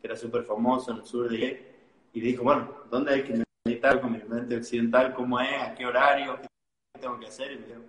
que 0.00 0.06
era 0.06 0.16
súper 0.16 0.44
famoso 0.44 0.92
en 0.92 0.98
el 0.98 1.06
sur 1.06 1.28
de 1.28 1.34
India 1.36 1.58
y 2.12 2.20
dije, 2.20 2.38
bueno, 2.38 2.68
¿dónde 2.90 3.14
hay 3.14 3.22
que 3.22 3.44
meditar 3.64 4.00
con 4.00 4.12
mi 4.12 4.18
mente 4.18 4.56
occidental? 4.56 5.14
¿Cómo 5.14 5.40
es? 5.40 5.62
¿A 5.62 5.74
qué 5.74 5.86
horario? 5.86 6.38
tengo 7.00 7.18
que 7.18 7.26
hacer? 7.26 7.52
Y 7.52 7.58
me 7.58 7.66
digo, 7.66 7.80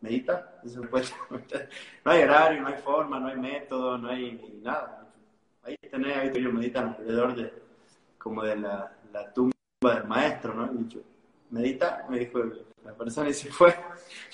medita. 0.00 0.60
no 2.04 2.10
hay 2.10 2.22
horario, 2.22 2.62
no 2.62 2.68
hay 2.68 2.78
forma, 2.78 3.20
no 3.20 3.28
hay 3.28 3.36
método, 3.36 3.98
no 3.98 4.08
hay 4.08 4.60
nada. 4.62 5.06
Ahí 5.62 5.76
tenés, 5.90 6.16
ahí 6.16 6.30
ellos 6.34 6.52
meditan 6.52 6.88
alrededor 6.88 7.34
de, 7.36 7.52
como 8.18 8.42
de 8.42 8.56
la, 8.56 8.92
tumba 9.34 9.54
del 9.82 10.04
maestro, 10.04 10.54
¿no? 10.54 10.72
Y 10.72 10.84
dicho, 10.84 11.02
medita, 11.52 12.06
me 12.08 12.18
dijo 12.18 12.40
la 12.84 12.94
persona 12.94 13.28
y 13.28 13.34
se 13.34 13.50
fue. 13.50 13.74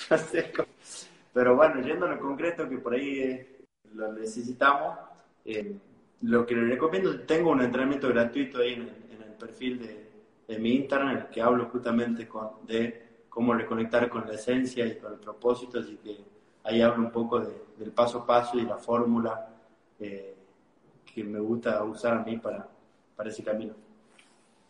Pero 1.34 1.56
bueno, 1.56 1.80
yendo 1.82 2.06
a 2.06 2.14
lo 2.14 2.20
concreto, 2.20 2.68
que 2.68 2.78
por 2.78 2.94
ahí 2.94 3.20
eh, 3.20 3.60
lo 3.94 4.12
necesitamos, 4.12 4.98
eh, 5.44 5.76
lo 6.22 6.46
que 6.46 6.54
le 6.54 6.68
recomiendo, 6.68 7.20
tengo 7.20 7.50
un 7.50 7.62
entrenamiento 7.62 8.08
gratuito 8.08 8.58
ahí 8.58 8.72
en 8.72 8.82
el, 8.82 9.34
perfil 9.38 9.78
de, 9.78 10.08
de, 10.48 10.58
mi 10.58 10.74
Instagram, 10.74 11.10
en 11.10 11.16
el 11.18 11.26
que 11.28 11.40
hablo 11.40 11.66
justamente 11.66 12.26
con, 12.26 12.66
de 12.66 13.22
cómo 13.28 13.54
reconectar 13.54 14.08
con 14.08 14.26
la 14.26 14.34
esencia 14.34 14.84
y 14.84 14.96
con 14.96 15.12
el 15.12 15.20
propósito, 15.20 15.78
así 15.78 15.96
que 16.02 16.16
ahí 16.64 16.82
hablo 16.82 17.04
un 17.04 17.12
poco 17.12 17.38
del 17.38 17.92
paso 17.92 18.18
a 18.18 18.26
paso 18.26 18.58
y 18.58 18.62
la 18.62 18.78
fórmula 18.78 19.48
eh, 20.00 20.34
que 21.04 21.22
me 21.22 21.38
gusta 21.38 21.84
usar 21.84 22.18
a 22.18 22.24
mí 22.24 22.36
para, 22.38 22.68
para 23.14 23.30
ese 23.30 23.44
camino. 23.44 23.74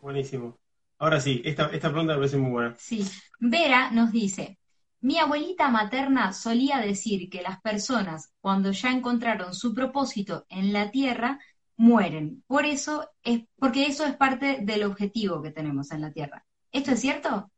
Buenísimo. 0.03 0.55
Ahora 0.99 1.21
sí, 1.21 1.41
esta, 1.45 1.67
esta 1.67 1.91
pregunta 1.91 2.15
me 2.15 2.19
parece 2.19 2.37
muy 2.37 2.51
buena. 2.51 2.75
Sí. 2.79 3.05
Vera 3.39 3.91
nos 3.93 4.11
dice, 4.11 4.59
mi 5.01 5.19
abuelita 5.19 5.69
materna 5.69 6.33
solía 6.33 6.79
decir 6.79 7.31
que 7.31 7.41
las 7.41 7.61
personas, 7.61 8.33
cuando 8.41 8.73
ya 8.73 8.91
encontraron 8.91 9.55
su 9.55 9.73
propósito 9.75 10.45
en 10.49 10.73
la 10.73 10.91
Tierra, 10.91 11.39
mueren. 11.77 12.43
Por 12.49 12.67
eso 12.67 13.09
es, 13.23 13.43
porque 13.57 13.87
eso 13.87 14.05
es 14.05 14.17
parte 14.17 14.59
del 14.63 14.83
objetivo 14.83 15.41
que 15.41 15.53
tenemos 15.53 15.93
en 15.93 16.01
la 16.01 16.13
Tierra. 16.13 16.45
¿Esto 16.73 16.91
es 16.91 17.01
cierto? 17.01 17.49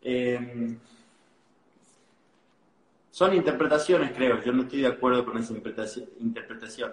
Em, 0.00 0.78
son 3.10 3.34
interpretaciones, 3.34 4.12
creo. 4.12 4.40
Yo 4.44 4.52
no 4.52 4.62
estoy 4.62 4.82
de 4.82 4.86
acuerdo 4.86 5.24
con 5.24 5.36
esa 5.38 5.52
interpretación. 6.20 6.92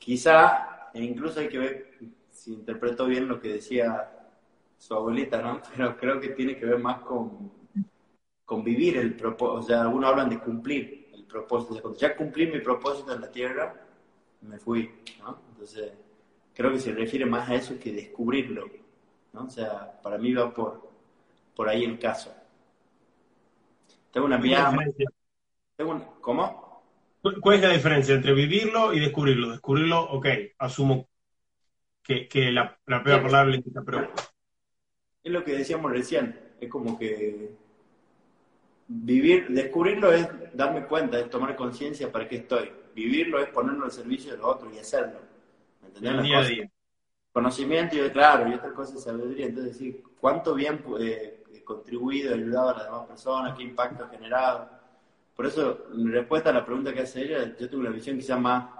Quizá, 0.00 0.90
e 0.92 1.04
incluso 1.04 1.38
hay 1.38 1.48
que 1.48 1.58
ver 1.58 1.98
si 2.46 2.52
interpreto 2.52 3.06
bien 3.06 3.26
lo 3.26 3.40
que 3.40 3.54
decía 3.54 4.08
su 4.78 4.94
abuelita, 4.94 5.42
¿no? 5.42 5.60
Pero 5.76 5.96
creo 5.96 6.20
que 6.20 6.28
tiene 6.28 6.56
que 6.56 6.64
ver 6.64 6.78
más 6.78 7.00
con, 7.00 7.50
con 8.44 8.62
vivir 8.62 8.98
el 8.98 9.16
propósito. 9.16 9.58
O 9.58 9.62
sea, 9.62 9.80
algunos 9.82 10.10
hablan 10.10 10.30
de 10.30 10.38
cumplir 10.38 11.10
el 11.12 11.24
propósito. 11.24 11.82
cuando 11.82 11.98
ya 11.98 12.14
cumplí 12.14 12.46
mi 12.46 12.60
propósito 12.60 13.12
en 13.12 13.20
la 13.20 13.30
tierra, 13.32 13.84
me 14.42 14.58
fui, 14.58 14.88
¿no? 15.18 15.40
Entonces, 15.50 15.92
creo 16.54 16.70
que 16.70 16.78
se 16.78 16.92
refiere 16.92 17.26
más 17.26 17.48
a 17.48 17.56
eso 17.56 17.80
que 17.80 17.92
descubrirlo, 17.92 18.70
¿no? 19.32 19.44
O 19.46 19.50
sea, 19.50 20.00
para 20.00 20.16
mí 20.16 20.32
va 20.32 20.54
por, 20.54 20.88
por 21.52 21.68
ahí 21.68 21.82
el 21.82 21.98
caso. 21.98 22.32
Tengo 24.12 24.26
una 24.26 24.38
mirada... 24.38 24.72
Tengo 25.74 26.16
¿Cómo? 26.20 26.84
¿Cuál 27.42 27.56
es 27.56 27.62
la 27.62 27.70
diferencia 27.70 28.14
entre 28.14 28.32
vivirlo 28.32 28.94
y 28.94 29.00
descubrirlo? 29.00 29.50
Descubrirlo, 29.50 30.00
ok, 30.00 30.26
asumo 30.58 31.08
que, 32.06 32.28
que 32.28 32.52
la, 32.52 32.78
la 32.86 33.02
primera 33.02 33.22
palabra 33.22 33.50
le 33.50 33.62
pero 33.84 34.10
es 35.22 35.32
lo 35.32 35.42
que 35.42 35.56
decíamos 35.56 35.90
recién, 35.90 36.38
es 36.60 36.70
como 36.70 36.96
que 36.96 37.50
vivir, 38.88 39.48
descubrirlo 39.48 40.12
es 40.12 40.28
darme 40.54 40.86
cuenta, 40.86 41.18
es 41.18 41.28
tomar 41.28 41.56
conciencia 41.56 42.10
para 42.12 42.28
qué 42.28 42.36
estoy. 42.36 42.70
Vivirlo 42.94 43.40
es 43.40 43.48
ponerlo 43.48 43.86
al 43.86 43.90
servicio 43.90 44.32
de 44.32 44.38
los 44.38 44.46
otros 44.46 44.72
y 44.74 44.78
hacerlo. 44.78 45.18
¿Me 45.82 46.00
Día 46.22 46.38
a 46.38 46.44
día. 46.44 46.70
Conocimiento 47.32 47.96
y 47.96 48.10
claro, 48.10 48.48
y 48.48 48.54
otra 48.54 48.72
cosa 48.72 48.94
es 48.94 49.02
sabiduría. 49.02 49.46
Entonces, 49.46 49.72
decir, 49.72 50.02
cuánto 50.18 50.54
bien 50.54 50.82
eh, 51.00 51.42
he 51.52 51.62
contribuido, 51.62 52.32
ayudado 52.32 52.70
a 52.70 52.74
las 52.74 52.84
demás 52.84 53.06
personas, 53.06 53.56
qué 53.56 53.64
impacto 53.64 54.04
ha 54.04 54.08
generado. 54.08 54.70
Por 55.34 55.44
eso, 55.44 55.86
en 55.92 56.10
respuesta 56.12 56.50
a 56.50 56.54
la 56.54 56.64
pregunta 56.64 56.94
que 56.94 57.00
hace 57.00 57.22
ella, 57.22 57.54
yo 57.58 57.68
tengo 57.68 57.82
una 57.82 57.90
visión 57.90 58.16
quizá 58.16 58.38
más 58.38 58.70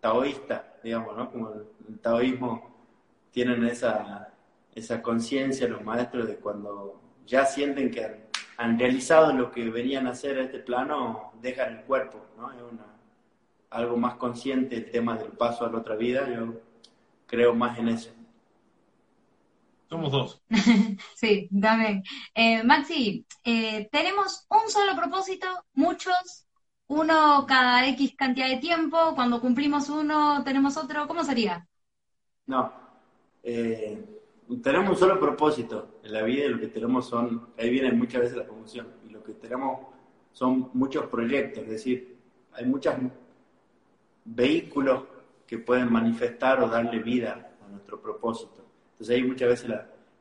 taoísta, 0.00 0.75
digamos, 0.86 1.16
¿no? 1.16 1.30
Como 1.30 1.50
el 1.88 1.98
taoísmo 1.98 2.74
tienen 3.32 3.64
esa 3.64 4.32
esa 4.76 5.02
conciencia 5.02 5.66
los 5.66 5.82
maestros 5.82 6.28
de 6.28 6.36
cuando 6.36 7.00
ya 7.26 7.46
sienten 7.46 7.90
que 7.90 8.26
han, 8.58 8.78
realizado 8.78 9.32
lo 9.32 9.50
que 9.50 9.68
venían 9.70 10.06
a 10.06 10.10
hacer 10.10 10.38
a 10.38 10.44
este 10.44 10.58
plano, 10.58 11.32
dejan 11.40 11.78
el 11.78 11.84
cuerpo, 11.84 12.24
¿no? 12.36 12.52
Es 12.52 12.60
una, 12.60 12.86
algo 13.70 13.96
más 13.96 14.14
consciente 14.16 14.76
el 14.76 14.90
tema 14.90 15.16
del 15.16 15.32
paso 15.32 15.64
a 15.64 15.72
la 15.72 15.78
otra 15.78 15.96
vida, 15.96 16.28
yo 16.28 16.60
creo 17.26 17.54
más 17.54 17.78
en 17.78 17.88
eso. 17.88 18.10
Somos 19.88 20.12
dos. 20.12 20.42
sí, 21.16 21.48
dame. 21.50 22.02
Eh, 22.34 22.62
Maxi, 22.62 23.24
eh, 23.44 23.88
tenemos 23.90 24.46
un 24.50 24.70
solo 24.70 24.94
propósito, 24.94 25.46
muchos, 25.72 26.45
uno 26.88 27.44
cada 27.46 27.86
X 27.88 28.14
cantidad 28.16 28.48
de 28.48 28.58
tiempo, 28.58 29.14
cuando 29.14 29.40
cumplimos 29.40 29.88
uno 29.88 30.42
tenemos 30.44 30.76
otro, 30.76 31.06
¿cómo 31.06 31.24
sería? 31.24 31.66
No, 32.46 32.72
eh, 33.42 34.04
tenemos 34.62 34.90
un 34.90 34.96
solo 34.96 35.18
propósito 35.18 35.98
en 36.02 36.12
la 36.12 36.22
vida 36.22 36.44
y 36.44 36.48
lo 36.48 36.60
que 36.60 36.68
tenemos 36.68 37.08
son, 37.08 37.48
ahí 37.58 37.70
viene 37.70 37.92
muchas 37.92 38.22
veces 38.22 38.36
la 38.36 38.46
confusión, 38.46 38.86
y 39.06 39.10
lo 39.10 39.22
que 39.22 39.32
tenemos 39.34 39.80
son 40.32 40.70
muchos 40.74 41.06
proyectos, 41.06 41.64
es 41.64 41.70
decir, 41.70 42.16
hay 42.52 42.64
muchos 42.66 42.94
vehículos 44.24 45.04
que 45.46 45.58
pueden 45.58 45.92
manifestar 45.92 46.62
o 46.62 46.68
darle 46.68 46.98
vida 47.00 47.56
a 47.64 47.68
nuestro 47.68 48.00
propósito. 48.00 48.64
Entonces 48.92 49.14
ahí 49.14 49.22
muchas 49.22 49.48
veces 49.48 49.70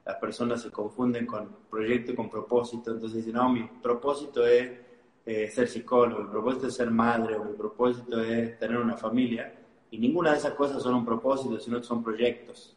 las 0.05 0.15
personas 0.17 0.61
se 0.61 0.71
confunden 0.71 1.25
con 1.25 1.49
proyecto 1.69 2.11
y 2.11 2.15
con 2.15 2.29
propósito, 2.29 2.91
entonces 2.91 3.17
dicen, 3.17 3.33
no, 3.33 3.49
mi 3.49 3.63
propósito 3.81 4.45
es 4.45 4.84
eh, 5.25 5.49
ser 5.49 5.67
psicólogo, 5.67 6.23
mi 6.23 6.29
propósito 6.29 6.67
es 6.67 6.75
ser 6.75 6.91
madre, 6.91 7.35
o 7.35 7.43
mi 7.43 7.53
propósito 7.53 8.21
es 8.21 8.57
tener 8.59 8.77
una 8.77 8.97
familia, 8.97 9.53
y 9.91 9.97
ninguna 9.97 10.31
de 10.31 10.37
esas 10.37 10.53
cosas 10.53 10.81
son 10.81 10.95
un 10.95 11.05
propósito, 11.05 11.59
sino 11.59 11.79
que 11.79 11.85
son 11.85 12.03
proyectos, 12.03 12.75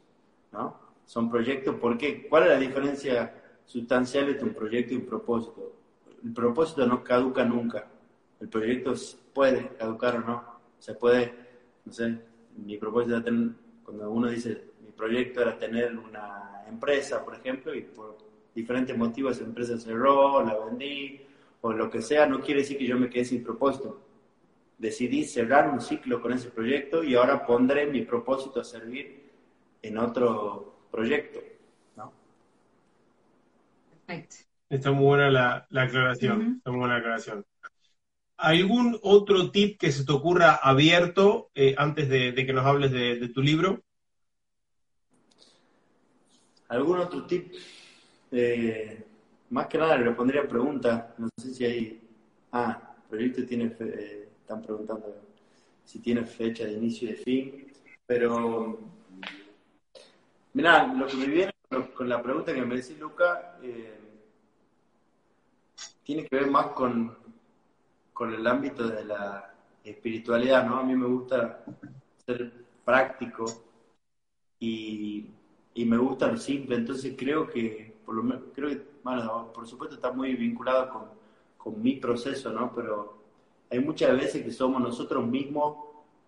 ¿no? 0.52 0.88
son 1.08 1.30
proyectos. 1.30 1.74
¿Por 1.76 1.96
qué? 1.96 2.28
¿Cuál 2.28 2.44
es 2.44 2.48
la 2.50 2.58
diferencia 2.58 3.34
sustancial 3.64 4.28
entre 4.28 4.44
un 4.44 4.54
proyecto 4.54 4.92
y 4.92 4.98
un 4.98 5.06
propósito? 5.06 5.72
El 6.22 6.34
propósito 6.34 6.86
no 6.86 7.02
caduca 7.02 7.44
nunca. 7.44 7.88
El 8.40 8.48
proyecto 8.48 8.92
puede 9.32 9.70
caducar 9.78 10.16
o 10.16 10.20
no. 10.20 10.44
Se 10.78 10.92
puede, 10.94 11.34
no 11.86 11.92
sé, 11.92 12.18
mi 12.58 12.76
propósito 12.76 13.16
era 13.16 13.24
tener, 13.24 13.52
cuando 13.82 14.10
uno 14.10 14.28
dice, 14.28 14.64
mi 14.84 14.92
proyecto 14.92 15.40
era 15.40 15.56
tener 15.56 15.96
una 15.96 16.64
empresa, 16.68 17.24
por 17.24 17.34
ejemplo, 17.34 17.74
y 17.74 17.80
por 17.80 18.18
diferentes 18.54 18.96
motivos 18.96 19.36
esa 19.36 19.46
empresa 19.46 19.78
cerró, 19.78 20.44
la 20.44 20.58
vendí, 20.66 21.22
o 21.60 21.72
lo 21.72 21.90
que 21.90 22.02
sea, 22.02 22.26
no 22.26 22.40
quiere 22.40 22.60
decir 22.60 22.78
que 22.78 22.86
yo 22.86 22.98
me 22.98 23.10
quede 23.10 23.24
sin 23.24 23.42
propósito. 23.42 24.00
Decidí 24.78 25.24
cerrar 25.24 25.68
un 25.68 25.80
ciclo 25.80 26.20
con 26.22 26.32
ese 26.32 26.50
proyecto 26.50 27.02
y 27.02 27.14
ahora 27.14 27.44
pondré 27.44 27.86
mi 27.86 28.02
propósito 28.02 28.60
a 28.60 28.64
servir 28.64 29.28
en 29.82 29.98
otro 29.98 30.86
proyecto. 30.90 31.40
¿no? 31.96 32.12
Perfecto. 34.06 34.36
Está 34.68 34.92
muy 34.92 35.04
buena 35.04 35.30
la, 35.30 35.82
aclaración. 35.82 36.56
Está 36.58 36.70
muy 36.70 36.80
buena 36.80 36.94
la 36.94 37.00
aclaración. 37.00 37.44
¿Algún 38.36 38.96
otro 39.02 39.50
tip 39.50 39.80
que 39.80 39.90
se 39.90 40.04
te 40.04 40.12
ocurra 40.12 40.54
abierto 40.54 41.50
eh, 41.54 41.74
antes 41.76 42.08
de, 42.08 42.34
que 42.34 42.52
nos 42.52 42.64
hables 42.64 42.92
de, 42.92 43.28
tu 43.30 43.42
libro? 43.42 43.82
¿Algún 46.68 46.98
otro 47.00 47.26
tip? 47.26 47.52
Eh, 48.30 49.07
más 49.50 49.66
que 49.66 49.78
nada 49.78 49.96
le 49.96 50.10
pondría 50.12 50.46
pregunta. 50.46 51.14
No 51.18 51.28
sé 51.36 51.54
si 51.54 51.64
hay. 51.64 52.00
Ah, 52.52 52.94
el 52.96 53.08
proyecto 53.08 53.46
tiene. 53.46 53.74
Eh, 53.80 54.28
están 54.40 54.62
preguntando 54.62 55.14
si 55.84 56.00
tiene 56.00 56.24
fecha 56.24 56.64
de 56.64 56.72
inicio 56.72 57.08
y 57.08 57.12
de 57.12 57.18
fin. 57.18 57.72
Pero 58.06 58.78
Mira, 60.58 60.86
lo 60.92 61.06
que 61.06 61.16
me 61.16 61.26
viene 61.26 61.52
con 61.94 62.08
la 62.08 62.20
pregunta 62.20 62.52
que 62.52 62.62
me 62.62 62.74
decís, 62.74 62.98
Luca, 62.98 63.58
eh, 63.62 63.96
tiene 66.02 66.26
que 66.26 66.34
ver 66.34 66.50
más 66.50 66.68
con, 66.68 67.16
con 68.12 68.34
el 68.34 68.46
ámbito 68.46 68.88
de 68.88 69.04
la 69.04 69.54
espiritualidad, 69.84 70.66
¿no? 70.66 70.78
A 70.78 70.82
mí 70.82 70.96
me 70.96 71.06
gusta 71.06 71.64
ser 72.26 72.52
práctico 72.84 73.44
y, 74.58 75.30
me 75.76 75.96
gusta 75.96 76.26
lo 76.26 76.36
simple, 76.36 76.74
entonces 76.74 77.14
creo 77.16 77.46
que, 77.46 77.94
por 78.04 78.16
lo 78.16 78.24
menos, 78.24 78.42
creo 78.52 78.70
que, 78.70 78.87
bueno, 79.02 79.52
por 79.52 79.66
supuesto 79.66 79.96
está 79.96 80.12
muy 80.12 80.34
vinculado 80.34 80.90
con, 80.90 81.02
con 81.56 81.82
mi 81.82 81.96
proceso, 81.96 82.50
¿no? 82.52 82.72
Pero 82.74 83.18
hay 83.70 83.80
muchas 83.80 84.16
veces 84.16 84.42
que 84.44 84.50
somos 84.50 84.80
nosotros 84.80 85.26
mismos 85.26 85.76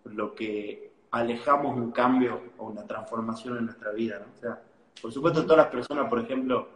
lo 0.05 0.33
que 0.33 0.91
alejamos 1.11 1.75
un 1.75 1.91
cambio 1.91 2.41
o 2.57 2.67
una 2.67 2.85
transformación 2.85 3.57
en 3.57 3.65
nuestra 3.65 3.91
vida, 3.91 4.19
¿no? 4.19 4.33
O 4.33 4.39
sea, 4.39 4.61
por 5.01 5.11
supuesto 5.11 5.43
todas 5.43 5.57
las 5.57 5.67
personas, 5.67 6.07
por 6.09 6.19
ejemplo, 6.19 6.67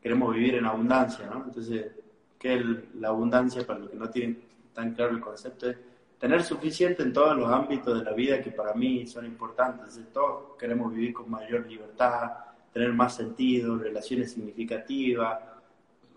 queremos 0.00 0.34
vivir 0.34 0.56
en 0.56 0.66
abundancia, 0.66 1.26
¿no? 1.26 1.44
Entonces, 1.44 1.92
¿qué 2.38 2.54
es 2.54 2.64
la 2.94 3.08
abundancia 3.08 3.66
para 3.66 3.78
los 3.78 3.90
que 3.90 3.96
no 3.96 4.10
tienen 4.10 4.42
tan 4.72 4.94
claro 4.94 5.12
el 5.12 5.20
concepto? 5.20 5.70
Es 5.70 5.76
tener 6.18 6.42
suficiente 6.42 7.02
en 7.02 7.12
todos 7.12 7.36
los 7.36 7.50
ámbitos 7.50 7.98
de 7.98 8.04
la 8.04 8.12
vida 8.12 8.40
que 8.40 8.50
para 8.50 8.74
mí 8.74 9.06
son 9.06 9.26
importantes. 9.26 9.96
Entonces, 9.96 10.12
todos 10.12 10.56
queremos 10.58 10.92
vivir 10.92 11.12
con 11.12 11.30
mayor 11.30 11.66
libertad, 11.66 12.32
tener 12.72 12.92
más 12.92 13.16
sentido, 13.16 13.76
relaciones 13.76 14.32
significativas, 14.32 15.40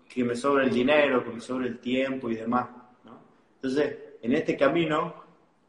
que 0.08 0.24
me 0.24 0.34
sobre 0.34 0.64
el 0.64 0.72
dinero, 0.72 1.24
que 1.24 1.30
me 1.30 1.40
sobre 1.40 1.68
el 1.68 1.78
tiempo 1.78 2.30
y 2.30 2.36
demás, 2.36 2.68
¿no? 3.04 3.18
Entonces, 3.56 3.98
en 4.22 4.32
este 4.32 4.56
camino, 4.56 5.14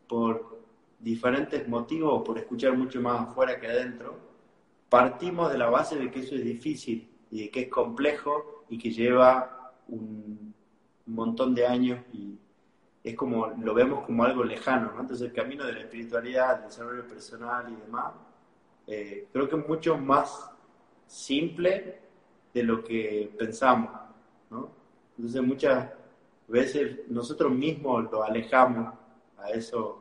por 0.07 0.59
diferentes 0.99 1.67
motivos, 1.67 2.23
por 2.23 2.37
escuchar 2.37 2.77
mucho 2.77 3.01
más 3.01 3.21
afuera 3.21 3.59
que 3.59 3.67
adentro, 3.67 4.17
partimos 4.89 5.51
de 5.51 5.57
la 5.57 5.69
base 5.69 5.97
de 5.97 6.09
que 6.09 6.21
eso 6.21 6.35
es 6.35 6.43
difícil 6.43 7.09
y 7.29 7.43
de 7.43 7.49
que 7.49 7.61
es 7.61 7.69
complejo 7.69 8.65
y 8.69 8.77
que 8.77 8.91
lleva 8.91 9.73
un 9.87 10.53
montón 11.05 11.53
de 11.53 11.65
años 11.65 11.99
y 12.13 12.37
es 13.03 13.15
como, 13.15 13.47
lo 13.47 13.73
vemos 13.73 14.05
como 14.05 14.23
algo 14.23 14.43
lejano, 14.43 14.91
¿no? 14.93 15.01
Entonces 15.01 15.27
el 15.27 15.33
camino 15.33 15.65
de 15.65 15.73
la 15.73 15.79
espiritualidad, 15.81 16.59
el 16.59 16.67
desarrollo 16.67 17.07
personal 17.07 17.71
y 17.71 17.75
demás, 17.75 18.13
eh, 18.85 19.27
creo 19.31 19.47
que 19.47 19.55
es 19.55 19.67
mucho 19.67 19.97
más 19.97 20.51
simple 21.07 21.99
de 22.53 22.63
lo 22.63 22.83
que 22.83 23.31
pensamos, 23.37 23.91
¿no? 24.49 24.69
Entonces 25.17 25.41
muchas 25.41 25.89
veces 26.47 26.99
nosotros 27.09 27.51
mismos 27.51 28.11
lo 28.11 28.23
alejamos 28.23 28.93
a 29.37 29.49
esos 29.49 29.95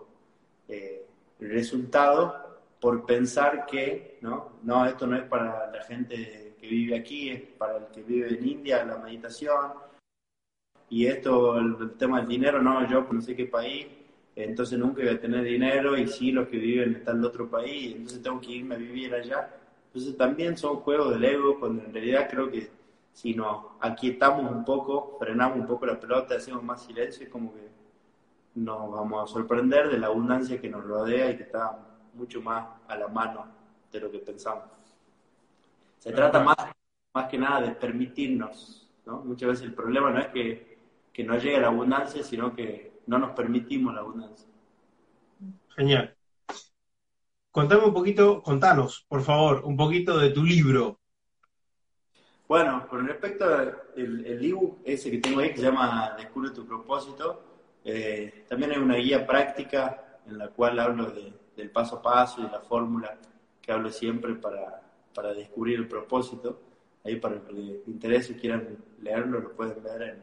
eh, 0.68 1.06
resultados 1.40 2.34
por 2.80 3.04
pensar 3.06 3.66
que, 3.66 4.18
¿no? 4.20 4.52
No, 4.62 4.86
esto 4.86 5.06
no 5.06 5.16
es 5.16 5.24
para 5.24 5.70
la 5.70 5.82
gente 5.84 6.54
que 6.60 6.66
vive 6.66 6.96
aquí, 6.96 7.30
es 7.30 7.42
para 7.42 7.78
el 7.78 7.86
que 7.86 8.02
vive 8.02 8.28
en 8.28 8.46
India, 8.46 8.84
la 8.84 8.98
meditación, 8.98 9.72
y 10.88 11.06
esto, 11.06 11.58
el, 11.58 11.92
tema 11.96 12.18
del 12.18 12.28
dinero, 12.28 12.62
no, 12.62 12.88
yo 12.88 13.06
no 13.10 13.20
sé 13.20 13.34
qué 13.34 13.46
país, 13.46 13.86
entonces 14.36 14.78
nunca 14.78 15.02
voy 15.02 15.10
a 15.10 15.20
tener 15.20 15.42
dinero 15.42 15.96
y 15.96 16.06
sí, 16.06 16.30
los 16.30 16.48
que 16.48 16.58
viven 16.58 16.96
están 16.96 17.16
en 17.16 17.24
otro 17.24 17.48
país, 17.48 17.96
entonces 17.96 18.22
tengo 18.22 18.40
que 18.40 18.52
irme 18.52 18.74
a 18.76 18.78
vivir 18.78 19.14
allá. 19.14 19.50
Entonces 19.96 20.18
también 20.18 20.58
son 20.58 20.76
juegos 20.76 21.14
del 21.14 21.24
ego, 21.24 21.58
cuando 21.58 21.82
en 21.82 21.90
realidad 21.90 22.28
creo 22.30 22.50
que 22.50 22.70
si 23.14 23.32
nos 23.32 23.64
aquietamos 23.80 24.52
un 24.52 24.62
poco, 24.62 25.16
frenamos 25.18 25.58
un 25.58 25.66
poco 25.66 25.86
la 25.86 25.98
pelota, 25.98 26.34
hacemos 26.36 26.62
más 26.62 26.82
silencio, 26.82 27.24
es 27.24 27.30
como 27.30 27.54
que 27.54 27.66
nos 28.56 28.90
vamos 28.90 29.24
a 29.24 29.32
sorprender 29.32 29.88
de 29.88 29.96
la 29.96 30.08
abundancia 30.08 30.60
que 30.60 30.68
nos 30.68 30.84
rodea 30.84 31.30
y 31.30 31.36
que 31.38 31.44
está 31.44 31.78
mucho 32.12 32.42
más 32.42 32.66
a 32.86 32.96
la 32.96 33.08
mano 33.08 33.46
de 33.90 34.00
lo 34.00 34.10
que 34.10 34.18
pensamos. 34.18 34.64
Se 35.98 36.12
trata 36.12 36.40
más, 36.40 36.56
más 37.14 37.28
que 37.30 37.38
nada 37.38 37.62
de 37.62 37.70
permitirnos, 37.70 38.90
¿no? 39.06 39.20
Muchas 39.20 39.48
veces 39.48 39.64
el 39.64 39.72
problema 39.72 40.10
no 40.10 40.18
es 40.18 40.26
que 40.26 40.76
que 41.16 41.24
no 41.24 41.38
llegue 41.38 41.58
la 41.58 41.68
abundancia, 41.68 42.22
sino 42.22 42.54
que 42.54 43.00
no 43.06 43.18
nos 43.18 43.30
permitimos 43.30 43.94
la 43.94 44.02
abundancia. 44.02 44.46
Genial. 45.74 46.14
Contame 47.56 47.86
un 47.86 47.94
poquito, 47.94 48.42
contanos, 48.42 49.06
por 49.08 49.22
favor, 49.22 49.62
un 49.64 49.78
poquito 49.78 50.18
de 50.18 50.28
tu 50.28 50.44
libro. 50.44 51.00
Bueno, 52.46 52.86
con 52.86 53.06
respecto 53.06 53.46
al 53.46 53.82
libro 53.96 54.80
ese 54.84 55.10
que 55.10 55.16
tengo 55.16 55.40
ahí, 55.40 55.52
que 55.52 55.56
se 55.56 55.62
llama 55.62 56.14
Descubre 56.18 56.50
tu 56.50 56.66
propósito, 56.66 57.70
eh, 57.82 58.44
también 58.46 58.72
hay 58.72 58.76
una 58.76 58.96
guía 58.96 59.26
práctica 59.26 60.20
en 60.26 60.36
la 60.36 60.48
cual 60.48 60.78
hablo 60.78 61.10
del 61.56 61.70
paso 61.70 61.96
a 61.96 62.02
paso 62.02 62.42
y 62.42 62.42
la 62.42 62.60
fórmula 62.60 63.16
que 63.62 63.72
hablo 63.72 63.88
siempre 63.88 64.34
para, 64.34 64.82
para 65.14 65.32
descubrir 65.32 65.78
el 65.78 65.88
propósito. 65.88 66.60
Ahí 67.04 67.16
para 67.16 67.36
el 67.36 67.40
que 67.40 67.54
les 67.54 67.88
interese 67.88 68.34
y 68.34 68.36
quieran 68.36 68.84
leerlo, 69.00 69.40
lo 69.40 69.56
pueden 69.56 69.82
ver 69.82 70.02
en, 70.02 70.18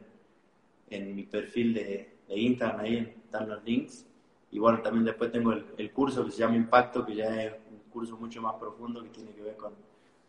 en 0.88 1.16
mi 1.16 1.24
perfil 1.24 1.74
de, 1.74 2.16
Instagram, 2.28 2.78
ahí 2.78 3.12
están 3.24 3.48
los 3.48 3.64
links. 3.64 4.06
Y 4.54 4.60
bueno, 4.60 4.80
también 4.80 5.04
después 5.04 5.32
tengo 5.32 5.52
el, 5.52 5.90
curso 5.90 6.24
que 6.24 6.30
se 6.30 6.38
llama 6.38 6.54
Impacto, 6.54 7.04
que 7.04 7.16
ya 7.16 7.42
es 7.42 7.54
un 7.72 7.90
curso 7.90 8.16
mucho 8.16 8.40
más 8.40 8.54
profundo 8.54 9.02
que 9.02 9.08
tiene 9.08 9.32
que 9.32 9.42
ver 9.42 9.56
con, 9.56 9.72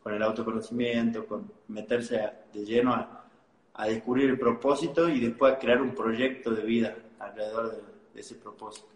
con 0.02 0.16
el 0.16 0.24
autoconocimiento, 0.24 1.28
con 1.28 1.52
meterse 1.68 2.28
de 2.52 2.66
lleno 2.66 2.92
a, 2.92 3.28
a, 3.76 3.86
descubrir 3.86 4.32
el 4.32 4.40
propósito 4.40 5.08
y 5.10 5.20
después 5.20 5.54
a 5.54 5.60
crear 5.60 5.80
un 5.80 5.94
proyecto 5.94 6.50
de 6.50 6.64
vida 6.64 6.96
alrededor 7.20 7.72
de, 8.14 8.20
ese 8.20 8.34
propósito. 8.34 8.88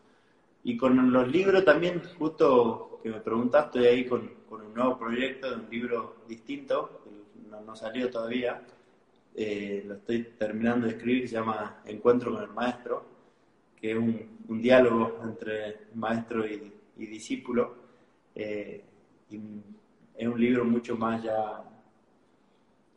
Y 0.63 0.75
con 0.75 1.11
los 1.11 1.27
libros 1.27 1.63
también, 1.63 2.01
justo 2.17 2.99
que 3.03 3.11
me 3.11 3.19
preguntaste, 3.19 3.77
estoy 3.77 3.86
ahí 3.86 4.05
con, 4.07 4.32
con 4.49 4.63
un 4.63 4.73
nuevo 4.73 4.97
proyecto 4.97 5.51
de 5.51 5.57
un 5.57 5.69
libro 5.69 6.15
distinto, 6.27 7.01
que 7.03 7.47
no, 7.51 7.61
no 7.61 7.75
salió 7.75 8.09
todavía, 8.09 8.63
eh, 9.36 9.84
lo 9.86 9.93
estoy 9.93 10.23
terminando 10.39 10.88
de 10.88 10.93
escribir, 10.93 11.30
se 11.30 11.36
llama 11.36 11.82
Encuentro 11.86 12.34
con 12.34 12.41
el 12.41 12.49
Maestro, 12.49 13.18
que 13.80 13.91
es 13.91 13.97
un, 13.97 14.61
diálogo 14.61 15.19
entre 15.23 15.88
maestro 15.95 16.45
y, 16.45 16.73
discípulo. 16.97 17.75
Eh, 18.36 18.84
y 19.30 19.39
es 20.15 20.27
un 20.27 20.39
libro 20.39 20.65
mucho 20.65 20.97
más 20.97 21.23
ya 21.23 21.63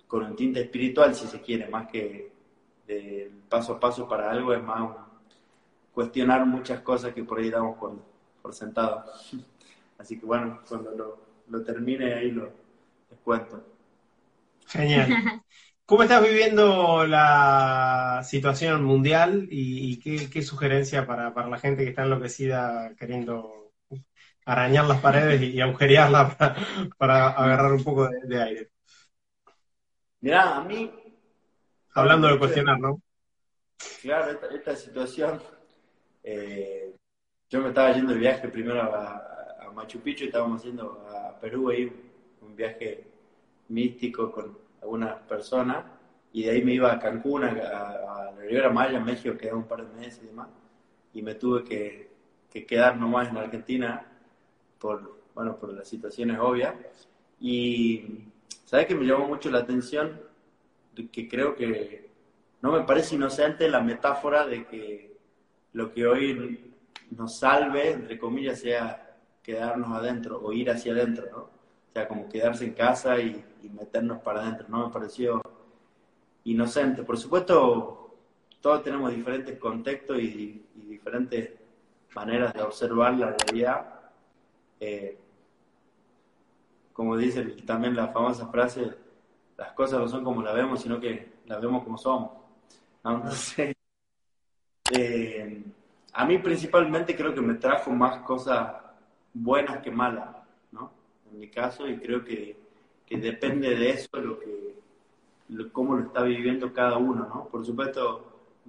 con 0.06 0.24
un 0.24 0.36
tinte 0.36 0.60
espiritual, 0.60 1.14
si 1.14 1.26
se 1.26 1.40
quiere, 1.40 1.68
más 1.68 1.86
que 1.88 2.32
de 2.86 3.30
paso 3.48 3.74
a 3.74 3.80
paso 3.80 4.08
para 4.08 4.30
algo, 4.30 4.52
es 4.52 4.62
más 4.62 4.90
cuestionar 5.94 6.44
muchas 6.46 6.80
cosas 6.80 7.14
que 7.14 7.24
por 7.24 7.38
ahí 7.38 7.50
damos 7.50 7.78
por, 7.78 7.96
por 8.42 8.52
sentado. 8.54 9.04
Así 9.98 10.18
que 10.18 10.26
bueno, 10.26 10.60
cuando 10.68 10.90
lo, 10.90 11.18
lo 11.48 11.62
termine 11.62 12.14
ahí 12.14 12.30
lo 12.30 12.50
les 13.10 13.20
cuento. 13.20 13.62
Genial. 14.66 15.42
¿Cómo 15.92 16.04
estás 16.04 16.22
viviendo 16.22 17.06
la 17.06 18.22
situación 18.24 18.82
mundial 18.82 19.46
y, 19.50 19.98
qué, 19.98 20.40
sugerencia 20.40 21.06
para, 21.06 21.28
la 21.50 21.58
gente 21.58 21.84
que 21.84 21.90
está 21.90 22.04
enloquecida 22.04 22.94
queriendo 22.98 23.72
arañar 24.46 24.86
las 24.86 25.02
paredes 25.02 25.42
y, 25.42 25.60
agujerearlas 25.60 26.34
para, 26.96 27.28
agarrar 27.28 27.74
un 27.74 27.84
poco 27.84 28.08
de, 28.08 28.42
aire? 28.42 28.70
Mirá, 30.22 30.56
a 30.56 30.64
mí... 30.64 30.90
Hablando 31.92 32.28
de 32.28 32.38
cuestionar, 32.38 32.80
¿no? 32.80 33.02
Claro, 34.00 34.40
esta, 34.50 34.74
situación... 34.74 35.42
Eh, 36.24 36.96
yo 37.50 37.60
me 37.60 37.68
estaba 37.68 37.92
yendo 37.92 38.14
de 38.14 38.18
viaje 38.18 38.48
primero 38.48 38.80
a, 38.80 39.70
Machu 39.74 40.00
Picchu, 40.00 40.24
estábamos 40.24 40.62
haciendo 40.62 41.06
a 41.06 41.38
Perú 41.38 41.68
ahí 41.68 41.92
un 42.40 42.56
viaje 42.56 43.04
místico 43.68 44.32
con 44.32 44.61
algunas 44.82 45.14
personas, 45.22 45.84
y 46.32 46.44
de 46.44 46.50
ahí 46.50 46.62
me 46.62 46.74
iba 46.74 46.92
a 46.92 46.98
Cancún, 46.98 47.44
a, 47.44 47.52
la 47.52 48.32
Ribera 48.36 48.70
Maya, 48.70 49.00
México, 49.00 49.36
quedé 49.38 49.52
un 49.52 49.68
par 49.68 49.86
de 49.86 49.94
meses 49.94 50.20
y 50.24 50.26
demás, 50.26 50.48
y 51.14 51.22
me 51.22 51.34
tuve 51.34 51.62
que, 51.62 52.10
que 52.50 52.66
quedar 52.66 52.96
nomás 52.96 53.28
en 53.28 53.36
Argentina 53.36 54.06
por, 54.78 55.22
bueno, 55.34 55.56
por 55.56 55.72
las 55.72 55.88
situaciones 55.88 56.38
obvias. 56.40 56.74
Y, 57.40 58.24
¿sabes 58.64 58.86
que 58.86 58.94
me 58.94 59.04
llamó 59.04 59.28
mucho 59.28 59.50
la 59.50 59.58
atención? 59.58 60.20
Que 61.10 61.28
creo 61.28 61.54
que 61.54 62.10
no 62.60 62.72
me 62.72 62.82
parece 62.82 63.14
inocente 63.14 63.68
la 63.68 63.80
metáfora 63.80 64.46
de 64.46 64.66
que 64.66 65.16
lo 65.72 65.92
que 65.92 66.06
hoy 66.06 66.74
nos 67.10 67.38
salve, 67.38 67.92
entre 67.92 68.18
comillas, 68.18 68.60
sea 68.60 69.18
quedarnos 69.42 69.90
adentro 69.92 70.40
o 70.40 70.52
ir 70.52 70.70
hacia 70.70 70.92
adentro, 70.92 71.26
¿no? 71.30 71.61
O 71.92 71.94
sea, 71.94 72.08
como 72.08 72.28
quedarse 72.28 72.64
en 72.64 72.72
casa 72.72 73.18
y 73.20 73.44
meternos 73.74 74.22
para 74.22 74.40
adentro, 74.40 74.66
¿no? 74.68 74.86
Me 74.86 74.92
pareció 74.92 75.42
inocente. 76.44 77.02
Por 77.02 77.18
supuesto, 77.18 78.16
todos 78.60 78.82
tenemos 78.82 79.14
diferentes 79.14 79.58
contextos 79.58 80.18
y, 80.18 80.64
diferentes 80.74 81.50
maneras 82.14 82.52
de 82.54 82.62
observar 82.62 83.14
la 83.14 83.34
realidad. 83.36 84.00
Eh, 84.78 85.18
como 86.92 87.16
dice 87.16 87.42
también 87.66 87.96
la 87.96 88.08
famosa 88.08 88.46
frase, 88.46 88.92
las 89.56 89.72
cosas 89.72 89.98
no 89.98 90.08
son 90.08 90.22
como 90.22 90.42
las 90.42 90.54
vemos, 90.54 90.80
sino 90.80 91.00
que 91.00 91.32
las 91.46 91.60
vemos 91.60 91.82
como 91.82 91.98
somos. 91.98 92.30
Eh, 94.94 95.64
a 96.12 96.24
mí 96.26 96.38
principalmente 96.38 97.16
creo 97.16 97.34
que 97.34 97.40
me 97.40 97.54
trajo 97.54 97.90
más 97.90 98.18
cosas 98.18 98.74
buenas 99.32 99.78
que 99.78 99.90
malas. 99.90 100.41
En 101.32 101.38
mi 101.38 101.48
caso, 101.48 101.88
y 101.88 101.96
creo 101.98 102.24
que 102.24 102.56
depende 103.10 103.74
de 103.74 103.90
eso 103.90 104.08
lo 104.20 104.38
que, 104.38 104.74
cómo 105.70 105.96
lo 105.96 106.04
está 106.04 106.22
viviendo 106.22 106.72
cada 106.72 106.96
uno, 106.96 107.26
¿no? 107.26 107.48
Por 107.48 107.64
supuesto, 107.64 108.26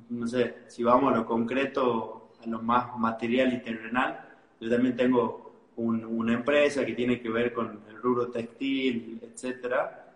no 0.10 0.28
sé, 0.28 0.64
si 0.68 0.84
vamos 0.84 1.14
a 1.14 1.18
lo 1.18 1.26
concreto, 1.26 2.32
a 2.44 2.48
lo 2.48 2.62
más 2.62 2.98
material 2.98 3.54
y 3.54 3.62
terrenal, 3.62 4.30
yo 4.60 4.70
también 4.70 4.96
tengo 4.96 5.54
una 5.76 6.34
empresa 6.34 6.86
que 6.86 6.94
tiene 6.94 7.20
que 7.20 7.30
ver 7.30 7.54
con 7.54 7.82
el 7.88 7.96
rubro 7.98 8.28
textil, 8.30 9.20
etcétera, 9.22 10.14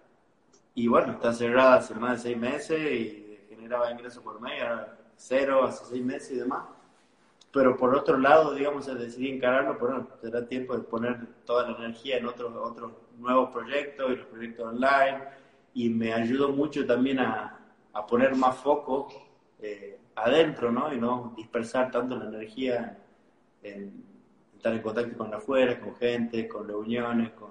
y 0.75 0.87
bueno, 0.87 1.13
está 1.13 1.33
cerrada 1.33 1.75
hace 1.75 1.95
más 1.95 2.23
de 2.23 2.29
seis 2.29 2.37
meses 2.37 2.79
y 2.79 3.39
generaba 3.49 3.91
ingresos 3.91 4.21
por 4.23 4.39
mes, 4.39 4.63
cero 5.15 5.63
hace 5.63 5.85
seis 5.85 6.03
meses 6.03 6.31
y 6.31 6.35
demás. 6.35 6.63
Pero 7.57 7.75
por 7.75 7.95
otro 7.95 8.19
lado, 8.19 8.53
digamos, 8.53 8.85
decidí 8.85 9.31
encararlo, 9.31 9.79
pero 9.79 9.87
bueno, 9.93 10.07
será 10.21 10.47
tiempo 10.47 10.77
de 10.77 10.83
poner 10.83 11.25
toda 11.43 11.67
la 11.67 11.75
energía 11.79 12.17
en 12.17 12.27
otros, 12.27 12.53
otros 12.55 12.91
nuevos 13.17 13.49
proyectos 13.49 14.11
y 14.11 14.15
los 14.15 14.27
proyectos 14.27 14.67
online 14.67 15.23
y 15.73 15.89
me 15.89 16.13
ayudó 16.13 16.49
mucho 16.49 16.85
también 16.85 17.17
a, 17.19 17.59
a 17.93 18.05
poner 18.05 18.35
más 18.35 18.57
foco 18.57 19.07
eh, 19.59 19.97
adentro, 20.13 20.71
¿no? 20.71 20.93
Y 20.93 20.99
no 20.99 21.33
dispersar 21.35 21.89
tanto 21.89 22.15
la 22.15 22.25
energía 22.25 22.95
en, 23.63 24.03
estar 24.55 24.71
en 24.73 24.81
contacto 24.83 25.17
con 25.17 25.33
afuera, 25.33 25.79
con 25.79 25.95
gente, 25.95 26.47
con 26.47 26.67
reuniones, 26.67 27.31
con 27.31 27.49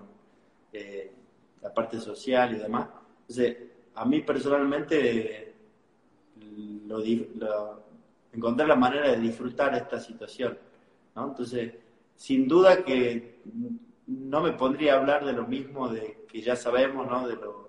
eh, 0.73 1.13
la 1.61 1.75
parte 1.75 1.99
social 1.99 2.55
y 2.55 2.59
demás. 2.61 2.91
Entonces, 3.23 3.57
a 3.97 4.05
mí 4.05 4.21
personalmente 4.21 5.53
lo, 6.87 6.99
lo, 7.01 7.86
encontré 8.37 8.67
la 8.67 8.77
manera 8.77 9.11
de 9.11 9.19
disfrutar 9.19 9.75
esta 9.75 9.99
situación, 9.99 10.59
¿no? 11.15 11.29
Entonces, 11.29 11.75
sin 12.15 12.47
duda 12.47 12.85
que 12.85 13.41
no 14.07 14.41
me 14.41 14.53
pondría 14.53 14.95
a 14.95 14.99
hablar 14.99 15.25
de 15.25 15.33
lo 15.33 15.47
mismo 15.47 15.89
de 15.89 16.25
que 16.29 16.41
ya 16.41 16.57
sabemos, 16.57 17.09
¿no? 17.09 17.27
De 17.27 17.35
lo, 17.37 17.67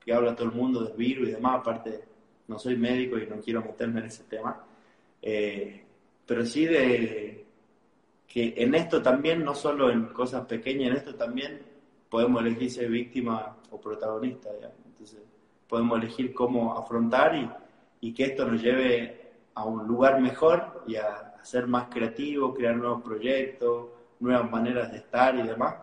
que 0.00 0.14
habla 0.14 0.34
todo 0.34 0.48
el 0.48 0.54
mundo 0.54 0.82
del 0.82 0.96
virus 0.96 1.28
y 1.28 1.32
demás, 1.32 1.58
aparte 1.58 2.02
no 2.46 2.58
soy 2.58 2.76
médico 2.76 3.18
y 3.18 3.26
no 3.26 3.40
quiero 3.40 3.60
meterme 3.60 4.00
en 4.00 4.06
ese 4.06 4.24
tema, 4.24 4.64
Eh, 5.20 5.84
pero 6.24 6.46
sí 6.46 6.64
de 6.64 7.44
que 8.26 8.54
en 8.56 8.74
esto 8.74 9.02
también, 9.02 9.42
no 9.44 9.54
solo 9.54 9.90
en 9.90 10.06
cosas 10.06 10.46
pequeñas, 10.46 10.90
en 10.90 10.96
esto 10.96 11.14
también 11.14 11.60
podemos 12.08 12.40
elegir 12.42 12.70
ser 12.70 12.88
víctima 12.90 13.56
o 13.70 13.80
protagonista. 13.80 14.50
Entonces, 14.86 15.20
podemos 15.66 15.98
elegir 15.98 16.32
cómo 16.32 16.78
afrontar 16.78 17.34
y, 17.34 17.50
y, 18.08 18.12
que 18.14 18.24
esto 18.24 18.46
nos 18.46 18.62
lleve 18.62 19.17
a 19.58 19.64
un 19.64 19.88
lugar 19.88 20.20
mejor 20.20 20.84
y 20.86 20.94
a, 20.94 21.34
ser 21.42 21.66
más 21.66 21.86
creativos, 21.88 22.54
crear 22.54 22.76
nuevos 22.76 23.02
proyectos, 23.02 23.86
nuevas 24.20 24.50
maneras 24.50 24.92
de 24.92 24.98
estar 24.98 25.34
y 25.34 25.42
demás, 25.42 25.76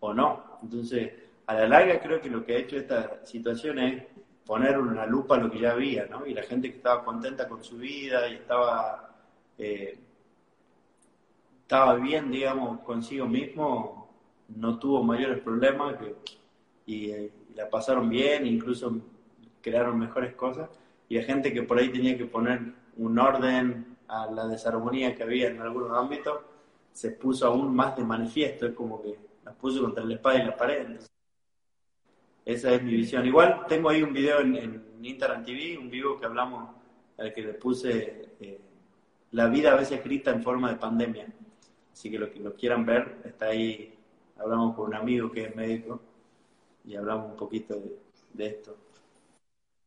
o 0.00 0.14
no. 0.14 0.58
Entonces, 0.62 1.12
a 1.46 1.54
la 1.54 1.66
larga 1.66 2.00
creo 2.00 2.20
que 2.20 2.30
lo 2.30 2.44
que 2.44 2.54
ha 2.54 2.58
hecho 2.58 2.76
esta 2.76 3.24
situación 3.24 3.78
es 3.80 4.04
poner 4.46 4.78
una 4.78 5.06
lupa 5.06 5.34
a 5.34 5.38
lo 5.38 5.50
que 5.50 5.58
ya 5.58 5.72
había, 5.72 6.06
¿no? 6.06 6.24
Y 6.24 6.34
la 6.34 6.42
gente 6.42 6.70
que 6.70 6.76
estaba 6.76 7.04
contenta 7.04 7.48
con 7.48 7.64
su 7.64 7.78
vida 7.78 8.28
y 8.28 8.34
estaba, 8.34 9.12
eh, 9.58 9.98
estaba 11.62 11.94
bien, 11.94 12.30
digamos, 12.30 12.80
consigo 12.80 13.26
mismo, 13.26 14.08
no 14.48 14.78
tuvo 14.78 15.02
mayores 15.02 15.40
problemas 15.40 15.96
y, 16.86 17.12
la 17.56 17.68
pasaron 17.68 18.08
bien, 18.08 18.46
incluso 18.46 18.98
crearon 19.60 19.98
mejores 19.98 20.34
cosas. 20.34 20.70
Y 21.08 21.16
la 21.16 21.24
gente 21.24 21.52
que 21.52 21.62
por 21.62 21.78
ahí 21.78 21.90
tenía 21.90 22.16
que 22.16 22.24
poner 22.24 22.81
un 22.96 23.18
orden 23.18 23.96
a 24.08 24.26
la 24.30 24.46
desarmonía 24.46 25.14
que 25.14 25.22
había 25.22 25.48
en 25.48 25.60
algunos 25.60 25.96
ámbitos, 25.96 26.40
se 26.92 27.12
puso 27.12 27.46
aún 27.46 27.74
más 27.74 27.96
de 27.96 28.04
manifiesto, 28.04 28.66
es 28.66 28.74
como 28.74 29.00
que 29.02 29.18
las 29.44 29.54
puso 29.56 29.82
contra 29.82 30.04
la 30.04 30.14
espada 30.14 30.38
y 30.38 30.46
la 30.46 30.56
pared. 30.56 30.98
esa 32.44 32.72
es 32.72 32.82
mi 32.82 32.92
visión. 32.92 33.26
Igual 33.26 33.64
tengo 33.66 33.88
ahí 33.88 34.02
un 34.02 34.12
video 34.12 34.40
en, 34.40 34.56
en 34.56 34.84
Instagram 35.02 35.44
TV, 35.44 35.78
un 35.78 35.90
vivo 35.90 36.18
que 36.18 36.26
hablamos, 36.26 36.68
al 37.18 37.32
que 37.32 37.42
le 37.42 37.54
puse 37.54 38.34
eh, 38.40 38.60
la 39.32 39.46
vida 39.46 39.72
a 39.72 39.76
veces 39.76 39.98
escrita 39.98 40.30
en 40.30 40.42
forma 40.42 40.70
de 40.70 40.76
pandemia. 40.76 41.26
Así 41.92 42.10
que 42.10 42.18
los 42.18 42.30
que 42.30 42.40
lo 42.40 42.54
quieran 42.54 42.84
ver, 42.84 43.22
está 43.24 43.46
ahí, 43.46 43.94
hablamos 44.38 44.74
con 44.74 44.86
un 44.86 44.94
amigo 44.94 45.30
que 45.30 45.44
es 45.44 45.56
médico 45.56 46.00
y 46.84 46.96
hablamos 46.96 47.30
un 47.30 47.36
poquito 47.36 47.74
de, 47.74 47.98
de 48.32 48.46
esto. 48.46 48.76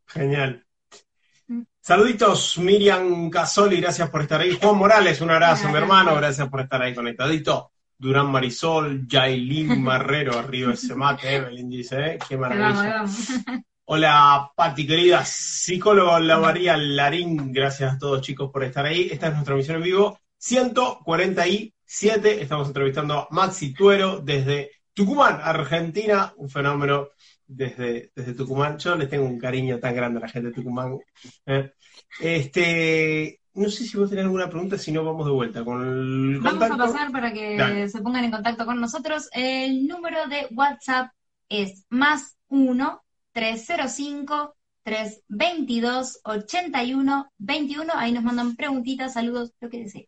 Genial. 0.08 0.66
Saluditos, 1.80 2.58
Miriam 2.58 3.30
Casoli, 3.30 3.80
gracias 3.80 4.10
por 4.10 4.22
estar 4.22 4.42
ahí. 4.42 4.58
Juan 4.60 4.78
Morales, 4.78 5.22
un 5.22 5.30
abrazo, 5.30 5.70
mi 5.70 5.78
hermano, 5.78 6.16
gracias 6.16 6.50
por 6.50 6.62
estar 6.62 6.82
ahí 6.82 6.96
conectadito. 6.96 7.72
Durán 7.98 8.32
Marisol, 8.32 9.08
Yailin 9.08 9.68
Marrero, 9.84 10.38
arriba 10.38 10.74
ese 10.74 10.96
mate, 10.96 11.36
Evelyn 11.36 11.70
dice, 11.70 12.06
¿eh? 12.06 12.20
qué 12.28 12.38
maravilla. 12.38 13.06
Hola, 13.88 14.52
Pati, 14.56 14.88
querida 14.88 15.24
psicólogo 15.24 16.18
La 16.18 16.40
María 16.40 16.76
Larín, 16.76 17.54
gracias 17.54 17.94
a 17.94 17.98
todos 18.00 18.22
chicos 18.22 18.50
por 18.52 18.64
estar 18.64 18.84
ahí. 18.84 19.10
Esta 19.12 19.28
es 19.28 19.34
nuestra 19.34 19.56
misión 19.56 19.78
en 19.78 19.84
vivo 19.84 20.20
147. 20.40 22.42
Estamos 22.42 22.68
entrevistando 22.68 23.14
a 23.14 23.28
Maxi 23.30 23.76
Tuero 23.76 24.22
desde 24.22 24.72
Tucumán, 24.96 25.40
Argentina, 25.44 26.34
un 26.38 26.50
fenómeno 26.50 27.10
desde, 27.46 28.12
desde 28.16 28.34
Tucumán. 28.34 28.78
Yo 28.80 28.96
les 28.96 29.10
tengo 29.10 29.26
un 29.26 29.38
cariño 29.38 29.78
tan 29.78 29.94
grande 29.94 30.18
a 30.20 30.22
la 30.22 30.30
gente 30.30 30.48
de 30.50 30.56
Tucumán. 30.56 30.98
¿eh? 31.46 31.74
Este, 32.20 33.42
no 33.54 33.70
sé 33.70 33.84
si 33.84 33.98
vos 33.98 34.10
tenés 34.10 34.24
alguna 34.26 34.50
pregunta, 34.50 34.78
si 34.78 34.92
no 34.92 35.04
vamos 35.04 35.26
de 35.26 35.32
vuelta 35.34 35.64
con 35.66 35.82
el 35.86 36.40
Vamos 36.40 36.60
contacto. 36.60 36.74
a 36.84 36.88
pasar 36.88 37.12
para 37.12 37.34
que 37.34 37.58
Dale. 37.58 37.90
se 37.90 38.02
pongan 38.02 38.24
en 38.24 38.32
contacto 38.32 38.66
con 38.66 38.80
nosotros. 38.80 39.30
El 39.34 39.86
número 39.86 40.28
de 40.28 40.48
WhatsApp 40.56 41.12
es 41.50 41.86
más 41.90 42.38
1 42.48 43.04
305 43.34 44.56
322 44.84 46.20
81 46.24 47.32
21. 47.38 47.94
Ahí 47.96 48.12
nos 48.14 48.24
mandan 48.24 48.56
preguntitas, 48.56 49.14
saludos, 49.14 49.52
lo 49.60 49.70
que 49.70 49.80
deseen. 49.84 50.06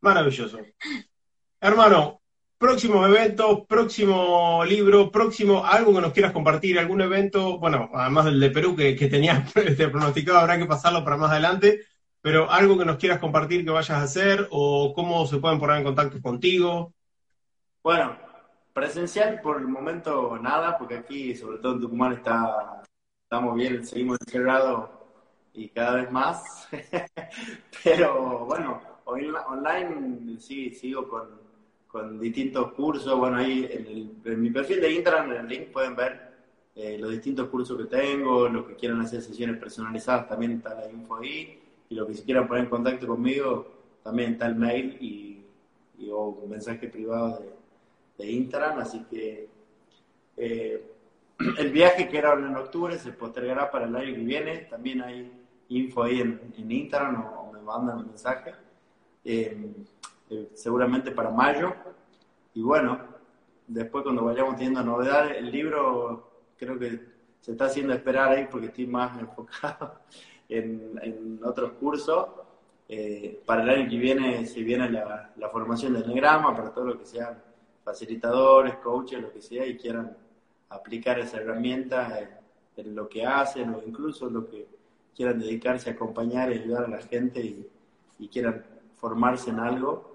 Maravilloso. 0.00 0.58
Hermano, 1.60 2.21
próximos 2.62 3.08
eventos, 3.08 3.66
próximo 3.66 4.64
libro, 4.64 5.10
próximo 5.10 5.66
algo 5.66 5.92
que 5.92 6.00
nos 6.00 6.12
quieras 6.12 6.30
compartir, 6.30 6.78
algún 6.78 7.00
evento, 7.00 7.58
bueno, 7.58 7.90
además 7.92 8.26
del 8.26 8.38
de 8.38 8.50
Perú 8.50 8.76
que, 8.76 8.94
que 8.94 9.08
tenías 9.08 9.50
este, 9.56 9.88
pronosticado, 9.88 10.38
habrá 10.38 10.56
que 10.56 10.66
pasarlo 10.66 11.02
para 11.02 11.16
más 11.16 11.32
adelante, 11.32 11.80
pero 12.20 12.48
algo 12.48 12.78
que 12.78 12.84
nos 12.84 12.98
quieras 12.98 13.18
compartir 13.18 13.64
que 13.64 13.72
vayas 13.72 13.90
a 13.90 14.02
hacer 14.02 14.46
o 14.52 14.92
cómo 14.94 15.26
se 15.26 15.38
pueden 15.38 15.58
poner 15.58 15.78
en 15.78 15.84
contacto 15.84 16.22
contigo. 16.22 16.94
Bueno, 17.82 18.16
presencial 18.72 19.40
por 19.40 19.56
el 19.56 19.66
momento 19.66 20.38
nada, 20.38 20.78
porque 20.78 20.98
aquí, 20.98 21.34
sobre 21.34 21.58
todo 21.58 21.72
en 21.72 21.80
Tucumán, 21.80 22.12
está, 22.12 22.80
estamos 23.24 23.56
bien, 23.56 23.84
seguimos 23.84 24.18
encerrados 24.24 24.88
y 25.52 25.68
cada 25.70 25.96
vez 25.96 26.12
más. 26.12 26.68
Pero 27.82 28.46
bueno, 28.46 28.80
online 29.04 30.38
sí, 30.38 30.70
sigo 30.70 31.08
con, 31.08 31.41
con 31.92 32.18
distintos 32.20 32.72
cursos. 32.74 33.18
Bueno, 33.18 33.38
ahí 33.38 33.68
en, 33.70 33.86
el- 33.86 34.12
en 34.32 34.42
mi 34.42 34.50
perfil 34.50 34.80
de 34.80 34.92
Instagram, 34.92 35.32
en 35.32 35.36
el 35.38 35.48
link, 35.48 35.68
pueden 35.72 35.94
ver 35.96 36.32
eh, 36.74 36.98
los 36.98 37.10
distintos 37.12 37.48
cursos 37.48 37.76
que 37.78 37.84
tengo, 37.84 38.48
los 38.48 38.66
que 38.66 38.76
quieran 38.76 39.00
hacer 39.00 39.22
sesiones 39.22 39.58
personalizadas, 39.58 40.28
también 40.28 40.52
está 40.52 40.74
la 40.74 40.90
info 40.90 41.16
ahí. 41.18 41.58
Y 41.90 41.94
los 41.94 42.08
que 42.08 42.14
se 42.14 42.24
quieran 42.24 42.48
poner 42.48 42.64
en 42.64 42.70
contacto 42.70 43.06
conmigo, 43.06 43.66
también 44.02 44.32
está 44.32 44.46
el 44.46 44.56
mail 44.56 44.96
y, 45.00 45.44
y 45.98 46.10
o 46.10 46.28
un 46.28 46.50
mensaje 46.50 46.88
privado 46.88 47.40
de, 47.40 48.24
de 48.24 48.32
Instagram. 48.32 48.78
Así 48.80 49.04
que 49.10 49.48
eh, 50.36 50.82
el 51.58 51.70
viaje 51.72 52.08
que 52.08 52.18
era 52.18 52.30
ahora 52.30 52.46
en 52.48 52.56
octubre 52.56 52.98
se 52.98 53.12
postergará 53.12 53.70
para 53.70 53.86
el 53.86 53.96
año 53.96 54.14
que 54.14 54.20
viene. 54.22 54.58
También 54.70 55.02
hay 55.02 55.30
info 55.68 56.02
ahí 56.04 56.20
en, 56.20 56.40
en 56.56 56.72
Instagram 56.72 57.22
o, 57.26 57.40
o 57.40 57.52
me 57.52 57.60
mandan 57.60 57.98
un 57.98 58.06
mensaje. 58.08 58.52
Eh, 59.24 59.56
eh, 60.32 60.48
seguramente 60.54 61.10
para 61.10 61.28
mayo. 61.28 61.74
Y 62.54 62.62
bueno, 62.62 62.98
después 63.66 64.02
cuando 64.02 64.24
vayamos 64.24 64.56
teniendo 64.56 64.82
novedades, 64.82 65.36
el 65.36 65.50
libro 65.50 66.30
creo 66.56 66.78
que 66.78 67.00
se 67.38 67.52
está 67.52 67.66
haciendo 67.66 67.92
esperar 67.92 68.30
ahí 68.30 68.48
porque 68.50 68.68
estoy 68.68 68.86
más 68.86 69.18
enfocado 69.20 70.00
en, 70.48 71.38
otros 71.44 71.72
cursos. 71.72 72.28
Eh, 72.88 73.42
para 73.44 73.62
el 73.62 73.68
año 73.68 73.90
que 73.90 73.96
viene 73.98 74.46
se 74.46 74.62
viene 74.62 74.88
la, 74.90 75.48
formación 75.50 75.92
de 75.92 76.00
Enneagrama 76.00 76.56
para 76.56 76.72
todo 76.72 76.86
lo 76.86 76.98
que 76.98 77.04
sean 77.04 77.42
facilitadores, 77.84 78.76
coaches, 78.76 79.20
lo 79.20 79.30
que 79.32 79.42
sea, 79.42 79.66
y 79.66 79.76
quieran 79.76 80.16
aplicar 80.70 81.18
esa 81.18 81.36
herramienta 81.36 82.20
en, 82.76 82.94
lo 82.94 83.06
que 83.06 83.26
hacen 83.26 83.74
o 83.74 83.82
incluso 83.86 84.30
lo 84.30 84.48
que 84.48 84.66
quieran 85.14 85.38
dedicarse 85.38 85.90
a 85.90 85.92
acompañar 85.92 86.50
y 86.50 86.54
ayudar 86.54 86.84
a 86.84 86.88
la 86.88 87.02
gente 87.02 87.66
y 88.18 88.28
quieran 88.28 88.64
formarse 88.94 89.50
en 89.50 89.58
algo, 89.58 90.11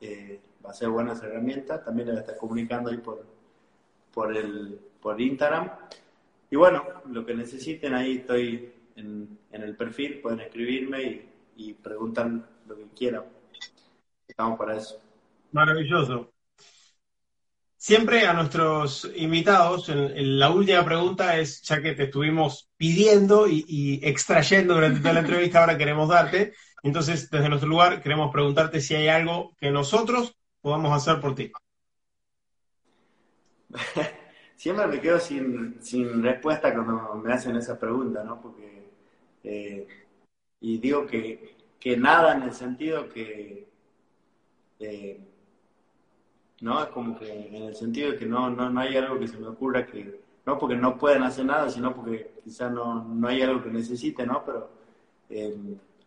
eh, 0.00 0.40
va 0.64 0.70
a 0.70 0.74
ser 0.74 0.88
buena 0.88 1.12
esa 1.12 1.26
herramienta. 1.26 1.82
También 1.82 2.14
la 2.14 2.20
está 2.20 2.36
comunicando 2.36 2.90
ahí 2.90 2.98
por, 2.98 3.24
por, 4.12 4.36
el, 4.36 4.78
por 5.00 5.20
Instagram. 5.20 5.70
Y 6.50 6.56
bueno, 6.56 6.84
lo 7.10 7.24
que 7.24 7.34
necesiten, 7.34 7.94
ahí 7.94 8.18
estoy 8.18 8.72
en, 8.96 9.38
en 9.52 9.62
el 9.62 9.76
perfil, 9.76 10.20
pueden 10.20 10.40
escribirme 10.40 11.02
y, 11.02 11.28
y 11.56 11.74
preguntan 11.74 12.46
lo 12.66 12.76
que 12.76 12.88
quieran. 12.96 13.24
Estamos 14.26 14.58
para 14.58 14.76
eso. 14.76 15.00
Maravilloso. 15.52 16.32
Siempre 17.76 18.26
a 18.26 18.34
nuestros 18.34 19.10
invitados, 19.16 19.88
en, 19.88 19.98
en 19.98 20.38
la 20.38 20.50
última 20.50 20.84
pregunta 20.84 21.38
es, 21.38 21.62
ya 21.62 21.80
que 21.80 21.94
te 21.94 22.04
estuvimos 22.04 22.68
pidiendo 22.76 23.48
y, 23.48 23.64
y 23.66 24.06
extrayendo 24.06 24.74
durante 24.74 25.00
toda 25.00 25.14
la 25.14 25.20
entrevista, 25.20 25.60
ahora 25.60 25.78
queremos 25.78 26.08
darte. 26.08 26.52
Entonces, 26.82 27.30
desde 27.30 27.48
nuestro 27.48 27.68
lugar, 27.68 28.02
queremos 28.02 28.32
preguntarte 28.32 28.80
si 28.80 28.94
hay 28.94 29.08
algo 29.08 29.54
que 29.58 29.70
nosotros 29.70 30.36
podamos 30.60 30.92
hacer 30.92 31.20
por 31.20 31.34
ti. 31.34 31.52
Siempre 34.56 34.86
me 34.86 35.00
quedo 35.00 35.18
sin, 35.18 35.82
sin 35.82 36.22
respuesta 36.22 36.72
cuando 36.74 37.14
me 37.14 37.32
hacen 37.32 37.56
esa 37.56 37.78
pregunta, 37.78 38.22
¿no? 38.24 38.40
Porque, 38.40 38.90
eh, 39.44 39.86
y 40.60 40.78
digo 40.78 41.06
que, 41.06 41.56
que 41.78 41.96
nada 41.96 42.34
en 42.34 42.42
el 42.42 42.52
sentido 42.52 43.08
que, 43.08 43.68
eh, 44.80 45.20
¿no? 46.60 46.82
Es 46.82 46.88
como 46.90 47.18
que 47.18 47.30
en 47.30 47.54
el 47.62 47.74
sentido 47.74 48.12
de 48.12 48.18
que 48.18 48.26
no, 48.26 48.50
no, 48.50 48.68
no 48.68 48.80
hay 48.80 48.96
algo 48.96 49.18
que 49.18 49.28
se 49.28 49.38
me 49.38 49.48
ocurra 49.48 49.86
que, 49.86 50.20
no 50.44 50.58
porque 50.58 50.76
no 50.76 50.98
puedan 50.98 51.22
hacer 51.22 51.44
nada, 51.44 51.70
sino 51.70 51.94
porque 51.94 52.32
quizás 52.44 52.70
no, 52.70 53.04
no 53.04 53.28
hay 53.28 53.42
algo 53.42 53.62
que 53.62 53.70
necesite, 53.70 54.26
¿no? 54.26 54.44
Pero 54.44 54.70
eh, 55.30 55.56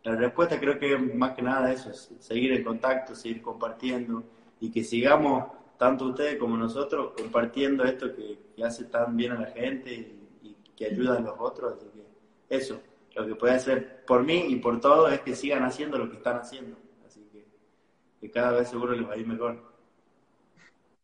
la 0.03 0.15
respuesta 0.15 0.59
creo 0.59 0.77
que 0.77 0.97
más 0.97 1.33
que 1.33 1.41
nada 1.41 1.71
eso, 1.71 1.89
es 1.89 2.13
seguir 2.19 2.51
en 2.53 2.63
contacto, 2.63 3.15
seguir 3.15 3.41
compartiendo 3.41 4.23
y 4.59 4.69
que 4.69 4.83
sigamos, 4.83 5.45
tanto 5.77 6.05
ustedes 6.05 6.37
como 6.37 6.57
nosotros, 6.57 7.13
compartiendo 7.17 7.83
esto 7.83 8.13
que, 8.13 8.43
hace 8.63 8.85
tan 8.85 9.17
bien 9.17 9.31
a 9.31 9.39
la 9.41 9.47
gente 9.47 9.93
y, 9.93 10.47
y 10.47 10.55
que 10.75 10.85
ayuda 10.85 11.17
a 11.17 11.21
los 11.21 11.35
otros. 11.39 11.73
Así 11.73 11.87
que 11.93 12.55
eso, 12.55 12.81
lo 13.15 13.25
que 13.27 13.35
puede 13.35 13.53
hacer 13.53 14.03
por 14.05 14.23
mí 14.23 14.45
y 14.49 14.57
por 14.57 14.79
todos 14.79 15.11
es 15.11 15.21
que 15.21 15.35
sigan 15.35 15.63
haciendo 15.63 15.97
lo 15.97 16.09
que 16.09 16.17
están 16.17 16.37
haciendo. 16.37 16.77
Así 17.05 17.21
que, 17.31 17.45
que 18.19 18.31
cada 18.31 18.51
vez 18.51 18.69
seguro 18.69 18.93
les 18.93 19.07
va 19.07 19.13
a 19.13 19.17
ir 19.17 19.27
mejor. 19.27 19.73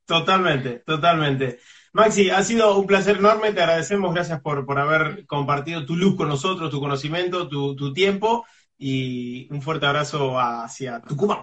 Totalmente, 0.05 0.79
totalmente. 0.79 1.59
Maxi, 1.93 2.31
ha 2.31 2.43
sido 2.43 2.77
un 2.77 2.87
placer 2.87 3.17
enorme, 3.17 3.53
te 3.53 3.61
agradecemos, 3.61 4.13
gracias 4.13 4.41
por, 4.41 4.65
por 4.65 4.79
haber 4.79 5.25
compartido 5.27 5.85
tu 5.85 5.95
luz 5.95 6.15
con 6.15 6.27
nosotros, 6.27 6.71
tu 6.71 6.79
conocimiento, 6.79 7.47
tu, 7.47 7.75
tu 7.75 7.93
tiempo. 7.93 8.45
Y 8.80 9.47
un 9.51 9.61
fuerte 9.61 9.86
abrazo 9.86 10.39
hacia 10.39 11.01
Tucumán. 11.01 11.39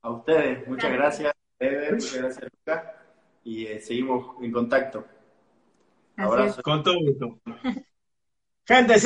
A 0.00 0.10
ustedes, 0.10 0.66
muchas 0.68 0.92
gracias, 0.92 1.34
Eder, 1.58 1.94
muchas 1.94 2.14
gracias, 2.14 2.44
Lucas, 2.44 2.84
y 3.42 3.66
eh, 3.66 3.80
seguimos 3.80 4.36
en 4.40 4.52
contacto. 4.52 5.04
Abrazo. 6.16 6.62
Con 6.62 6.82
todo 6.82 6.96
gusto. 7.00 7.40
Gente, 8.64 8.98